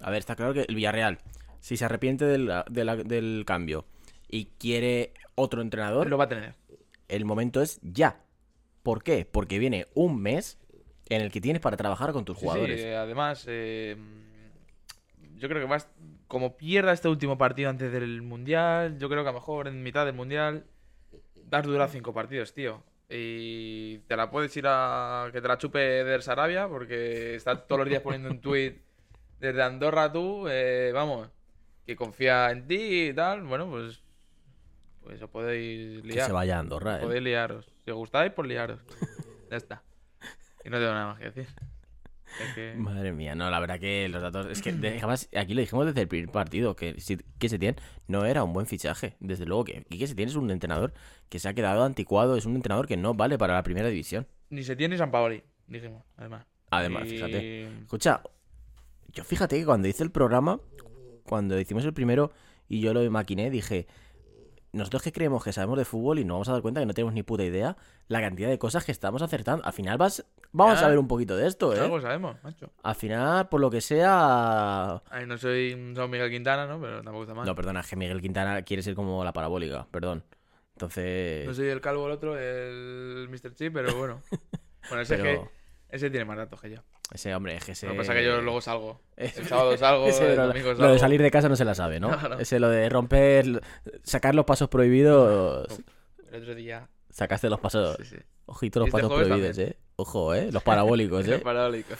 A 0.00 0.10
ver, 0.10 0.20
está 0.20 0.36
claro 0.36 0.54
que 0.54 0.62
el 0.68 0.74
Villarreal, 0.74 1.18
si 1.60 1.76
se 1.76 1.84
arrepiente 1.84 2.24
del, 2.24 2.52
del 2.70 3.44
cambio 3.46 3.86
y 4.28 4.46
quiere 4.58 5.12
otro 5.34 5.60
entrenador, 5.60 6.08
Lo 6.08 6.18
va 6.18 6.24
a 6.24 6.28
tener. 6.28 6.54
el 7.08 7.24
momento 7.24 7.62
es 7.62 7.80
ya. 7.82 8.20
¿Por 8.84 9.02
qué? 9.02 9.24
Porque 9.24 9.58
viene 9.58 9.86
un 9.94 10.20
mes 10.22 10.58
en 11.08 11.22
el 11.22 11.32
que 11.32 11.40
tienes 11.40 11.60
para 11.60 11.76
trabajar 11.76 12.12
con 12.12 12.24
tus 12.24 12.36
Sí, 12.36 12.40
sí, 12.42 12.46
jugadores. 12.46 12.80
eh, 12.80 12.96
además, 12.96 13.44
eh, 13.48 13.96
yo 15.36 15.48
creo 15.48 15.60
que 15.60 15.68
vas. 15.68 15.88
Como 16.28 16.56
pierda 16.56 16.92
este 16.92 17.08
último 17.08 17.38
partido 17.38 17.70
antes 17.70 17.92
del 17.92 18.22
Mundial, 18.22 18.98
yo 18.98 19.08
creo 19.08 19.22
que 19.22 19.28
a 19.28 19.32
lo 19.32 19.38
mejor 19.38 19.68
en 19.68 19.82
mitad 19.82 20.04
del 20.04 20.14
Mundial 20.14 20.66
vas 21.44 21.64
a 21.64 21.68
durar 21.68 21.88
cinco 21.88 22.12
partidos, 22.12 22.52
tío. 22.52 22.82
Y 23.08 23.98
te 24.08 24.16
la 24.16 24.30
puedes 24.30 24.56
ir 24.56 24.64
a 24.66 25.28
que 25.32 25.40
te 25.40 25.46
la 25.46 25.58
chupe 25.58 25.78
del 25.78 26.22
Sarabia, 26.22 26.68
porque 26.68 27.36
está 27.36 27.66
todos 27.66 27.80
los 27.80 27.88
días 27.88 28.02
poniendo 28.02 28.28
un 28.28 28.40
tweet 28.40 28.80
desde 29.38 29.62
Andorra 29.62 30.10
tú, 30.10 30.48
eh, 30.48 30.90
vamos, 30.92 31.28
que 31.84 31.94
confía 31.94 32.50
en 32.50 32.66
ti 32.66 33.08
y 33.08 33.14
tal. 33.14 33.42
Bueno, 33.42 33.68
pues. 33.68 34.02
Pues 35.02 35.22
os 35.22 35.30
podéis 35.30 36.02
que 36.02 36.08
liar. 36.08 36.26
se 36.26 36.32
vaya 36.32 36.56
a 36.56 36.60
Andorra. 36.60 36.96
¿eh? 36.96 37.02
Podéis 37.02 37.22
liaros. 37.22 37.72
Si 37.84 37.90
os 37.92 37.96
gustáis, 37.96 38.32
pues 38.32 38.48
liaros. 38.48 38.80
ya 39.50 39.56
está. 39.56 39.82
Y 40.64 40.70
no 40.70 40.78
tengo 40.78 40.92
nada 40.92 41.06
más 41.06 41.18
que 41.18 41.26
decir. 41.26 41.46
Es 42.42 42.54
que... 42.54 42.74
Madre 42.76 43.12
mía, 43.12 43.34
no, 43.34 43.50
la 43.50 43.60
verdad 43.60 43.78
que 43.80 44.08
los 44.08 44.20
datos. 44.22 44.46
Es 44.46 44.60
que 44.62 44.72
de- 44.72 44.98
además, 44.98 45.28
aquí 45.36 45.54
lo 45.54 45.60
dijimos 45.60 45.86
desde 45.86 46.02
el 46.02 46.08
primer 46.08 46.30
partido, 46.30 46.76
que, 46.76 46.96
que 47.38 47.48
Setién 47.48 47.76
no 48.08 48.24
era 48.24 48.44
un 48.44 48.52
buen 48.52 48.66
fichaje. 48.66 49.16
Desde 49.20 49.46
luego 49.46 49.64
que 49.64 49.84
Quique 49.88 50.06
Setién 50.06 50.28
es 50.28 50.36
un 50.36 50.50
entrenador 50.50 50.92
que 51.28 51.38
se 51.38 51.48
ha 51.48 51.54
quedado 51.54 51.84
anticuado, 51.84 52.36
es 52.36 52.44
un 52.46 52.56
entrenador 52.56 52.86
que 52.86 52.96
no 52.96 53.14
vale 53.14 53.38
para 53.38 53.54
la 53.54 53.62
primera 53.62 53.88
división. 53.88 54.26
Ni 54.50 54.62
se 54.62 54.76
tiene 54.76 54.94
ni 54.94 54.98
San 54.98 55.10
Paoli, 55.10 55.42
dijimos, 55.66 56.02
además. 56.16 56.46
Además, 56.70 57.04
Y- 57.06 57.10
fíjate. 57.10 57.66
Escucha, 57.82 58.20
yo 59.12 59.24
fíjate 59.24 59.58
que 59.58 59.64
cuando 59.64 59.88
hice 59.88 60.02
el 60.02 60.10
programa, 60.10 60.60
cuando 61.24 61.58
hicimos 61.58 61.84
el 61.84 61.92
primero 61.94 62.32
y 62.68 62.80
yo 62.80 62.92
lo 62.92 63.08
maquiné, 63.10 63.50
dije, 63.50 63.86
nosotros 64.72 65.02
que 65.02 65.12
creemos 65.12 65.42
que 65.42 65.52
sabemos 65.52 65.78
de 65.78 65.84
fútbol 65.84 66.18
y 66.18 66.24
nos 66.24 66.34
vamos 66.34 66.48
a 66.48 66.52
dar 66.52 66.62
cuenta 66.62 66.80
que 66.80 66.86
no 66.86 66.92
tenemos 66.94 67.14
ni 67.14 67.22
puta 67.22 67.44
idea 67.44 67.76
la 68.08 68.20
cantidad 68.20 68.48
de 68.48 68.58
cosas 68.58 68.84
que 68.84 68.92
estamos 68.92 69.22
acertando. 69.22 69.64
Al 69.64 69.72
final 69.72 69.96
vas, 69.98 70.24
vamos 70.52 70.80
Ya. 70.80 70.86
a 70.86 70.88
ver 70.90 70.98
un 70.98 71.08
poquito 71.08 71.36
de 71.36 71.46
esto, 71.46 71.74
¿eh? 71.74 71.80
Algo 71.80 72.00
sabemos, 72.00 72.36
macho. 72.42 72.70
Al 72.82 72.94
final, 72.94 73.48
por 73.48 73.60
lo 73.60 73.70
que 73.70 73.80
sea... 73.80 75.02
Ay, 75.10 75.26
no 75.26 75.38
soy 75.38 75.72
un 75.72 75.94
Miguel 76.10 76.30
Quintana, 76.30 76.66
¿no? 76.66 76.80
Pero 76.80 76.96
tampoco 77.02 77.22
está 77.22 77.34
mal. 77.34 77.46
No, 77.46 77.54
perdona, 77.54 77.80
es 77.80 77.86
que 77.88 77.96
Miguel 77.96 78.20
Quintana 78.20 78.62
quiere 78.62 78.82
ser 78.82 78.94
como 78.94 79.24
la 79.24 79.32
parabólica, 79.32 79.86
perdón. 79.90 80.24
Entonces... 80.74 81.46
No 81.46 81.54
soy 81.54 81.68
el 81.68 81.80
calvo 81.80 82.06
el 82.06 82.12
otro, 82.12 82.36
el 82.38 83.28
Mr. 83.30 83.54
Chip, 83.54 83.72
pero 83.72 83.94
bueno. 83.96 84.20
Bueno, 84.88 85.02
ese, 85.02 85.16
Pero- 85.16 85.30
es 85.30 85.38
que, 85.40 85.96
ese 85.96 86.10
tiene 86.10 86.24
más 86.26 86.36
datos 86.36 86.60
que 86.60 86.70
yo. 86.70 86.76
Ese 87.12 87.34
hombre, 87.34 87.56
es 87.56 87.64
que 87.64 87.72
ese... 87.72 87.86
Lo 87.86 87.92
que 87.92 87.98
pasa 87.98 88.12
es 88.12 88.18
que 88.18 88.24
yo 88.24 88.40
luego 88.40 88.60
salgo. 88.60 89.00
El 89.16 89.30
sábado 89.30 89.76
salgo, 89.76 90.06
ese 90.06 90.32
el 90.32 90.36
lo, 90.36 90.52
salgo. 90.52 90.92
de 90.92 90.98
salir 90.98 91.22
de 91.22 91.30
casa 91.30 91.48
no 91.48 91.56
se 91.56 91.64
la 91.64 91.74
sabe, 91.74 92.00
¿no? 92.00 92.10
No, 92.10 92.28
no. 92.30 92.38
Ese 92.38 92.58
lo 92.58 92.68
de 92.68 92.88
romper, 92.88 93.62
sacar 94.02 94.34
los 94.34 94.44
pasos 94.44 94.68
prohibidos. 94.68 95.68
El 96.32 96.42
otro 96.42 96.54
día. 96.54 96.88
Sacaste 97.10 97.48
los 97.48 97.60
pasos. 97.60 97.96
Sí, 98.00 98.04
sí. 98.04 98.16
Ojito 98.46 98.80
los 98.80 98.88
Este 98.88 99.00
pasos 99.02 99.12
prohibidos, 99.12 99.58
eh. 99.58 99.76
Ojo, 99.96 100.34
eh. 100.34 100.50
Los 100.52 100.62
parabólicos, 100.62 101.26
eh. 101.28 101.38
Parabólico. 101.38 101.94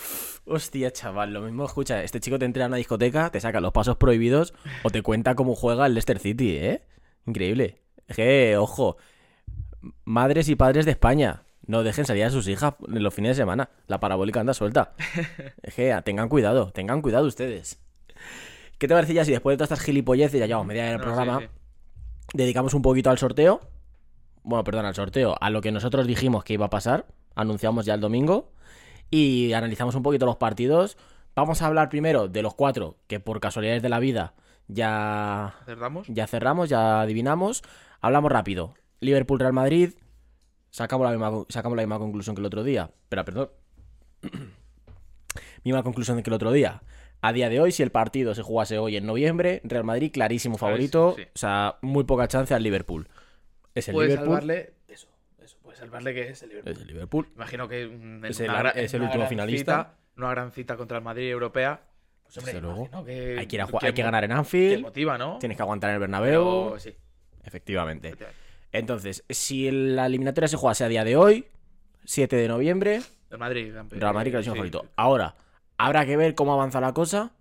Hostia, 0.45 0.93
chaval, 0.93 1.33
lo 1.33 1.41
mismo, 1.41 1.65
escucha, 1.65 2.03
este 2.03 2.21
chico 2.21 2.39
te 2.39 2.45
entra 2.45 2.65
a 2.65 2.69
una 2.69 2.77
discoteca, 2.77 3.31
te 3.31 3.41
saca 3.41 3.61
los 3.61 3.73
pasos 3.73 3.97
prohibidos 3.97 4.55
o 4.83 4.91
te 4.91 5.03
cuenta 5.03 5.35
cómo 5.35 5.55
juega 5.55 5.87
el 5.87 5.95
Leicester 5.95 6.19
City, 6.19 6.57
¿eh? 6.57 6.83
Increíble. 7.27 7.83
Que, 8.15 8.57
ojo, 8.57 8.97
madres 10.05 10.49
y 10.49 10.55
padres 10.55 10.85
de 10.85 10.93
España, 10.93 11.43
no 11.67 11.83
dejen 11.83 12.05
salir 12.07 12.25
a 12.25 12.31
sus 12.31 12.47
hijas 12.49 12.75
en 12.89 13.03
los 13.03 13.13
fines 13.15 13.31
de 13.37 13.43
semana. 13.43 13.71
La 13.87 14.01
parabólica 14.01 14.41
anda 14.41 14.55
suelta. 14.55 14.93
Es 15.63 15.75
que 15.75 15.95
tengan 16.05 16.29
cuidado, 16.29 16.71
tengan 16.73 17.03
cuidado 17.03 17.27
ustedes. 17.27 17.79
¿Qué 18.79 18.89
te 18.89 18.95
parece 18.95 19.15
ya 19.15 19.25
si 19.25 19.31
después 19.33 19.55
de 19.55 19.59
todas 19.59 19.71
estas 19.73 19.85
gilipolleces, 19.85 20.39
ya 20.39 20.47
llevamos 20.47 20.67
media 20.67 20.83
hora 20.83 20.91
del 20.93 20.99
No, 20.99 21.05
programa, 21.05 21.41
sí, 21.41 21.47
sí. 21.47 21.51
dedicamos 22.35 22.75
un 22.75 22.83
poquito 22.83 23.11
al 23.11 23.19
sorteo? 23.19 23.61
bueno, 24.43 24.63
perdón, 24.63 24.85
al 24.87 24.95
sorteo, 24.95 25.35
a 25.41 25.51
lo 25.51 25.61
que 25.61 25.73
nosotros 25.73 26.07
dijimos 26.07 26.45
que 26.45 26.53
iba 26.53 26.67
a 26.67 26.71
pasar, 26.71 27.07
anunciamos 27.35 27.85
ya 27.85 27.95
el 27.95 28.01
domingo 28.01 28.53
y 29.11 29.53
analizamos 29.55 29.95
un 29.97 30.05
poquito 30.05 30.25
los 30.25 30.37
partidos. 30.37 30.97
Vamos 31.35 31.63
a 31.63 31.67
hablar 31.67 31.89
primero 31.89 32.29
de 32.29 32.43
los 32.43 32.55
cuatro 32.55 32.97
que 33.09 33.19
por 33.19 33.41
casualidades 33.41 33.83
de 33.83 33.89
la 33.89 33.99
vida 33.99 34.35
ya 34.69 35.55
¿Cerramos? 35.65 36.07
ya 36.09 36.27
cerramos, 36.29 36.69
ya 36.69 37.01
adivinamos. 37.01 37.63
Hablamos 38.01 38.31
rápido. 38.31 38.75
Liverpool 39.01 39.41
Real 39.41 39.53
Madrid. 39.53 39.95
Sacamos 40.77 41.07
la 41.07 41.11
misma, 41.17 41.45
sacamos 41.49 41.75
la 41.75 41.83
misma 41.85 41.99
conclusión 41.99 42.37
que 42.37 42.41
el 42.41 42.47
otro 42.47 42.63
día. 42.63 42.91
Pero, 43.09 43.25
perdón. 43.25 43.51
misma 45.65 45.83
conclusión 45.83 46.23
que 46.23 46.29
el 46.29 46.35
otro 46.35 46.53
día. 46.53 46.83
A 47.23 47.33
día 47.33 47.49
de 47.49 47.61
hoy, 47.61 47.73
si 47.73 47.83
el 47.83 47.91
partido 47.91 48.35
se 48.35 48.43
jugase 48.43 48.77
hoy 48.77 48.99
en 48.99 49.07
noviembre, 49.07 49.63
Real 49.65 49.85
Madrid 49.85 50.11
clarísimo 50.13 50.59
favorito. 50.59 51.15
Sí. 51.17 51.23
O 51.23 51.39
sea, 51.39 51.77
muy 51.81 52.05
poca 52.05 52.29
chance 52.29 52.53
al 52.53 52.63
Liverpool. 52.63 53.09
Es 53.75 53.89
el 53.89 53.95
Puede 53.95 54.09
Liverpool. 54.09 54.29
salvarle. 54.35 54.75
Eso, 54.87 55.09
eso. 55.43 55.57
Puede 55.63 55.79
salvarle 55.79 56.13
que 56.13 56.29
es 56.29 56.43
el 56.43 56.51
Liverpool. 56.51 56.73
Es 56.75 56.81
el 56.83 56.87
Liverpool. 56.89 57.29
Imagino 57.35 57.69
que 57.69 57.83
en 57.85 58.23
Es 58.27 58.39
una 58.41 58.59
el- 58.61 58.67
gra- 58.67 58.73
es 58.77 58.93
en 58.93 58.97
el 58.97 59.01
una 59.03 59.09
último 59.09 59.21
gran 59.23 59.29
finalista. 59.31 59.73
cita, 59.85 59.97
una 60.19 60.31
gran 60.31 60.53
cita 60.53 60.77
contra 60.77 60.99
el 60.99 61.05
Madrid 61.05 61.31
europea. 61.31 61.81
Pues, 62.23 62.37
hombre, 62.37 62.53
Desde 62.53 62.67
luego. 62.67 63.05
que, 63.07 63.37
Hay 63.39 63.47
que, 63.47 63.57
ir 63.57 63.63
a 63.63 63.67
jugar- 63.67 63.81
que 63.81 63.87
hay 63.87 63.93
que 63.95 64.03
mo- 64.03 64.07
ganar 64.09 64.25
en 64.25 64.31
que 64.31 64.37
Anfield. 64.37 64.83
motiva, 64.83 65.17
¿no? 65.17 65.39
Tienes 65.39 65.57
que 65.57 65.63
aguantar 65.63 65.89
en 65.91 65.95
el 65.95 66.01
Bernabéu. 66.01 66.65
Pero, 66.67 66.79
sí, 66.79 66.95
Efectivamente. 67.45 68.09
efectivamente. 68.09 68.46
Entonces, 68.79 69.25
si 69.29 69.71
la 69.71 70.07
eliminatoria 70.07 70.49
se 70.49 70.57
jugase 70.57 70.85
a 70.85 70.89
día 70.89 71.05
de 71.05 71.17
hoy, 71.17 71.47
7 72.05 72.37
de 72.37 72.49
noviembre, 72.49 73.01
El 73.31 73.39
Madrid, 73.39 73.73
campeón. 73.75 74.01
Real 74.01 74.15
Madrid 74.15 74.31
clarísimo 74.33 74.55
Sí. 74.55 74.59
favorito. 74.59 74.87
Ahora, 74.97 75.35
habrá 75.79 76.07
que 76.07 76.17
ver 76.17 76.35
cómo 76.35 76.53
avanza 76.53 76.81
la 76.81 76.93
cosa 76.93 77.33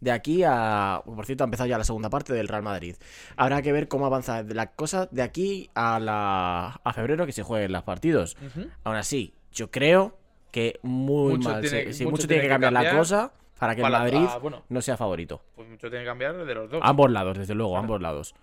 de 0.00 0.10
aquí 0.12 0.42
a... 0.46 1.02
Por 1.04 1.26
cierto, 1.26 1.44
ha 1.44 1.46
empezado 1.46 1.68
ya 1.68 1.78
la 1.78 1.84
segunda 1.84 2.08
parte 2.10 2.32
del 2.32 2.48
Real 2.48 2.62
Madrid. 2.62 2.96
Habrá 3.36 3.62
que 3.62 3.72
ver 3.72 3.88
cómo 3.88 4.06
avanza 4.06 4.42
la 4.42 4.72
cosa 4.72 5.08
de 5.10 5.22
aquí 5.22 5.70
a, 5.74 5.98
la... 6.00 6.80
a 6.84 6.92
febrero 6.92 7.26
que 7.26 7.32
se 7.32 7.42
jueguen 7.42 7.72
los 7.72 7.82
partidos. 7.82 8.36
Ujú. 8.44 8.68
Aún 8.84 8.96
así, 8.96 9.34
yo 9.52 9.70
creo 9.70 10.16
que 10.52 10.78
muy 10.82 11.34
Mucho 11.34 11.50
mal... 11.50 11.60
tiene- 11.60 11.92
sí, 11.92 12.04
mucho 12.04 12.12
mucho, 12.16 12.28
tiene 12.28 12.42
que 12.42 12.48
cambiar, 12.48 12.72
la 12.72 12.96
cosa 12.96 13.32
para 13.58 13.74
que 13.74 13.80
el 13.80 13.86
para- 13.86 13.98
Madrid 13.98 14.24
ah, 14.28 14.38
bueno. 14.38 14.62
no 14.68 14.80
sea 14.82 14.96
favorito. 14.96 15.42
Pues 15.56 15.68
mucho 15.68 15.88
tiene 15.90 16.04
que 16.04 16.08
cambiar 16.08 16.44
de 16.44 16.54
los 16.54 16.70
dos. 16.70 16.80
Ambos 16.82 17.10
lados, 17.10 17.36
desde 17.38 17.54
luego, 17.54 17.76
ambos 17.76 18.00
lados. 18.02 18.34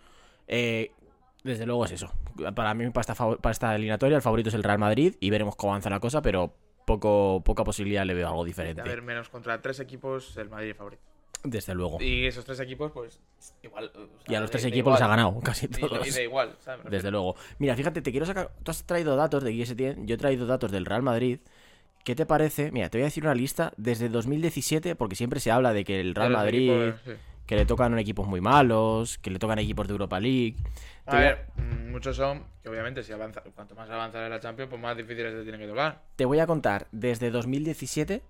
Eh, 0.47 0.91
desde 1.45 1.65
luego 1.65 1.86
es 1.86 1.91
eso. 1.91 2.12
Para 2.55 2.73
mí, 2.73 2.89
para 2.89 3.01
esta, 3.01 3.15
para 3.38 3.51
esta 3.51 3.73
eliminatoria, 3.75 4.15
el 4.17 4.21
favorito 4.21 4.49
es 4.49 4.55
el 4.55 4.63
Real 4.63 4.79
Madrid 4.79 5.15
y 5.19 5.29
veremos 5.29 5.55
cómo 5.55 5.73
avanza 5.73 5.89
la 5.89 5.99
cosa, 5.99 6.21
pero 6.21 6.53
poco, 6.86 7.41
poca 7.45 7.63
posibilidad 7.63 8.05
le 8.05 8.13
veo 8.13 8.27
algo 8.27 8.43
De 8.43 8.49
diferente. 8.49 8.81
haber 8.81 9.01
menos 9.01 9.29
contra 9.29 9.62
tres 9.62 9.79
equipos, 9.79 10.36
el 10.38 10.49
Madrid 10.49 10.71
es 10.71 10.77
favorito. 10.77 11.01
Desde 11.43 11.75
luego. 11.75 12.01
Y 12.01 12.25
esos 12.25 12.43
tres 12.43 12.60
equipos, 12.60 12.91
pues, 12.91 13.19
igual. 13.62 13.91
o 13.95 13.99
sea, 13.99 14.08
Y 14.27 14.36
a 14.36 14.39
los 14.39 14.49
tres 14.49 14.65
equipos 14.65 14.93
les 14.93 15.01
ha 15.01 15.05
igual. 15.05 15.17
ganado, 15.17 15.39
casi 15.43 15.67
todos. 15.67 16.08
Y, 16.08 16.12
da 16.12 16.21
igual, 16.23 16.55
¿sabes? 16.60 16.86
Desde 16.89 17.12
luego. 17.12 17.36
Mira, 17.60 17.75
fíjate, 17.75 18.01
te 18.01 18.10
quiero 18.12 18.25
sacar. 18.25 18.51
Tú 18.63 18.71
has 18.71 18.84
traído 18.84 19.15
datos 19.15 19.43
de 19.43 19.62
ESPN, 19.62 20.08
yo 20.08 20.15
he 20.15 20.17
traído 20.17 20.47
datos 20.47 20.71
del 20.71 20.86
Real 20.86 21.03
Madrid. 21.03 21.39
¿Qué 22.03 22.15
te 22.15 22.25
parece? 22.25 22.71
Mira, 22.71 22.89
te 22.89 22.97
voy 22.97 23.03
a 23.03 23.05
decir 23.05 23.23
una 23.23 23.36
lista 23.36 23.71
desde 23.77 24.10
2017, 24.10 24.95
porque 24.95 25.15
siempre 25.15 25.39
se 25.39 25.51
habla 25.51 25.73
de 25.73 25.84
que 25.84 25.99
el 25.99 26.15
Real 26.15 26.29
De 26.29 26.34
los 26.34 26.39
Madrid, 26.41 26.71
equipos, 26.71 27.01
sí. 27.05 27.12
Que 27.45 27.55
le 27.55 27.65
tocan 27.65 27.97
equipos 27.99 28.27
muy 28.27 28.41
malos, 28.41 29.17
que 29.19 29.29
le 29.29 29.39
tocan 29.39 29.60
equipos 29.60 29.88
de 29.88 29.93
Europa 29.93 30.19
League. 30.19 30.55
A 31.05 31.17
ver, 31.17 31.45
mm, 31.55 31.91
muchos 31.91 32.15
son 32.15 32.43
que 32.63 32.69
obviamente 32.69 33.03
si 33.03 33.12
avanza, 33.13 33.41
cuanto 33.53 33.75
más 33.75 33.89
avanza 33.89 34.23
en 34.23 34.31
la 34.31 34.39
Champions, 34.39 34.69
pues 34.69 34.81
más 34.81 34.97
difíciles 34.97 35.34
se 35.34 35.43
tienen 35.43 35.62
que 35.62 35.67
tocar. 35.67 36.01
Te 36.15 36.25
voy 36.25 36.39
a 36.39 36.47
contar 36.47 36.88
desde 36.91 37.29
2017 37.29 38.23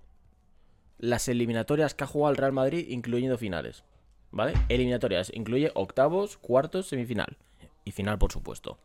las 0.98 1.28
eliminatorias 1.28 1.94
que 1.94 2.04
ha 2.04 2.06
jugado 2.06 2.32
el 2.32 2.36
Real 2.36 2.52
Madrid, 2.52 2.86
incluyendo 2.88 3.38
finales. 3.38 3.84
¿Vale? 4.30 4.54
Eliminatorias, 4.68 5.30
incluye 5.32 5.70
octavos, 5.74 6.36
cuartos, 6.36 6.88
semifinal. 6.88 7.38
Y 7.84 7.92
final, 7.92 8.18
por 8.18 8.32
supuesto. 8.32 8.78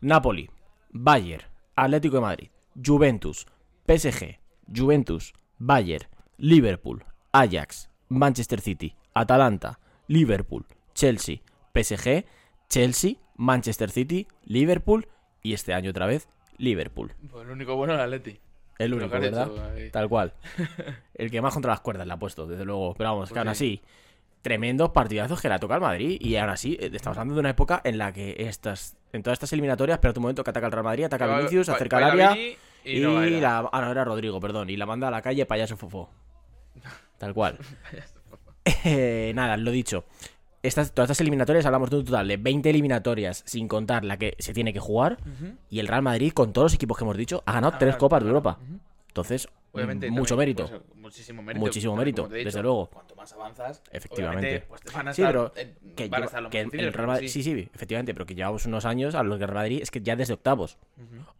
Napoli, 0.00 0.48
Bayern, 0.90 1.44
Atlético 1.76 2.16
de 2.16 2.22
Madrid, 2.22 2.50
Juventus, 2.82 3.46
PSG, 3.86 4.38
Juventus, 4.74 5.34
Bayern, 5.58 6.06
Liverpool, 6.38 7.04
Ajax, 7.32 7.90
Manchester 8.08 8.60
City, 8.60 8.94
Atalanta, 9.14 9.78
Liverpool, 10.08 10.66
Chelsea, 10.94 11.38
PSG, 11.74 12.24
Chelsea, 12.68 13.14
Manchester 13.36 13.90
City, 13.90 14.26
Liverpool 14.44 15.08
y 15.42 15.54
este 15.54 15.74
año 15.74 15.90
otra 15.90 16.06
vez 16.06 16.28
Liverpool. 16.58 17.12
Pues 17.30 17.44
el 17.44 17.50
único 17.50 17.76
bueno 17.76 17.94
es 17.94 17.98
el 17.98 18.04
Atleti. 18.04 18.40
El 18.78 18.94
único, 18.94 19.10
¿verdad? 19.18 19.76
hecho. 19.78 19.92
Tal 19.92 20.08
cual. 20.08 20.34
El 21.14 21.30
que 21.30 21.40
más 21.40 21.54
contra 21.54 21.70
las 21.70 21.80
cuerdas 21.80 22.06
le 22.06 22.12
ha 22.12 22.16
puesto, 22.18 22.46
desde 22.46 22.64
luego. 22.64 22.94
Pero 22.94 23.10
vamos, 23.10 23.28
que 23.28 23.34
Pues 23.34 23.46
aún 23.46 23.54
sí. 23.54 23.80
así, 23.80 23.82
tremendos 24.42 24.90
partidazos 24.90 25.40
que 25.40 25.48
le 25.48 25.58
toca 25.60 25.76
al 25.76 25.80
Madrid. 25.80 26.18
Y 26.20 26.34
aún 26.36 26.50
así, 26.50 26.76
eh, 26.80 26.90
estamos 26.92 27.16
hablando 27.16 27.34
de 27.34 27.40
una 27.40 27.50
época 27.50 27.80
en 27.84 27.98
la 27.98 28.12
que 28.12 28.34
estas, 28.36 28.96
en 29.12 29.22
todas 29.22 29.36
estas 29.36 29.52
eliminatorias, 29.52 29.96
espera 29.96 30.12
un 30.16 30.22
momento 30.22 30.42
que 30.42 30.50
ataca 30.50 30.66
el 30.66 30.72
Real 30.72 30.84
Madrid, 30.84 31.04
ataca 31.04 31.24
a 31.24 31.38
Vinicius, 31.38 31.68
acerca 31.68 31.98
al 31.98 32.04
área. 32.04 32.36
Y, 32.36 32.56
y 32.84 33.00
no 33.00 33.20
la. 33.20 33.68
Ah, 33.72 33.80
no, 33.80 33.90
era 33.92 34.04
Rodrigo, 34.04 34.40
perdón. 34.40 34.70
Y 34.70 34.76
la 34.76 34.86
manda 34.86 35.06
a 35.06 35.10
la 35.12 35.22
calle 35.22 35.46
payaso 35.46 35.76
fofó. 35.76 36.10
Tal 37.24 37.34
cual. 37.34 37.58
Eh, 38.86 39.32
nada, 39.34 39.58
lo 39.58 39.70
dicho. 39.70 40.04
Estas, 40.62 40.92
todas 40.92 41.10
estas 41.10 41.20
eliminatorias 41.20 41.66
hablamos 41.66 41.90
de 41.90 41.96
un 41.96 42.04
total 42.06 42.26
de 42.26 42.38
20 42.38 42.70
eliminatorias, 42.70 43.42
sin 43.44 43.68
contar 43.68 44.06
la 44.06 44.16
que 44.16 44.34
se 44.38 44.54
tiene 44.54 44.72
que 44.72 44.80
jugar. 44.80 45.18
Y 45.68 45.80
el 45.80 45.86
Real 45.86 46.00
Madrid, 46.00 46.32
con 46.32 46.54
todos 46.54 46.66
los 46.66 46.74
equipos 46.74 46.96
que 46.96 47.04
hemos 47.04 47.16
dicho, 47.18 47.42
ha 47.44 47.52
ganado 47.52 47.74
Ah, 47.74 47.78
tres 47.78 47.90
claro, 47.90 47.98
copas 48.00 48.22
de. 48.22 48.28
Europa. 48.30 48.58
Entonces, 49.08 49.48
Obviamente, 49.74 50.10
mucho 50.10 50.36
también, 50.36 50.56
mérito. 50.56 50.68
pues, 50.84 50.96
muchísimo 50.96 51.42
mérito. 51.42 51.66
Muchísimo 51.66 51.96
mérito, 51.96 52.28
desde 52.28 52.62
luego. 52.62 52.86
Cuanto 52.90 53.14
más 53.16 53.32
avanzas, 53.32 53.82
Efectivamente. 53.90 54.64
pues 54.68 54.80
te 54.82 54.90
van 54.92 55.08
a 55.08 55.12
Sí, 55.14 55.22
estar, 55.22 55.32
pero 55.34 55.52
eh, 55.56 55.74
que, 55.96 56.08
van 56.08 56.14
a 56.14 56.16
lleva- 56.16 56.26
estar 56.26 56.42
los 56.42 56.50
que 56.50 56.58
más 56.58 56.64
el 56.64 56.70
difíciles, 56.70 56.84
Real 56.84 56.92
pero 56.94 57.08
Madrid- 57.08 57.28
sí, 57.28 57.42
sí, 57.42 57.68
efectivamente, 57.74 58.14
pero 58.14 58.26
que 58.26 58.34
llevamos 58.34 58.66
unos 58.66 58.84
años 58.84 59.14
a 59.14 59.22
los 59.22 59.38
Real 59.38 59.52
Madrid 59.54 59.80
es 59.82 59.90
que 59.90 60.00
ya 60.00 60.16
desde 60.16 60.34
octavos. 60.34 60.78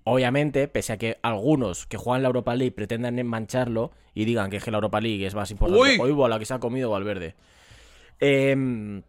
Obviamente, 0.04 0.68
pese 0.68 0.92
a 0.92 0.96
que 0.98 1.18
algunos 1.22 1.86
que 1.86 1.96
juegan 1.96 2.22
la 2.22 2.28
Europa 2.28 2.54
League 2.54 2.72
pretendan 2.72 3.24
mancharlo 3.26 3.92
y 4.14 4.24
digan 4.24 4.50
que 4.50 4.56
es 4.58 4.64
que 4.64 4.70
la 4.70 4.76
Europa 4.78 5.00
League 5.00 5.24
es 5.26 5.34
más 5.34 5.50
importante. 5.50 5.80
¡Uy! 5.82 5.98
Oigo, 6.00 6.28
la 6.28 6.38
que 6.38 6.44
se 6.44 6.54
ha 6.54 6.58
comido 6.58 6.90
Valverde. 6.90 7.34
Em, 8.20 9.02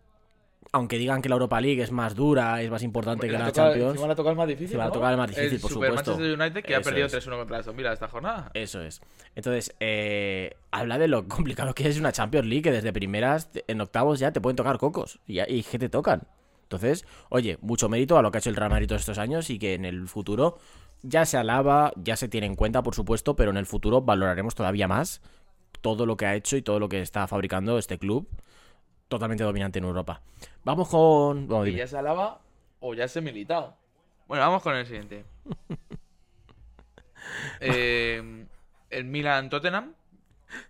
aunque 0.76 0.98
digan 0.98 1.22
que 1.22 1.30
la 1.30 1.36
Europa 1.36 1.62
League 1.62 1.82
es 1.82 1.92
más 1.92 2.16
dura, 2.16 2.62
es 2.62 2.70
más 2.70 2.84
importante 2.84 3.28
que 3.28 3.34
la 3.34 3.48
toca- 3.48 3.52
Champions. 3.54 3.92
encima 3.92 4.08
le 4.08 4.14
ha 4.14 4.16
tocado 4.16 4.32
el 4.32 4.38
más 4.38 4.48
difícil. 4.48 4.76
Le 4.78 4.84
ha 4.84 4.88
¿no? 4.88 4.92
tocado 4.92 5.12
el 5.12 5.18
más 5.18 5.30
difícil, 5.30 5.60
por 5.62 5.72
Super 5.72 5.90
supuesto. 5.90 6.12
Manchester 6.12 6.40
United 6.42 6.64
que 6.66 6.76
ha 6.76 6.80
Eso 6.80 6.90
perdido 6.90 7.08
es. 7.08 7.14
3-1 7.28 7.38
contra 7.38 7.58
Aston 7.60 7.78
Villa 7.78 7.94
esta 7.94 8.08
jornada. 8.10 8.52
Eso 8.54 8.82
es. 8.82 9.02
Entonces, 9.36 9.74
eh, 9.80 10.56
habla 10.72 10.98
de 10.98 11.08
lo 11.08 11.28
complicado 11.30 11.74
que 11.74 11.88
es 11.88 11.98
una 12.00 12.12
Champions 12.12 12.46
League, 12.48 12.62
que 12.64 12.72
desde 12.72 12.92
primeras, 12.92 13.50
en 13.68 13.80
octavos 13.82 14.20
ya 14.20 14.32
te 14.32 14.42
pueden 14.42 14.58
tocar 14.58 14.78
cocos. 14.78 15.20
Y, 15.28 15.40
y 15.42 15.64
que 15.64 15.80
te 15.80 15.88
tocan. 15.90 16.24
Entonces, 16.64 17.06
oye, 17.30 17.58
mucho 17.62 17.88
mérito 17.90 18.18
a 18.18 18.22
lo 18.22 18.32
que 18.32 18.38
ha 18.38 18.40
hecho 18.40 18.50
el 18.50 18.56
Real 18.56 18.70
Madrid 18.72 18.88
todos 18.88 19.02
estos 19.02 19.18
años 19.18 19.50
y 19.50 19.60
que 19.60 19.76
en 19.76 19.86
el 19.86 20.08
futuro 20.08 20.58
ya 21.04 21.26
se 21.26 21.38
alaba, 21.38 21.94
ya 21.96 22.16
se 22.18 22.28
tiene 22.28 22.48
en 22.48 22.56
cuenta, 22.56 22.84
por 22.84 22.96
supuesto, 22.96 23.36
pero 23.36 23.52
en 23.52 23.58
el 23.58 23.66
futuro 23.66 24.02
valoraremos 24.02 24.56
todavía 24.56 24.88
más 24.88 25.22
todo 25.82 26.06
lo 26.08 26.18
que 26.18 26.26
ha 26.26 26.36
hecho 26.36 26.58
y 26.58 26.64
todo 26.64 26.80
lo 26.80 26.90
que 26.90 27.02
está 27.02 27.28
fabricando 27.28 27.78
este 27.78 28.00
club 28.00 28.28
totalmente 29.08 29.44
dominante 29.44 29.80
en 29.80 29.86
Europa. 29.86 30.22
Vamos 30.64 30.90
con... 30.90 31.48
vamos, 31.48 31.68
Y 31.68 31.76
ya 31.76 31.88
se 31.88 31.98
alaba 31.98 32.40
o 32.80 32.94
ya 32.94 33.08
se 33.08 33.22
militado. 33.22 33.76
Bueno, 34.28 34.44
vamos 34.44 34.64
con 34.64 34.76
el 34.76 34.86
siguiente. 34.86 35.26
Eh, 37.60 38.46
el 38.90 39.06
Milan 39.06 39.50
Tottenham, 39.50 39.94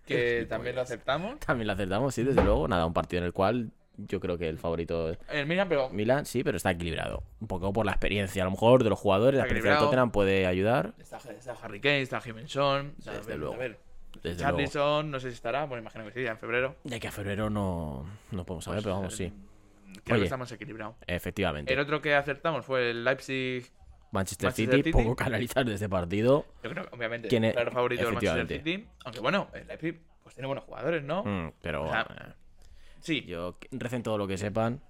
que 0.06 0.46
también 0.48 0.74
lo 0.74 0.82
aceptamos. 0.82 1.38
También 1.40 1.66
lo 1.66 1.74
acertamos, 1.74 2.14
sí, 2.14 2.22
desde 2.22 2.42
luego. 2.42 2.66
Nada, 2.66 2.86
un 2.86 2.94
partido 2.94 3.20
en 3.20 3.26
el 3.26 3.32
cual 3.32 3.70
yo 3.98 4.20
creo 4.20 4.36
que 4.38 4.48
el 4.48 4.58
favorito 4.58 5.10
es 5.10 5.18
El 5.28 5.46
Milan, 5.46 5.68
pero 5.68 5.90
Milan, 5.90 6.26
sí, 6.26 6.44
pero 6.44 6.56
está 6.56 6.70
equilibrado. 6.70 7.22
Un 7.40 7.48
poco 7.48 7.72
por 7.72 7.86
la 7.86 7.92
experiencia, 7.92 8.42
a 8.42 8.46
lo 8.46 8.52
mejor, 8.52 8.84
de 8.84 8.90
los 8.90 8.98
jugadores. 8.98 9.36
La 9.36 9.44
Está 9.44 9.54
experiencia 9.54 9.70
de 9.70 9.74
equilibrado. 9.74 9.90
Tottenham 9.90 10.10
puede 10.12 10.46
ayudar. 10.46 10.94
está, 10.98 11.18
está 11.30 11.52
Harry 11.62 11.80
Kane, 11.80 12.02
está 12.02 12.20
Jimenson. 12.20 12.94
o 12.98 13.02
sea, 13.02 13.12
Desde 13.14 13.24
a 13.24 13.28
ver, 13.28 13.38
luego. 13.38 13.54
A 13.54 13.58
ver, 13.58 13.78
Desde 14.30 14.42
luego. 14.42 14.58
Charlison, 14.58 15.10
no 15.10 15.20
sé 15.20 15.28
si 15.30 15.34
estará, 15.34 15.64
bueno, 15.66 15.82
imagino 15.82 16.04
que 16.04 16.12
sí, 16.12 16.22
ya 16.22 16.32
en 16.32 16.38
febrero. 16.38 16.76
Ya 16.84 16.98
que 16.98 17.08
a 17.08 17.12
febrero 17.12 17.48
no, 17.50 18.04
no 18.32 18.44
podemos 18.44 18.64
saber, 18.64 18.78
Pues, 18.78 18.84
pero 18.84 18.94
vamos, 18.96 19.20
eh, 19.20 19.30
sí. 19.30 20.00
Creo 20.04 20.14
Oye. 20.14 20.22
que 20.22 20.24
está 20.24 20.36
más 20.36 20.50
equilibrado. 20.52 20.96
Efectivamente. 21.06 21.72
El 21.72 21.78
otro 21.80 22.00
que 22.02 22.14
acertamos 22.14 22.64
fue 22.66 22.90
el 22.90 23.04
Leipzig. 23.04 23.66
Manchester, 24.12 24.46
Manchester 24.48 24.52
City, 24.52 24.76
City. 24.76 24.92
poco 24.92 25.16
que 25.16 25.24
analizar 25.24 25.64
de 25.64 25.74
este 25.74 25.88
partido. 25.88 26.46
Yo 26.62 26.70
creo 26.70 26.88
que 26.88 26.94
obviamente 26.96 27.34
el 27.36 27.52
claro 27.52 27.70
favorito 27.70 28.04
del 28.04 28.14
Manchester. 28.14 28.58
City. 28.62 28.86
Aunque 29.04 29.20
bueno, 29.20 29.48
el 29.52 29.66
Leipzig 29.66 30.00
pues 30.22 30.34
tiene 30.34 30.46
buenos 30.46 30.64
jugadores, 30.64 31.02
¿no? 31.04 31.22
Mm, 31.24 31.52
pero 31.60 31.84
O 31.84 31.90
sea, 31.90 32.02
eh, 32.10 32.32
Sí, 33.00 33.24
yo 33.26 33.56
recen 33.72 34.02
todo 34.02 34.18
lo 34.18 34.26
que 34.26 34.36
sepan. 34.38 34.80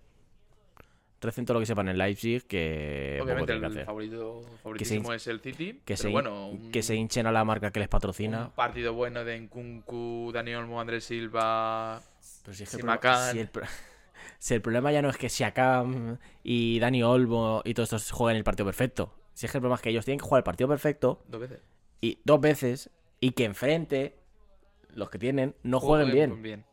Recen 1.21 1.45
todo 1.47 1.55
lo 1.55 1.61
que 1.61 1.67
sepan 1.67 1.89
en 1.89 1.97
Leipzig 1.99 2.45
que 2.47 3.19
obviamente 3.23 3.53
que 3.53 3.59
el 3.59 3.65
hacer. 3.65 3.85
favorito 3.87 4.43
favoritísimo 4.63 5.13
es 5.15 5.27
el 5.27 5.41
City. 5.41 5.73
Que 5.85 5.95
pero 5.95 5.97
se, 5.97 6.09
bueno, 6.09 6.49
un, 6.51 6.71
que 6.71 6.83
se 6.83 6.95
hinchen 6.95 7.27
a 7.27 7.33
la 7.33 7.43
marca 7.45 7.71
que 7.73 7.81
les 7.81 7.89
patrocina. 7.89 8.45
un 8.47 8.51
partido 8.51 8.93
bueno 8.95 9.25
de 9.25 9.41
Nkunku, 9.41 10.31
Dani 10.33 10.55
Olmo, 10.55 10.81
Andrés 10.81 11.05
Silva. 11.05 12.01
Pero 12.45 12.55
si, 12.55 12.63
es 12.65 12.71
que 12.71 12.77
el 12.77 12.81
Simakan. 12.83 13.13
problema, 13.13 13.33
si, 13.33 13.39
el, 13.41 13.49
pro- 13.49 13.65
si 14.39 14.55
el 14.55 14.61
problema 14.63 14.93
ya 14.93 15.03
no 15.03 15.09
es 15.09 15.17
que 15.17 15.29
Siakam 15.31 16.19
y 16.45 16.79
Dani 16.81 17.03
Olmo 17.03 17.63
y 17.65 17.73
todos 17.75 17.93
estos 17.93 18.11
jueguen 18.13 18.37
el 18.37 18.45
partido 18.45 18.67
perfecto. 18.67 19.15
Si 19.33 19.47
es 19.47 19.53
que 19.53 19.59
el 19.59 19.63
problema 19.63 19.77
es 19.77 19.83
que 19.83 19.91
ellos 19.91 20.05
tienen 20.05 20.19
que 20.21 20.25
jugar 20.27 20.41
el 20.41 20.45
partido 20.45 20.69
perfecto 20.69 21.23
Dos 21.29 21.41
veces. 21.41 21.61
y 22.01 22.19
dos 22.25 22.41
veces 22.41 22.91
y 23.21 23.31
que 23.33 23.45
enfrente 23.45 24.17
los 24.91 25.09
que 25.11 25.19
tienen 25.19 25.55
no 25.63 25.81
jueguen 25.81 26.13
bien. 26.43 26.65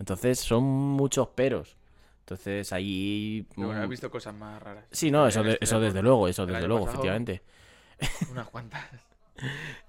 Entonces 0.00 0.40
son 0.40 0.64
muchos 0.64 1.28
peros. 1.28 1.76
Entonces 2.24 2.72
ahí. 2.72 3.46
Pero 3.54 3.66
bueno, 3.66 3.82
he 3.82 3.86
mm, 3.86 3.90
visto 3.90 4.10
cosas 4.10 4.34
más 4.34 4.62
raras. 4.62 4.86
Sí, 4.90 5.10
no, 5.10 5.26
eso, 5.28 5.42
de- 5.42 5.58
eso 5.60 5.78
desde 5.78 6.00
luego, 6.00 6.26
eso 6.26 6.46
desde 6.46 6.66
luego, 6.66 6.86
pasado, 6.86 7.02
efectivamente. 7.04 7.42
Unas 8.32 8.48
cuantas. 8.48 8.88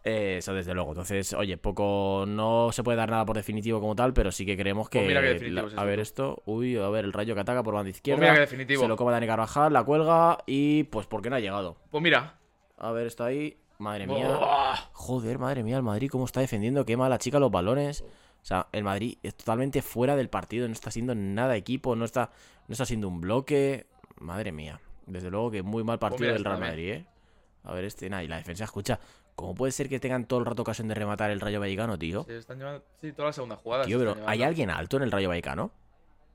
Eh, 0.03 0.35
eso 0.39 0.53
desde 0.53 0.73
luego. 0.73 0.91
Entonces, 0.91 1.31
oye, 1.33 1.57
poco. 1.57 2.25
No 2.27 2.71
se 2.73 2.83
puede 2.83 2.97
dar 2.97 3.09
nada 3.09 3.25
por 3.25 3.37
definitivo 3.37 3.79
como 3.79 3.95
tal, 3.95 4.11
pero 4.13 4.33
sí 4.33 4.45
que 4.45 4.57
creemos 4.57 4.89
que. 4.89 4.99
Pues 4.99 5.07
mira 5.07 5.21
qué 5.21 5.27
definitivo 5.27 5.61
la- 5.61 5.67
es 5.73 5.77
a 5.77 5.83
ver 5.85 5.99
esto. 6.01 6.43
Uy, 6.45 6.75
a 6.75 6.89
ver, 6.89 7.05
el 7.05 7.13
rayo 7.13 7.35
que 7.35 7.41
ataca 7.41 7.63
por 7.63 7.73
banda 7.73 7.89
izquierda. 7.89 8.19
mira 8.19 8.33
qué 8.33 8.39
definitivo. 8.41 8.81
Se 8.81 8.87
lo 8.89 8.97
come 8.97 9.13
Dani 9.13 9.27
Carvajal, 9.27 9.71
la 9.71 9.83
cuelga 9.85 10.39
y 10.45 10.83
pues 10.83 11.07
¿por 11.07 11.21
qué 11.21 11.29
no 11.29 11.37
ha 11.37 11.39
llegado? 11.39 11.77
Pues 11.89 12.03
mira. 12.03 12.35
A 12.77 12.91
ver, 12.91 13.07
está 13.07 13.25
ahí. 13.25 13.57
Madre 13.77 14.07
mía. 14.07 14.37
Joder, 14.91 15.39
madre 15.39 15.63
mía, 15.63 15.77
el 15.77 15.83
Madrid 15.83 16.09
cómo 16.09 16.25
está 16.25 16.41
defendiendo, 16.41 16.85
qué 16.85 16.97
mala 16.97 17.17
chica 17.17 17.39
los 17.39 17.51
balones. 17.51 18.03
O 18.45 18.47
sea, 18.47 18.67
el 18.73 18.83
Madrid 18.83 19.17
es 19.23 19.33
totalmente 19.33 19.81
fuera 19.81 20.15
del 20.15 20.29
partido, 20.29 20.67
no 20.67 20.73
está 20.73 20.91
siendo 20.91 21.15
nada 21.15 21.55
equipo, 21.55 21.95
no 21.95 22.05
está, 22.05 22.29
no 22.67 22.73
está 22.73 22.85
siendo 22.85 23.07
un 23.07 23.19
bloque. 23.19 23.87
Madre 24.19 24.51
mía. 24.51 24.79
Desde 25.07 25.31
luego 25.31 25.49
que 25.49 25.63
muy 25.63 25.83
mal 25.83 25.97
partido 25.97 26.31
del 26.31 26.45
Real. 26.45 26.59
Madrid, 26.59 26.89
¿eh? 26.91 27.05
A 27.63 27.73
ver, 27.73 27.85
este, 27.85 28.07
nada, 28.07 28.23
y 28.23 28.27
la 28.27 28.37
defensa, 28.37 28.63
escucha, 28.65 28.99
¿cómo 29.33 29.55
puede 29.55 29.71
ser 29.71 29.89
que 29.89 29.99
tengan 29.99 30.25
todo 30.27 30.41
el 30.41 30.45
rato 30.45 30.61
ocasión 30.61 30.87
de 30.87 30.93
rematar 30.93 31.31
el 31.31 31.41
Rayo 31.41 31.59
Vallecano, 31.59 31.97
tío? 31.97 32.23
Se 32.25 32.37
están 32.37 32.59
llevando. 32.59 32.85
Sí, 33.01 33.13
toda 33.13 33.29
la 33.29 33.33
segunda 33.33 33.55
jugada. 33.55 33.83
Tío, 33.85 33.97
se 33.97 34.05
pero 34.05 34.27
¿hay 34.27 34.43
alguien 34.43 34.69
alto 34.69 34.97
en 34.97 35.03
el 35.03 35.11
Rayo 35.11 35.29
Vallecano? 35.29 35.71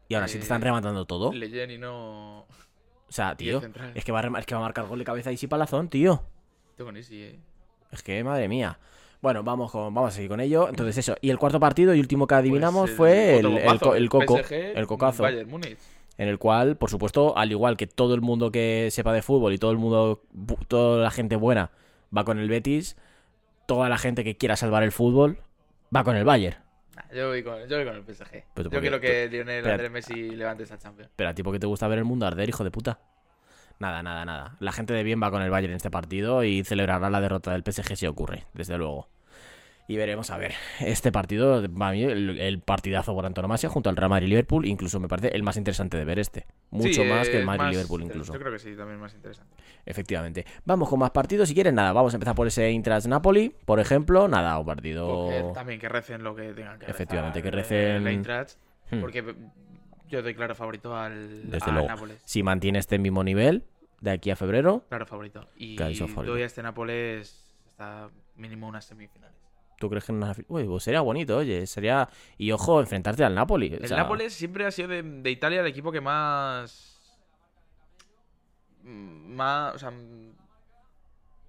Y 0.09 0.15
ahora 0.15 0.27
sí 0.27 0.39
te 0.39 0.43
están 0.43 0.63
Eh, 0.63 0.65
rematando 0.65 1.07
todo. 1.07 1.33
Leyen 1.33 1.71
y 1.71 1.79
no. 1.79 2.41
O 2.41 2.47
sea, 3.09 3.37
tío, 3.37 3.63
es 3.95 4.05
que, 4.05 4.11
va 4.11 4.19
a, 4.19 4.39
es 4.41 4.47
que 4.47 4.55
va 4.57 4.61
a 4.61 4.65
marcar 4.65 4.89
gol 4.89 4.99
de 4.99 5.05
cabeza 5.05 5.31
y 5.31 5.37
sí 5.37 5.47
palazón, 5.47 5.89
tío. 5.89 6.25
Ni 6.93 7.05
si, 7.05 7.23
eh. 7.23 7.39
Es 7.93 8.03
que, 8.03 8.25
madre 8.25 8.49
mía. 8.49 8.81
Bueno, 9.23 9.43
vamos, 9.43 9.71
con, 9.71 9.93
vamos 9.93 10.13
a 10.13 10.15
seguir 10.15 10.31
con 10.31 10.41
ello. 10.41 10.69
Entonces, 10.69 10.97
eso. 10.99 11.15
Y 11.21 11.31
el 11.31 11.39
cuarto 11.39 11.61
partido 11.61 11.95
y 11.95 12.01
último 12.01 12.27
que 12.27 12.35
adivinamos 12.35 12.91
Pues 12.91 12.91
el 12.91 12.97
fue 12.97 13.39
el, 13.39 13.47
el, 13.47 14.03
el 14.03 14.09
coco, 14.09 14.39
PSG, 14.39 14.53
el 14.77 14.87
cocazo. 14.87 15.23
Bayern 15.23 15.51
Múnich. 15.51 15.79
En 16.17 16.29
el 16.29 16.39
cual, 16.39 16.77
por 16.77 16.91
supuesto, 16.91 17.37
al 17.37 17.51
igual 17.51 17.77
que 17.77 17.87
todo 17.87 18.15
el 18.15 18.21
mundo 18.21 18.51
que 18.53 18.89
sepa 18.91 19.13
de 19.13 19.23
fútbol 19.23 19.55
y 19.55 19.59
todo 19.59 19.71
el 19.71 19.79
mundo, 19.79 20.23
toda 20.69 21.03
la 21.03 21.11
gente 21.11 21.37
buena 21.37 21.71
va 22.15 22.25
con 22.25 22.39
el 22.39 22.49
Betis, 22.49 22.97
toda 23.67 23.89
la 23.89 23.97
gente 23.97 24.23
que 24.23 24.37
quiera 24.37 24.57
salvar 24.57 24.83
el 24.83 24.93
fútbol 24.93 25.39
va 25.95 26.05
con 26.05 26.17
el 26.17 26.25
Bayern. 26.25 26.59
Nah, 26.95 27.17
Yo 27.17 27.29
voy 27.29 27.43
con, 27.43 27.67
yo 27.69 27.77
voy 27.77 27.87
con 27.87 27.97
el 27.97 28.03
PSG. 28.03 28.31
Pero 28.31 28.45
yo 28.57 28.65
tú, 28.65 28.71
¿por 28.71 28.81
quiero 28.81 29.01
que 29.01 29.29
Lionel. 29.31 29.67
Andrés 29.67 29.91
Messi 29.91 30.31
levante 30.31 30.65
esa 30.65 30.77
Champions. 30.77 31.11
Pero 31.17 31.31
a 31.31 31.35
ti, 31.35 31.43
¿por 31.43 31.55
qué 31.55 31.59
te 31.59 31.67
gusta 31.67 31.89
ver 31.89 31.99
el 31.99 32.05
mundo 32.05 32.27
arder, 32.27 32.49
hijo 32.49 32.65
de 32.65 32.71
puta? 32.71 33.01
Nada, 33.81 34.03
nada, 34.03 34.25
nada. 34.25 34.57
La 34.61 34.73
gente 34.73 34.93
de 34.93 35.03
bien 35.03 35.21
va 35.23 35.31
con 35.31 35.43
el 35.43 35.51
Bayern 35.51 35.73
en 35.73 35.77
este 35.79 35.91
partido 35.91 36.45
y 36.45 36.63
celebrará 36.65 37.11
la 37.11 37.21
derrota 37.21 37.51
del 37.53 37.63
PSG 37.65 37.97
si 37.97 38.07
ocurre, 38.07 38.45
desde 38.55 38.77
luego. 38.79 39.09
Y 39.89 39.97
veremos, 39.97 40.31
a 40.31 40.37
ver, 40.39 40.53
este 40.81 41.11
partido, 41.11 41.63
para 41.77 41.91
mí, 41.93 42.05
el, 42.05 42.39
el 42.39 42.61
partidazo 42.61 43.13
por 43.15 43.27
antonomasia 43.27 43.69
junto 43.71 43.91
al 43.91 43.97
Real 43.97 44.11
Madrid-Liverpool, 44.11 44.65
incluso 44.67 45.01
me 45.01 45.09
parece 45.09 45.29
el 45.35 45.43
más 45.43 45.57
interesante 45.57 45.97
de 45.97 46.05
ver 46.05 46.19
este. 46.21 46.47
Mucho 46.71 47.03
Sí, 47.03 47.09
más 47.09 47.29
que 47.29 47.39
el 47.41 47.45
más 47.47 47.57
Madrid-Liverpool 47.59 48.03
incluso. 48.03 48.33
Yo 48.33 48.39
creo 48.39 48.53
que 48.53 48.59
sí, 48.61 48.77
también 48.77 49.01
más 49.01 49.15
interesante. 49.15 49.57
Efectivamente. 49.87 50.45
Vamos 50.65 50.89
con 50.89 50.99
más 51.01 51.11
partidos, 51.11 51.49
si 51.49 51.55
quieren, 51.55 51.75
nada, 51.75 51.93
vamos 51.93 52.13
a 52.13 52.17
empezar 52.19 52.37
por 52.37 52.47
ese 52.47 52.71
Intras-Napoli, 52.71 53.53
por 53.65 53.81
ejemplo, 53.81 54.29
nada, 54.29 54.57
un 54.59 54.67
partido... 54.67 55.07
Porque 55.25 55.43
también 55.55 55.81
que 55.81 55.89
recen 55.89 56.23
lo 56.23 56.37
que 56.37 56.53
tengan 56.53 56.79
que 56.79 56.89
Efectivamente, 56.89 57.41
rezar, 57.41 57.51
que 57.51 57.59
eh, 57.59 57.97
recen- 57.97 57.97
el 57.97 58.07
Eintracht, 58.07 58.59
Hmm. 58.93 59.01
porque 59.01 59.23
yo 60.11 60.23
doy 60.23 60.35
claro 60.35 60.55
favorito 60.55 60.95
al, 60.97 61.51
Desde 61.51 61.73
luego. 61.73 61.89
Nápoles. 61.89 62.21
Si 62.25 62.43
mantiene 62.43 62.79
este 62.79 62.99
mismo 62.99 63.25
nivel 63.25 63.65
de 64.01 64.11
aquí 64.11 64.31
a 64.31 64.37
febrero, 64.37 64.85
Claro 64.89 65.07
favorito. 65.07 65.47
Y 65.57 65.77
favorito. 65.79 66.25
doy 66.25 66.43
a 66.43 66.47
este 66.47 66.63
Nápoles 66.63 67.45
hasta 67.69 68.11
mínimo 68.37 68.69
unas 68.69 68.85
semifinales. 68.85 69.37
¿tú 69.79 69.89
crees 69.89 70.05
que 70.05 70.13
en 70.13 70.19
una... 70.19 70.35
Uy, 70.49 70.65
pues 70.65 70.85
sería 70.85 71.01
bonito, 71.01 71.39
oye, 71.39 71.67
sería... 71.67 72.07
Y 72.37 72.53
ojo, 72.53 72.81
enfrentarte 72.81 73.25
al 73.25 73.35
Napoli. 73.35 73.73
o 73.73 73.79
El 73.79 73.89
sea, 73.89 73.97
Nápoles 73.97 74.35
siempre 74.35 74.67
ha 74.67 74.71
sido 74.71 74.89
de, 74.89 75.03
de 75.03 75.31
Italia 75.31 75.61
el 75.63 75.67
equipo 75.67 75.91
que 75.91 76.03
más. 76.03 77.01
mm, 78.83 79.35
Más. 79.35 79.75
O 79.75 79.79
sea. 79.79 79.91
mm, 79.91 80.35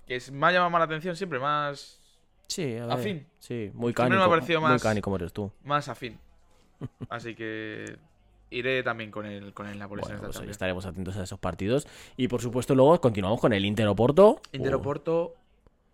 Que 0.07 0.15
es, 0.15 0.31
me 0.31 0.47
ha 0.47 0.51
llamado 0.51 0.69
más 0.69 0.79
la 0.79 0.85
atención 0.85 1.15
siempre, 1.17 1.39
más. 1.39 1.99
Sí, 2.47 2.77
a 2.77 2.85
ver. 2.85 2.91
Afín. 2.91 3.27
Sí, 3.39 3.69
muy 3.73 3.91
Siempre 3.93 4.03
me 4.09 4.15
ha 4.15 4.19
cánico. 4.19 4.29
parecido 4.29 4.61
Muy 4.61 4.69
más- 4.71 4.83
cánico 4.83 5.03
como 5.05 5.15
eres 5.17 5.33
tú. 5.33 5.51
Más 5.63 5.89
afín. 5.89 6.17
Así 7.09 7.35
que. 7.35 7.97
Iré 8.51 8.83
también 8.83 9.09
con 9.11 9.25
el, 9.25 9.53
con 9.53 9.65
el 9.67 9.79
Nápoles 9.79 10.05
Bueno, 10.05 10.21
pues 10.21 10.39
estaremos 10.49 10.85
atentos 10.85 11.15
a 11.17 11.23
esos 11.23 11.39
partidos. 11.39 11.87
Y 12.17 12.27
por 12.27 12.41
supuesto, 12.41 12.75
luego 12.75 12.99
continuamos 13.01 13.39
con 13.39 13.53
el 13.53 13.65
Inter 13.65 13.87
Oporto. 13.87 14.41
Inter 14.51 14.75
Uh, 14.75 14.81
Porto. 14.81 15.33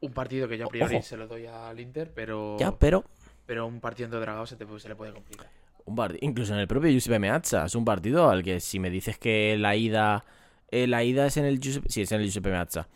Un 0.01 0.11
partido 0.11 0.47
que 0.47 0.57
yo 0.57 0.65
a 0.65 0.69
priori 0.69 0.95
Ojo. 0.95 1.03
se 1.05 1.17
lo 1.17 1.27
doy 1.27 1.45
al 1.45 1.79
Inter, 1.79 2.11
pero. 2.13 2.57
Ya, 2.59 2.71
pero. 2.77 3.03
Pero 3.45 3.65
un 3.67 3.79
partido 3.79 4.05
entre 4.05 4.19
dragado 4.19 4.45
se, 4.45 4.55
te- 4.55 4.65
se 4.79 4.89
le 4.89 4.95
puede 4.95 5.13
complicar. 5.13 5.47
Un 5.85 5.95
part- 5.95 6.17
Incluso 6.21 6.53
en 6.53 6.59
el 6.59 6.67
propio 6.67 6.89
Giuseppe 6.91 7.19
Meazza. 7.19 7.65
Es 7.65 7.75
un 7.75 7.85
partido 7.85 8.29
al 8.29 8.43
que 8.43 8.59
si 8.59 8.79
me 8.79 8.89
dices 8.89 9.17
que 9.17 9.55
la 9.57 9.75
ida. 9.75 10.25
eh, 10.69 10.85
la 10.87 11.03
ida 11.03 11.25
es 11.27 11.37
en 11.37 11.45
el 11.45 11.59
Giuseppe. 11.59 11.89
Sí, 11.89 12.01
es 12.01 12.11
en 12.11 12.19
el 12.21 12.25
Giuseppe 12.25 12.49
Meazza. 12.49 12.87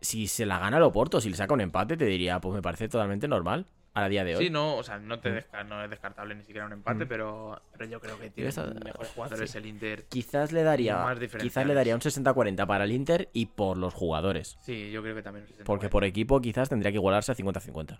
Si 0.00 0.26
se 0.26 0.46
la 0.46 0.58
gana 0.58 0.78
el 0.78 0.82
Oporto, 0.82 1.20
si 1.20 1.28
le 1.28 1.36
saca 1.36 1.52
un 1.52 1.60
empate, 1.60 1.96
te 1.96 2.06
diría, 2.06 2.40
pues 2.40 2.54
me 2.54 2.62
parece 2.62 2.88
totalmente 2.88 3.28
normal. 3.28 3.66
A 3.92 4.08
día 4.08 4.22
de 4.22 4.36
hoy. 4.36 4.44
Sí, 4.44 4.50
no, 4.50 4.76
o 4.76 4.82
sea, 4.84 4.98
no, 5.00 5.18
te 5.18 5.30
desca- 5.30 5.66
no 5.66 5.82
es 5.82 5.90
descartable 5.90 6.36
ni 6.36 6.44
siquiera 6.44 6.64
un 6.66 6.72
empate, 6.72 7.06
pero, 7.06 7.60
pero 7.72 7.86
yo 7.90 8.00
creo 8.00 8.18
que 8.20 8.30
tiene 8.30 8.50
mejores 8.84 9.10
jugadores 9.12 9.50
sí. 9.50 9.58
el 9.58 9.66
Inter. 9.66 10.04
Quizás 10.08 10.52
le 10.52 10.62
daría. 10.62 10.96
Más 10.98 11.18
Quizás 11.18 11.66
le 11.66 11.74
daría 11.74 11.94
un 11.96 12.00
60-40 12.00 12.66
para 12.68 12.84
el 12.84 12.92
Inter 12.92 13.28
y 13.32 13.46
por 13.46 13.76
los 13.76 13.92
jugadores. 13.92 14.58
Sí, 14.62 14.92
yo 14.92 15.02
creo 15.02 15.16
que 15.16 15.22
también. 15.22 15.44
un 15.44 15.52
60-40. 15.52 15.64
Porque 15.64 15.88
por 15.88 16.04
equipo 16.04 16.40
quizás 16.40 16.68
tendría 16.68 16.92
que 16.92 16.98
igualarse 16.98 17.32
a 17.32 17.34
50-50. 17.34 17.98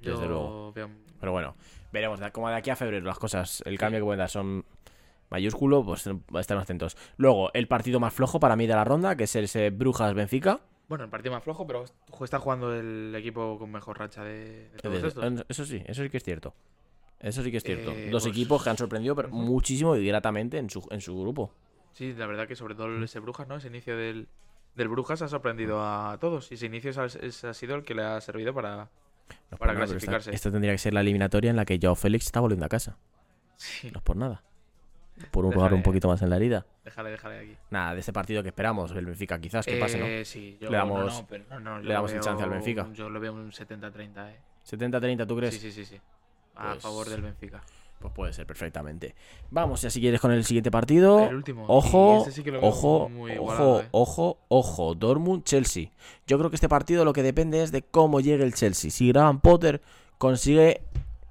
Yo 0.00 0.12
desde 0.14 0.26
luego. 0.26 0.72
veo- 0.72 0.90
Pero 1.20 1.32
bueno, 1.32 1.54
veremos. 1.92 2.20
Como 2.32 2.48
de 2.48 2.56
aquí 2.56 2.70
a 2.70 2.76
febrero 2.76 3.04
las 3.06 3.18
cosas, 3.18 3.62
el 3.66 3.78
cambio 3.78 4.00
que 4.00 4.04
pueden 4.04 4.18
dar 4.18 4.30
son 4.30 4.64
mayúsculo, 5.30 5.84
pues 5.84 6.06
estaremos 6.06 6.64
atentos. 6.64 6.96
Luego, 7.18 7.50
el 7.54 7.68
partido 7.68 8.00
más 8.00 8.12
flojo 8.12 8.40
para 8.40 8.56
mí 8.56 8.66
de 8.66 8.74
la 8.74 8.84
ronda, 8.84 9.14
que 9.16 9.24
es 9.24 9.36
ese 9.36 9.70
Brujas-Benfica. 9.70 10.60
Bueno, 10.88 11.04
el 11.04 11.10
partido 11.10 11.32
más 11.32 11.42
flojo, 11.42 11.66
pero 11.66 11.84
está 12.24 12.38
jugando 12.38 12.74
el 12.74 13.14
equipo 13.16 13.58
con 13.58 13.70
mejor 13.70 13.98
racha 13.98 14.22
de, 14.24 14.68
de 14.70 14.78
todos 14.82 15.02
estos. 15.02 15.44
Eso 15.48 15.64
sí, 15.64 15.82
eso 15.86 16.02
sí 16.02 16.10
que 16.10 16.16
es 16.18 16.22
cierto. 16.24 16.54
Eso 17.20 17.42
sí 17.42 17.50
que 17.50 17.56
es 17.58 17.62
cierto. 17.62 17.92
Eh, 17.92 18.10
Dos 18.10 18.24
pues- 18.24 18.32
equipos 18.34 18.62
que 18.64 18.70
han 18.70 18.76
sorprendido 18.76 19.14
pero 19.14 19.28
muchísimo 19.28 19.96
y 19.96 20.06
gratamente 20.06 20.58
en 20.58 20.68
su, 20.68 20.86
en 20.90 21.00
su 21.00 21.18
grupo. 21.20 21.52
Sí, 21.92 22.12
la 22.14 22.26
verdad 22.26 22.48
que 22.48 22.56
sobre 22.56 22.74
todo 22.74 23.02
ese 23.02 23.20
Brujas, 23.20 23.46
¿no? 23.48 23.56
Ese 23.56 23.68
inicio 23.68 23.96
del, 23.96 24.26
del 24.74 24.88
Brujas 24.88 25.22
ha 25.22 25.28
sorprendido 25.28 25.80
a 25.82 26.18
todos. 26.20 26.50
Y 26.50 26.54
ese 26.54 26.66
inicio 26.66 26.90
es- 26.90 27.44
ha 27.44 27.54
sido 27.54 27.74
el 27.76 27.84
que 27.84 27.94
le 27.94 28.02
ha 28.02 28.20
servido 28.20 28.52
para. 28.52 28.90
No 29.50 29.56
Para 29.56 29.72
nada, 29.72 29.84
esta- 29.84 29.94
clasificarse. 29.96 30.34
Esto 30.34 30.50
tendría 30.50 30.72
que 30.72 30.78
ser 30.78 30.92
la 30.94 31.00
eliminatoria 31.00 31.50
en 31.50 31.56
la 31.56 31.64
que 31.64 31.78
Joao 31.80 31.94
Félix 31.94 32.26
está 32.26 32.40
volviendo 32.40 32.66
a 32.66 32.68
casa. 32.68 32.98
Sí, 33.56 33.90
No 33.92 33.98
es 33.98 34.02
por 34.02 34.16
nada. 34.16 34.42
Por 35.30 35.44
un 35.44 35.54
lugar 35.54 35.72
un 35.74 35.82
poquito 35.82 36.08
más 36.08 36.20
en 36.22 36.30
la 36.30 36.36
herida. 36.36 36.66
déjale, 36.84 37.10
déjale 37.10 37.38
aquí. 37.38 37.56
Nada, 37.70 37.94
de 37.94 38.00
este 38.00 38.12
partido 38.12 38.42
que 38.42 38.48
esperamos, 38.48 38.90
el 38.92 39.06
Benfica 39.06 39.40
quizás 39.40 39.64
que 39.64 39.76
pase, 39.78 39.98
¿no? 39.98 40.06
Eh, 40.06 40.24
Sí, 40.24 40.58
yo 40.60 40.70
Le 40.70 40.76
damos- 40.76 41.24
no, 41.62 41.78
le 41.80 41.92
damos 41.94 42.12
el 42.12 42.20
chance 42.20 42.42
al 42.42 42.50
Benfica. 42.50 42.88
Yo 42.92 43.08
lo 43.08 43.20
veo 43.20 43.32
un 43.32 43.52
70-30, 43.52 44.30
eh. 44.30 44.36
70-30, 44.64 45.26
¿tú 45.26 45.36
crees? 45.36 45.54
Sí, 45.54 45.60
sí, 45.60 45.72
sí, 45.72 45.84
sí. 45.84 46.00
A 46.56 46.72
Pues- 46.72 46.82
favor 46.82 47.08
del 47.08 47.22
Benfica. 47.22 47.62
Pues 47.98 48.12
puede 48.14 48.32
ser 48.32 48.46
perfectamente. 48.46 49.14
Vamos, 49.52 49.80
ya 49.82 49.88
si 49.88 50.00
quieres 50.00 50.20
con 50.20 50.32
el 50.32 50.44
siguiente 50.44 50.72
partido. 50.72 51.20
El 51.28 51.36
último. 51.36 51.64
Ojo, 51.68 52.18
este 52.18 52.32
sí 52.32 52.42
que 52.42 52.50
lo 52.50 52.60
veo 52.60 52.68
ojo, 52.68 53.08
muy 53.08 53.30
ojo, 53.30 53.40
igualado, 53.40 53.80
eh. 53.82 53.88
ojo, 53.92 54.38
ojo. 54.48 54.94
Dortmund, 54.96 55.44
Chelsea. 55.44 55.90
Yo 56.26 56.36
creo 56.36 56.50
que 56.50 56.56
este 56.56 56.68
partido 56.68 57.04
lo 57.04 57.12
que 57.12 57.22
depende 57.22 57.62
es 57.62 57.70
de 57.70 57.82
cómo 57.82 58.18
llegue 58.20 58.42
el 58.42 58.54
Chelsea. 58.54 58.90
Si 58.90 59.08
Graham 59.12 59.38
Potter 59.40 59.82
consigue 60.18 60.80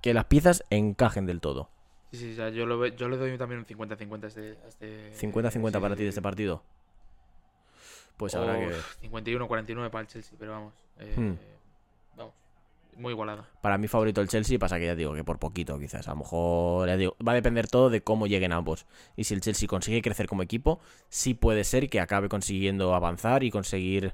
que 0.02 0.14
las 0.14 0.26
piezas 0.26 0.64
encajen 0.70 1.26
del 1.26 1.42
todo. 1.42 1.70
Sí, 2.12 2.18
sí, 2.18 2.34
o 2.34 2.36
sea, 2.36 2.50
yo, 2.50 2.66
lo 2.66 2.86
yo 2.88 3.08
le 3.10 3.18
doy 3.18 3.38
también 3.38 3.60
un 3.60 3.66
50-50 3.66 4.24
a 4.24 4.28
este. 4.28 4.58
a 4.64 4.68
este- 4.68 5.14
50-50 5.16 5.52
sí, 5.72 5.80
para 5.82 5.96
ti 5.96 6.04
de 6.04 6.10
este 6.10 6.22
partido. 6.22 6.62
Pues 8.18 8.36
habrá 8.36 8.60
que 8.60 8.68
ver. 8.68 8.76
Uf, 8.78 8.98
51-49 9.02 9.90
para 9.90 10.02
el 10.02 10.08
Chelsea, 10.08 10.34
pero 10.38 10.52
vamos. 10.52 10.74
eh, 11.00 11.14
Hmm. 11.16 11.36
Vamos. 12.18 12.34
Muy 12.98 13.14
igualado. 13.14 13.46
Para 13.62 13.78
mí 13.78 13.88
favorito 13.88 14.22
el 14.22 14.28
Chelsea, 14.28 14.60
pasa 14.60 14.78
que 14.78 14.86
ya 14.86 14.96
digo 14.96 15.14
que 15.14 15.24
por 15.24 15.40
poquito 15.40 15.80
quizás. 15.80 16.08
A 16.08 16.12
lo 16.12 16.18
mejor 16.18 16.88
ya 16.90 16.98
digo, 16.98 17.16
va 17.26 17.32
a 17.32 17.36
depender 17.36 17.68
todo 17.68 17.90
de 17.90 18.02
cómo 18.04 18.28
lleguen 18.28 18.52
ambos. 18.52 18.86
Y 19.16 19.24
si 19.24 19.34
el 19.34 19.42
Chelsea 19.42 19.68
consigue 19.68 20.02
crecer 20.02 20.28
como 20.28 20.44
equipo, 20.44 20.80
sí 21.10 21.34
puede 21.34 21.64
ser 21.64 21.90
que 21.90 22.00
acabe 22.02 22.28
consiguiendo 22.30 22.94
avanzar 22.94 23.44
y 23.44 23.50
conseguir 23.50 24.14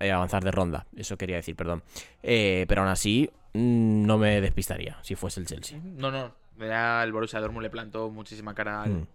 eh, 0.00 0.10
avanzar 0.12 0.44
de 0.44 0.50
ronda. 0.52 0.86
Eso 0.94 1.16
quería 1.16 1.36
decir, 1.36 1.56
perdón. 1.56 1.82
Eh, 2.22 2.66
pero 2.68 2.82
aún 2.82 2.90
así, 2.90 3.30
mm, 3.54 4.04
no 4.06 4.18
me 4.18 4.40
despistaría 4.42 4.98
si 5.02 5.14
fuese 5.16 5.40
el 5.40 5.46
Chelsea. 5.46 5.80
No, 5.82 6.10
no. 6.12 6.43
El 6.58 7.12
Borussia 7.12 7.40
Dortmund 7.40 7.62
le 7.62 7.70
plantó 7.70 8.10
muchísima 8.10 8.54
cara 8.54 8.82
al, 8.82 8.90
Mm. 8.92 9.06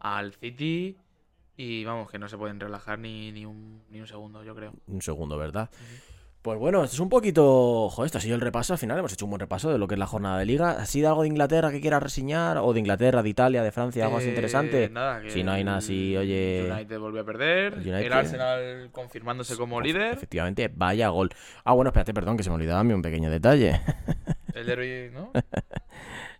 al 0.00 0.32
City. 0.34 0.96
Y 1.58 1.84
vamos, 1.84 2.10
que 2.10 2.18
no 2.18 2.28
se 2.28 2.36
pueden 2.36 2.60
relajar 2.60 2.98
ni, 2.98 3.32
ni, 3.32 3.46
un, 3.46 3.80
ni 3.90 4.00
un 4.00 4.06
segundo, 4.06 4.44
yo 4.44 4.54
creo. 4.54 4.72
Un 4.88 5.00
segundo, 5.00 5.38
¿verdad? 5.38 5.70
Pues 6.42 6.58
bueno, 6.60 6.84
esto 6.84 6.94
es 6.94 7.00
un 7.00 7.08
poquito. 7.08 7.88
Joder, 7.88 8.06
esto 8.06 8.18
ha 8.18 8.20
sido 8.20 8.34
el 8.36 8.40
repaso. 8.40 8.72
Al 8.74 8.78
final 8.78 8.98
hemos 8.98 9.12
hecho 9.12 9.24
un 9.24 9.30
buen 9.32 9.40
repaso 9.40 9.72
de 9.72 9.78
lo 9.78 9.88
que 9.88 9.94
es 9.94 9.98
la 9.98 10.06
jornada 10.06 10.38
de 10.38 10.44
liga. 10.44 10.72
¿Ha 10.72 10.86
sido 10.86 11.08
algo 11.08 11.22
de 11.22 11.28
Inglaterra 11.28 11.70
que 11.72 11.80
quieras 11.80 12.00
reseñar? 12.02 12.58
¿O 12.58 12.72
de 12.72 12.78
Inglaterra, 12.78 13.22
de 13.22 13.28
Italia, 13.30 13.62
de 13.64 13.72
Francia? 13.72 14.04
¿Algo 14.04 14.18
así 14.18 14.26
Eh, 14.26 14.30
interesante? 14.30 14.88
Nada, 14.90 15.22
que 15.22 15.30
Si 15.30 15.42
no 15.42 15.50
hay 15.52 15.64
nada 15.64 15.78
así, 15.78 16.14
el 16.14 16.20
oye. 16.20 16.68
United 16.72 16.98
volvió 17.00 17.22
a 17.22 17.24
perder. 17.24 17.72
el 17.74 17.88
El, 17.88 17.94
United- 17.94 18.12
Arsenal 18.12 18.88
confirmándose 18.92 19.56
como 19.56 19.80
líder. 19.80 20.12
Efectivamente, 20.12 20.70
vaya 20.72 21.08
gol. 21.08 21.30
Ah, 21.64 21.72
bueno, 21.72 21.88
espérate, 21.88 22.14
perdón, 22.14 22.36
que 22.36 22.42
se 22.44 22.50
me 22.50 22.56
olvidaba 22.56 22.80
a 22.80 22.84
mí 22.84 22.92
un 22.92 23.02
pequeño 23.02 23.28
detalle. 23.30 23.80
El 24.54 24.66
derby, 24.66 25.10
¿no? 25.12 25.32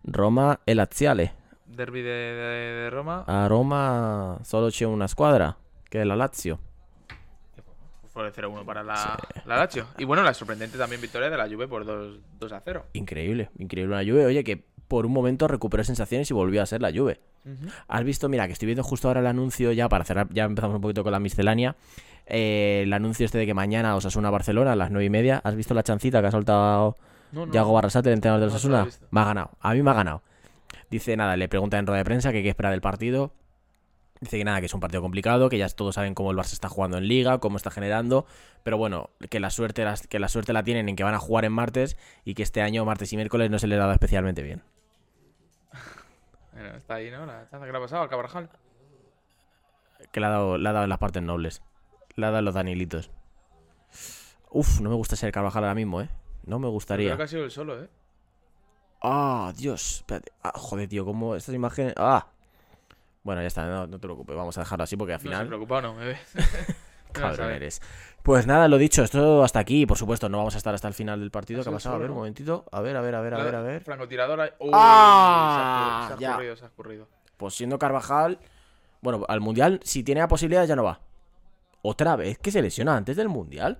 Roma, 0.06 0.60
el 0.66 0.80
Aziale. 0.80 1.32
derby 1.66 2.00
de, 2.02 2.10
de- 2.10 2.72
de 2.82 2.90
Roma. 2.90 3.24
A 3.26 3.48
Roma 3.48 4.38
solo 4.44 4.68
c'è 4.70 4.84
una 4.86 5.08
squadra, 5.08 5.56
que 5.90 6.00
es 6.00 6.06
la 6.06 6.16
Lazio. 6.16 6.58
Fue 8.12 8.26
el 8.26 8.32
0-1 8.32 8.64
para 8.64 8.82
la, 8.82 9.18
la 9.44 9.56
Lazio. 9.56 9.86
Y 9.98 10.04
bueno, 10.04 10.22
la 10.22 10.32
sorprendente 10.32 10.78
también 10.78 11.02
victoria 11.02 11.28
de 11.28 11.36
la 11.36 11.46
Juve 11.48 11.68
por 11.68 11.84
2, 11.84 12.18
2 12.40 12.52
a 12.52 12.60
0. 12.64 12.86
Increíble, 12.94 13.50
increíble 13.58 13.94
una 13.94 14.02
Juve. 14.04 14.24
Oye, 14.24 14.42
que 14.42 14.64
por 14.88 15.04
un 15.04 15.12
momento 15.12 15.46
recuperó 15.48 15.84
sensaciones 15.84 16.30
y 16.30 16.34
volvió 16.34 16.62
a 16.62 16.66
ser 16.66 16.80
la 16.80 16.90
Juve. 16.92 17.20
Has 17.88 18.02
visto, 18.04 18.28
mira, 18.28 18.46
que 18.46 18.54
estoy 18.54 18.66
viendo 18.66 18.82
justo 18.82 19.06
ahora 19.08 19.20
el 19.20 19.26
anuncio 19.26 19.70
ya 19.72 19.88
para 19.88 20.04
cerrar, 20.04 20.28
ya 20.32 20.44
empezamos 20.44 20.76
un 20.76 20.80
poquito 20.82 21.02
con 21.04 21.12
la 21.12 21.20
miscelánea. 21.20 21.76
eh, 22.26 22.80
el 22.84 22.92
anuncio 22.92 23.24
este 23.26 23.38
de 23.38 23.46
que 23.46 23.54
mañana 23.54 23.94
Osasuna 23.94 24.30
Barcelona 24.30 24.72
a 24.72 24.76
las 24.76 24.90
nueve 24.90 25.04
y 25.04 25.10
media. 25.10 25.40
¿Has 25.44 25.54
visto 25.54 25.74
la 25.74 25.82
chancita 25.84 26.20
que 26.22 26.26
ha 26.28 26.30
soltado 26.32 26.96
No, 27.32 27.46
no. 27.46 27.52
Yago 27.52 27.72
Barrasate, 27.72 28.10
el 28.10 28.14
entrenador 28.14 28.40
de 28.40 28.46
No, 28.46 28.52
no 28.52 28.68
lo 28.68 28.78
he 28.78 28.88
Osasuna? 28.88 29.08
Me 29.10 29.20
ha 29.20 29.24
ganado. 29.24 29.50
A 29.60 29.74
mí 29.74 29.82
me 29.82 29.90
ha 29.90 29.94
ganado. 29.94 30.22
Dice 30.90 31.16
nada, 31.16 31.36
le 31.36 31.48
pregunta 31.48 31.78
en 31.78 31.86
rueda 31.86 31.98
de 31.98 32.04
prensa 32.04 32.32
que 32.32 32.42
qué 32.42 32.50
espera 32.50 32.70
del 32.70 32.80
partido. 32.80 33.32
Dice 34.20 34.38
que 34.38 34.44
nada, 34.44 34.60
que 34.60 34.66
es 34.66 34.74
un 34.74 34.80
partido 34.80 35.02
complicado, 35.02 35.48
que 35.48 35.58
ya 35.58 35.68
todos 35.68 35.96
saben 35.96 36.14
cómo 36.14 36.30
el 36.30 36.38
Barça 36.38 36.54
está 36.54 36.68
jugando 36.68 36.96
en 36.96 37.06
Liga, 37.06 37.38
cómo 37.38 37.58
está 37.58 37.70
generando, 37.70 38.24
pero 38.62 38.78
bueno, 38.78 39.10
que 39.28 39.40
la 39.40 39.50
suerte 39.50 39.84
que 40.08 40.18
la 40.18 40.28
suerte 40.28 40.54
la 40.54 40.62
tienen 40.62 40.88
en 40.88 40.96
que 40.96 41.04
van 41.04 41.14
a 41.14 41.18
jugar 41.18 41.44
en 41.44 41.52
martes 41.52 41.98
y 42.24 42.34
que 42.34 42.42
este 42.42 42.62
año 42.62 42.84
martes 42.86 43.12
y 43.12 43.16
miércoles 43.16 43.50
no 43.50 43.58
se 43.58 43.66
les 43.66 43.76
ha 43.76 43.80
dado 43.80 43.92
especialmente 43.92 44.42
bien. 44.42 44.62
Bueno, 46.52 46.74
está 46.74 46.94
ahí, 46.94 47.10
¿no? 47.10 47.26
La 47.26 47.46
chanza 47.50 47.66
que 47.66 47.72
le 47.72 47.76
ha 47.76 47.80
pasado 47.82 48.02
al 48.04 48.08
Cabrajal. 48.08 48.48
Que 50.10 50.20
le 50.20 50.26
ha 50.26 50.30
dado, 50.30 50.56
le 50.56 50.66
ha 50.66 50.72
dado 50.72 50.84
en 50.84 50.88
las 50.88 50.98
partes 50.98 51.22
nobles. 51.22 51.60
Le 52.14 52.24
ha 52.24 52.30
dado 52.30 52.38
en 52.38 52.46
los 52.46 52.54
Danilitos. 52.54 53.10
Uf, 54.50 54.80
no 54.80 54.88
me 54.88 54.96
gusta 54.96 55.16
ser 55.16 55.32
Carvajal 55.32 55.64
ahora 55.64 55.74
mismo, 55.74 56.00
¿eh? 56.00 56.08
No 56.46 56.58
me 56.58 56.64
Creo 56.64 56.72
gustaría. 56.72 57.16
que 57.16 57.22
ha 57.22 57.28
sido 57.28 57.44
el 57.44 57.50
solo, 57.50 57.82
¿eh? 57.82 57.88
Ah, 59.02 59.52
Dios. 59.56 59.96
Espérate. 59.98 60.32
Ah, 60.42 60.52
joder, 60.54 60.88
tío, 60.88 61.04
cómo 61.04 61.36
estas 61.36 61.54
imágenes. 61.54 61.94
Ah. 61.96 62.26
Bueno, 63.22 63.40
ya 63.42 63.48
está, 63.48 63.66
no, 63.66 63.86
no 63.86 63.98
te 63.98 64.06
preocupes. 64.06 64.34
Vamos 64.36 64.56
a 64.56 64.60
dejarlo 64.60 64.84
así 64.84 64.96
porque 64.96 65.12
al 65.14 65.18
No 65.18 65.22
se 65.22 65.28
final. 65.28 65.46
preocupa, 65.48 65.82
no, 65.82 65.94
me. 65.94 66.16
Cabrón 67.12 67.50
eres. 67.50 67.80
Pues 68.22 68.46
nada, 68.46 68.66
lo 68.68 68.78
dicho, 68.78 69.02
esto 69.02 69.42
hasta 69.44 69.58
aquí. 69.58 69.86
Por 69.86 69.96
supuesto, 69.98 70.28
no 70.28 70.38
vamos 70.38 70.54
a 70.54 70.58
estar 70.58 70.74
hasta 70.74 70.88
el 70.88 70.94
final 70.94 71.20
del 71.20 71.30
partido. 71.30 71.62
¿Qué 71.62 71.68
ha 71.68 71.72
pasado? 71.72 71.96
A 71.96 71.98
ver, 71.98 72.10
un 72.10 72.16
momentito. 72.16 72.64
A 72.72 72.80
ver, 72.80 72.96
a 72.96 73.00
ver, 73.00 73.14
a 73.14 73.20
ver, 73.20 73.34
a 73.34 73.42
ver, 73.44 73.54
a 73.54 73.60
ver. 73.62 73.82
Francotiradora. 73.84 74.54
Uy, 74.60 74.70
Ah, 74.72 76.04
se 76.08 76.14
ha, 76.14 76.16
se 76.16 76.20
ya. 76.22 76.28
ha 76.28 76.30
escurrido, 76.32 76.56
se 76.56 76.64
ha 76.64 76.68
escurrido. 76.68 77.08
Pues 77.36 77.54
siendo 77.54 77.78
Carvajal. 77.78 78.38
Bueno, 79.02 79.24
al 79.28 79.40
mundial, 79.40 79.80
si 79.84 80.02
tiene 80.02 80.20
la 80.20 80.28
posibilidad, 80.28 80.64
ya 80.66 80.74
no 80.76 80.84
va. 80.84 81.00
Otra 81.82 82.16
vez 82.16 82.38
que 82.38 82.50
se 82.50 82.62
lesiona 82.62 82.96
antes 82.96 83.16
del 83.16 83.28
mundial. 83.28 83.78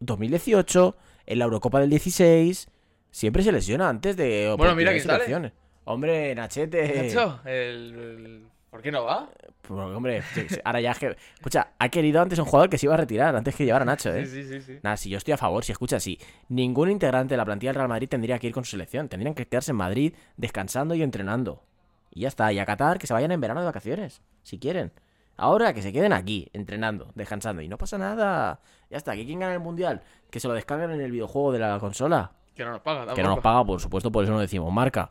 2018, 0.00 0.96
en 1.26 1.38
la 1.38 1.44
Eurocopa 1.44 1.80
del 1.80 1.90
16. 1.90 2.68
Siempre 3.10 3.42
se 3.42 3.52
lesiona 3.52 3.88
antes 3.88 4.16
de. 4.16 4.54
Bueno, 4.56 4.74
mira 4.74 4.94
y 4.94 5.00
sale. 5.00 5.52
Hombre, 5.84 6.34
Nachete. 6.34 7.02
Nacho, 7.14 7.40
el, 7.44 7.94
el- 7.94 8.46
¿por 8.70 8.82
qué 8.82 8.90
no 8.90 9.04
va? 9.04 9.30
Pues, 9.62 9.80
hombre, 9.80 10.22
ahora 10.64 10.80
ya 10.80 10.90
es 10.92 10.98
que. 10.98 11.16
Escucha, 11.34 11.68
ha 11.78 11.88
querido 11.88 12.20
antes 12.20 12.38
un 12.38 12.44
jugador 12.44 12.68
que 12.68 12.78
se 12.78 12.86
iba 12.86 12.94
a 12.94 12.98
retirar 12.98 13.34
antes 13.36 13.54
que 13.54 13.64
llevar 13.64 13.82
a 13.82 13.84
Nacho, 13.84 14.12
¿eh? 14.14 14.26
Sí, 14.26 14.42
sí, 14.42 14.48
sí, 14.48 14.60
sí. 14.60 14.78
Nada, 14.82 14.96
si 14.96 15.08
yo 15.10 15.18
estoy 15.18 15.32
a 15.32 15.36
favor, 15.36 15.64
si 15.64 15.72
escucha, 15.72 15.98
si 16.00 16.18
ningún 16.48 16.90
integrante 16.90 17.34
de 17.34 17.38
la 17.38 17.44
plantilla 17.44 17.70
del 17.70 17.76
Real 17.76 17.88
Madrid 17.88 18.08
tendría 18.08 18.38
que 18.38 18.48
ir 18.48 18.52
con 18.52 18.64
su 18.64 18.72
selección. 18.72 19.08
Tendrían 19.08 19.34
que 19.34 19.46
quedarse 19.46 19.70
en 19.70 19.76
Madrid 19.76 20.14
descansando 20.36 20.94
y 20.94 21.02
entrenando. 21.02 21.62
Y 22.10 22.20
ya 22.22 22.28
está. 22.28 22.52
Y 22.52 22.58
a 22.58 22.66
Qatar 22.66 22.98
que 22.98 23.06
se 23.06 23.12
vayan 23.14 23.30
en 23.32 23.40
verano 23.40 23.60
de 23.60 23.66
vacaciones, 23.66 24.22
si 24.42 24.58
quieren. 24.58 24.92
Ahora 25.36 25.74
que 25.74 25.82
se 25.82 25.92
queden 25.92 26.12
aquí, 26.12 26.48
entrenando, 26.52 27.10
descansando. 27.14 27.62
Y 27.62 27.68
no 27.68 27.76
pasa 27.76 27.98
nada. 27.98 28.60
Ya 28.90 28.96
está. 28.96 29.14
¿Que 29.14 29.26
quién 29.26 29.40
gana 29.40 29.54
el 29.54 29.60
mundial? 29.60 30.02
Que 30.30 30.40
se 30.40 30.48
lo 30.48 30.54
descarguen 30.54 30.90
en 30.90 31.00
el 31.00 31.10
videojuego 31.10 31.52
de 31.52 31.58
la 31.58 31.78
consola. 31.78 32.32
Que 32.54 32.64
no 32.64 32.72
nos 32.72 32.80
paga, 32.80 33.14
Que 33.14 33.22
no 33.22 33.30
nos 33.30 33.40
paga, 33.40 33.64
por 33.64 33.80
supuesto, 33.80 34.10
por 34.10 34.24
eso 34.24 34.32
no 34.32 34.40
decimos 34.40 34.72
marca. 34.72 35.10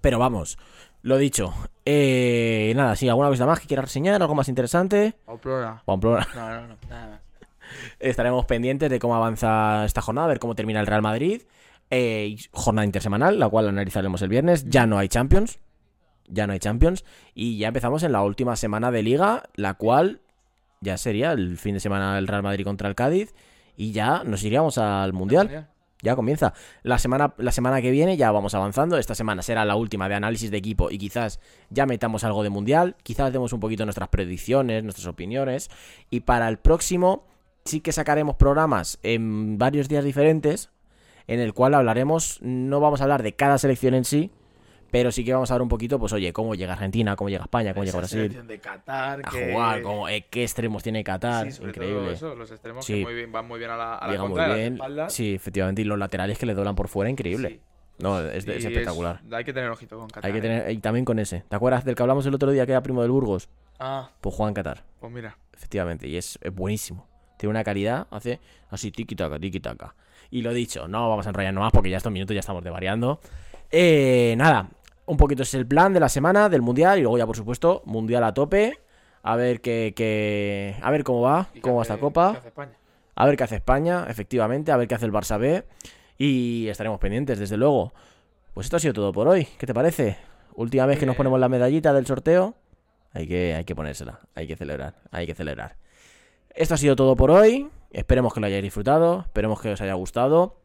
Pero 0.00 0.18
vamos, 0.18 0.58
lo 1.02 1.16
dicho. 1.16 1.54
Eh, 1.84 2.72
nada, 2.74 2.96
si 2.96 3.08
alguna 3.08 3.28
cosa 3.28 3.46
más 3.46 3.60
que 3.60 3.68
quiera 3.68 3.82
reseñar, 3.82 4.20
algo 4.20 4.34
más 4.34 4.48
interesante. 4.48 5.14
Pamplona. 5.24 5.82
Pamplona. 5.84 6.26
No, 6.34 6.50
no, 6.50 6.68
no, 6.68 6.76
nada 6.88 7.08
más. 7.08 7.20
Estaremos 8.00 8.46
pendientes 8.46 8.90
de 8.90 8.98
cómo 8.98 9.14
avanza 9.14 9.84
esta 9.84 10.02
jornada, 10.02 10.24
a 10.24 10.28
ver 10.28 10.40
cómo 10.40 10.56
termina 10.56 10.80
el 10.80 10.86
Real 10.86 11.02
Madrid. 11.02 11.42
Eh, 11.90 12.36
jornada 12.52 12.84
intersemanal, 12.84 13.38
la 13.38 13.48
cual 13.48 13.68
analizaremos 13.68 14.20
el 14.22 14.28
viernes. 14.28 14.68
Ya 14.68 14.86
no 14.86 14.98
hay 14.98 15.08
Champions. 15.08 15.60
Ya 16.30 16.46
no 16.46 16.52
hay 16.52 16.58
Champions. 16.58 17.04
Y 17.34 17.58
ya 17.58 17.68
empezamos 17.68 18.02
en 18.02 18.12
la 18.12 18.22
última 18.22 18.56
semana 18.56 18.90
de 18.90 19.02
liga, 19.02 19.44
la 19.54 19.74
cual 19.74 20.20
ya 20.80 20.96
sería 20.96 21.32
el 21.32 21.58
fin 21.58 21.74
de 21.74 21.80
semana 21.80 22.18
el 22.18 22.26
Real 22.26 22.42
Madrid 22.42 22.64
contra 22.64 22.88
el 22.88 22.94
Cádiz. 22.94 23.34
Y 23.76 23.92
ya 23.92 24.24
nos 24.24 24.42
iríamos 24.42 24.78
al 24.78 25.12
Mundial. 25.12 25.68
Ya 26.02 26.16
comienza. 26.16 26.54
La 26.82 26.98
semana, 26.98 27.34
la 27.36 27.52
semana 27.52 27.82
que 27.82 27.90
viene 27.90 28.16
ya 28.16 28.30
vamos 28.30 28.54
avanzando. 28.54 28.96
Esta 28.96 29.14
semana 29.14 29.42
será 29.42 29.64
la 29.64 29.76
última 29.76 30.08
de 30.08 30.14
análisis 30.14 30.50
de 30.50 30.56
equipo 30.56 30.90
y 30.90 30.98
quizás 30.98 31.40
ya 31.68 31.84
metamos 31.84 32.24
algo 32.24 32.42
de 32.42 32.48
mundial. 32.48 32.96
Quizás 33.02 33.32
demos 33.32 33.52
un 33.52 33.60
poquito 33.60 33.84
nuestras 33.84 34.08
predicciones, 34.08 34.82
nuestras 34.82 35.06
opiniones. 35.06 35.70
Y 36.08 36.20
para 36.20 36.48
el 36.48 36.58
próximo 36.58 37.26
sí 37.64 37.80
que 37.80 37.92
sacaremos 37.92 38.36
programas 38.36 38.98
en 39.02 39.58
varios 39.58 39.88
días 39.88 40.04
diferentes 40.04 40.70
en 41.26 41.38
el 41.38 41.54
cual 41.54 41.74
hablaremos, 41.74 42.38
no 42.42 42.80
vamos 42.80 43.00
a 43.00 43.04
hablar 43.04 43.22
de 43.22 43.36
cada 43.36 43.56
selección 43.56 43.94
en 43.94 44.04
sí, 44.04 44.32
pero 44.90 45.10
sí 45.12 45.24
que 45.24 45.32
vamos 45.32 45.50
a 45.50 45.54
hablar 45.54 45.62
un 45.62 45.68
poquito, 45.68 45.98
pues 45.98 46.12
oye, 46.12 46.32
cómo 46.32 46.54
llega 46.54 46.72
Argentina, 46.74 47.16
cómo 47.16 47.28
llega 47.30 47.44
España, 47.44 47.72
cómo 47.74 47.84
llega 47.84 47.98
Brasil, 47.98 48.46
de 48.46 48.58
Qatar, 48.58 49.20
a 49.24 49.30
que... 49.30 49.52
jugar, 49.52 49.82
cómo, 49.82 50.08
eh, 50.08 50.26
qué 50.30 50.42
extremos 50.42 50.82
tiene 50.82 51.02
Qatar, 51.04 51.50
Sí, 51.52 51.62
increíble. 51.62 52.12
eso, 52.12 52.34
los 52.34 52.50
extremos 52.50 52.84
Sí. 52.84 52.94
que 52.98 53.04
muy 53.04 53.14
bien, 53.14 53.32
van 53.32 53.46
muy 53.46 53.58
bien 53.58 53.70
a 53.70 53.76
la, 53.76 53.94
a 53.96 54.06
la 54.06 54.12
Llega 54.12 54.22
contra, 54.24 54.46
muy 54.48 54.78
las 54.78 54.96
bien. 54.96 55.10
Sí, 55.10 55.34
efectivamente. 55.34 55.82
Y 55.82 55.84
los 55.84 55.98
laterales 55.98 56.38
que 56.38 56.46
le 56.46 56.54
doblan 56.54 56.74
por 56.74 56.88
fuera, 56.88 57.10
increíble. 57.10 57.48
Sí. 57.48 57.60
No, 57.98 58.18
es, 58.20 58.46
es 58.48 58.64
espectacular. 58.64 59.20
hay 59.30 59.44
que 59.44 59.52
tener 59.52 59.68
ojito 59.68 59.98
con 59.98 60.08
Qatar. 60.08 60.24
Hay 60.24 60.32
que 60.32 60.38
¿eh? 60.38 60.42
tener. 60.42 60.70
Y 60.70 60.78
también 60.78 61.04
con 61.04 61.18
ese. 61.18 61.44
¿Te 61.48 61.54
acuerdas 61.56 61.84
del 61.84 61.94
que 61.94 62.02
hablamos 62.02 62.24
el 62.24 62.34
otro 62.34 62.50
día 62.50 62.64
que 62.64 62.72
era 62.72 62.82
primo 62.82 63.02
del 63.02 63.10
Burgos? 63.10 63.50
Ah, 63.78 64.10
Pues 64.22 64.34
juega 64.34 64.48
en 64.48 64.54
Qatar. 64.54 64.84
pues 65.00 65.12
mira. 65.12 65.36
Efectivamente. 65.52 66.08
Y 66.08 66.16
es, 66.16 66.38
es 66.40 66.54
buenísimo. 66.54 67.06
Tiene 67.36 67.50
una 67.50 67.62
calidad, 67.64 68.06
hace 68.10 68.40
así 68.70 68.90
tiki 68.90 69.14
taka, 69.16 69.38
tiki 69.38 69.60
taka. 69.60 69.94
Y 70.30 70.40
lo 70.42 70.54
dicho, 70.54 70.88
no 70.88 71.08
vamos 71.10 71.26
a 71.26 71.30
enrollarnos 71.30 71.60
más 71.62 71.72
porque 71.72 71.90
ya 71.90 71.98
estos 71.98 72.10
minutos 72.12 72.32
ya 72.34 72.40
estamos 72.40 72.64
devariando. 72.64 73.20
Eh, 73.70 74.34
nada, 74.38 74.68
un 75.10 75.16
poquito 75.16 75.42
es 75.42 75.52
el 75.54 75.66
plan 75.66 75.92
de 75.92 76.00
la 76.00 76.08
semana, 76.08 76.48
del 76.48 76.62
mundial. 76.62 76.98
Y 76.98 77.02
luego 77.02 77.18
ya, 77.18 77.26
por 77.26 77.36
supuesto, 77.36 77.82
mundial 77.84 78.24
a 78.24 78.32
tope. 78.34 78.78
A 79.22 79.36
ver 79.36 79.60
qué. 79.60 79.92
qué- 79.94 80.76
A 80.82 80.90
ver 80.90 81.04
cómo 81.04 81.20
va, 81.20 81.48
¿Y 81.52 81.54
qué 81.56 81.60
cómo 81.60 81.76
va 81.76 81.82
esta 81.82 81.98
copa. 81.98 82.32
qué 82.32 82.38
hace 82.38 82.48
España? 82.48 82.72
A 83.16 83.26
ver 83.26 83.36
qué 83.36 83.44
hace 83.44 83.56
España, 83.56 84.06
efectivamente, 84.08 84.72
a 84.72 84.76
ver 84.76 84.88
qué 84.88 84.94
hace 84.94 85.04
el 85.06 85.12
Barça 85.12 85.38
B. 85.38 85.64
Y 86.16 86.68
estaremos 86.68 86.98
pendientes, 87.00 87.38
desde 87.38 87.56
luego. 87.56 87.92
Pues 88.54 88.66
esto 88.66 88.76
ha 88.76 88.80
sido 88.80 88.94
todo 88.94 89.12
por 89.12 89.28
hoy. 89.28 89.46
¿Qué 89.58 89.66
te 89.66 89.74
parece? 89.74 90.16
Última 90.54 90.86
vez 90.86 90.98
que 90.98 91.06
nos 91.06 91.16
ponemos 91.16 91.38
la 91.38 91.48
medallita 91.48 91.92
del 91.92 92.06
sorteo. 92.06 92.54
Hay 93.12 93.26
que, 93.26 93.54
hay 93.54 93.64
que 93.64 93.74
ponérsela, 93.74 94.20
hay 94.34 94.46
que 94.46 94.56
celebrar, 94.56 94.94
hay 95.10 95.26
que 95.26 95.34
celebrar. 95.34 95.76
Esto 96.54 96.74
ha 96.74 96.78
sido 96.78 96.96
todo 96.96 97.16
por 97.16 97.30
hoy. 97.30 97.68
Esperemos 97.90 98.32
que 98.32 98.40
lo 98.40 98.46
hayáis 98.46 98.62
disfrutado, 98.62 99.20
esperemos 99.22 99.60
que 99.60 99.72
os 99.72 99.80
haya 99.80 99.94
gustado. 99.94 100.56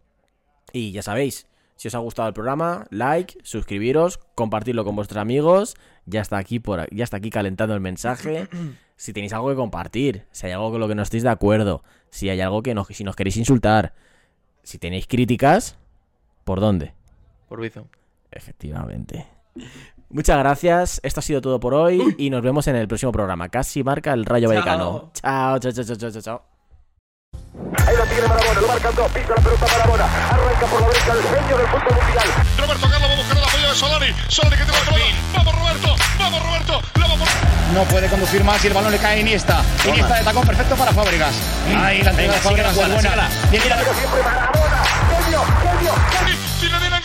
Y 0.71 0.91
ya 0.91 1.01
sabéis, 1.01 1.47
si 1.75 1.87
os 1.87 1.95
ha 1.95 1.99
gustado 1.99 2.27
el 2.27 2.33
programa, 2.33 2.87
like, 2.89 3.37
suscribiros, 3.43 4.19
compartirlo 4.35 4.85
con 4.85 4.95
vuestros 4.95 5.21
amigos. 5.21 5.75
Ya 6.05 6.21
está 6.21 6.37
aquí 6.37 6.59
por 6.59 6.87
ya 6.93 7.03
está 7.03 7.17
aquí 7.17 7.29
calentando 7.29 7.73
el 7.73 7.81
mensaje. 7.81 8.47
Si 8.97 9.11
tenéis 9.11 9.33
algo 9.33 9.49
que 9.49 9.55
compartir, 9.55 10.25
si 10.31 10.45
hay 10.45 10.53
algo 10.53 10.71
con 10.71 10.79
lo 10.79 10.87
que 10.87 10.95
no 10.95 11.03
estéis 11.03 11.23
de 11.23 11.29
acuerdo, 11.29 11.83
si 12.11 12.29
hay 12.29 12.39
algo 12.39 12.63
que 12.63 12.73
nos, 12.73 12.87
si 12.87 13.03
nos 13.03 13.17
queréis 13.17 13.35
insultar, 13.35 13.93
si 14.63 14.77
tenéis 14.77 15.05
críticas, 15.05 15.77
¿por 16.45 16.61
dónde? 16.61 16.93
Por 17.49 17.59
Bizum. 17.59 17.87
Efectivamente. 18.31 19.27
Muchas 20.09 20.37
gracias. 20.37 21.01
Esto 21.03 21.19
ha 21.19 21.23
sido 21.23 21.41
todo 21.41 21.59
por 21.59 21.73
hoy 21.73 22.15
y 22.17 22.29
nos 22.29 22.41
vemos 22.41 22.67
en 22.67 22.77
el 22.77 22.87
próximo 22.87 23.11
programa. 23.11 23.49
Casi 23.49 23.83
marca 23.83 24.13
el 24.13 24.23
Rayo 24.25 24.47
Chao. 24.47 24.55
Vallecano. 24.55 25.11
Chao, 25.13 25.59
chao, 25.59 25.71
chao, 25.73 25.83
chao, 25.83 26.11
chao, 26.11 26.21
chao. 26.21 26.54
Ahí 27.87 27.95
la 27.95 28.03
tiene 28.05 28.27
Marabona, 28.27 28.61
lo 28.61 28.67
marcan 28.67 28.95
dos, 28.95 29.11
pisa 29.11 29.29
la 29.35 29.41
pelota 29.41 29.65
Marabona, 29.71 30.05
arranca 30.31 30.65
por 30.67 30.81
la 30.81 30.87
derecha 30.87 31.11
el 31.13 31.23
genio 31.23 31.57
del 31.57 31.67
fútbol 31.67 31.95
mundial. 31.95 32.27
Roberto 32.57 32.89
Carlos 32.89 33.09
va 33.09 33.13
a 33.13 33.17
buscar 33.17 33.37
el 33.37 33.43
apoyo 33.43 33.69
de 33.69 33.75
Solari. 33.75 34.15
Solari 34.27 34.57
que 34.57 34.63
tiene 34.65 34.79
la 34.79 34.85
pelota. 34.91 35.05
Vamos 35.33 35.55
Roberto, 35.55 35.95
vamos 36.19 36.43
Roberto. 36.43 36.81
La 36.99 37.07
va 37.07 37.15
por... 37.15 37.27
No 37.73 37.83
puede 37.85 38.07
conducir 38.09 38.43
más 38.43 38.63
y 38.63 38.67
el 38.67 38.73
balón 38.73 38.91
le 38.91 38.97
cae 38.99 39.17
a 39.17 39.19
Iniesta. 39.19 39.61
Iniesta 39.87 40.15
de 40.15 40.23
tacón 40.23 40.45
perfecto 40.47 40.75
para 40.75 40.91
Fábregas. 40.93 41.35
Ahí 41.77 42.01
la 42.01 42.11
entrega 42.11 42.33
de 42.33 42.39
Fábregas 42.39 42.71
es 42.71 42.75
buena. 42.77 43.29
Viene 43.51 43.69
la- 43.69 43.77
Siempre 43.77 44.23
Marabona, 44.23 44.83
genio, 45.23 45.41
genio, 45.63 45.93
genio. 46.11 46.35
Zinedine 46.59 46.95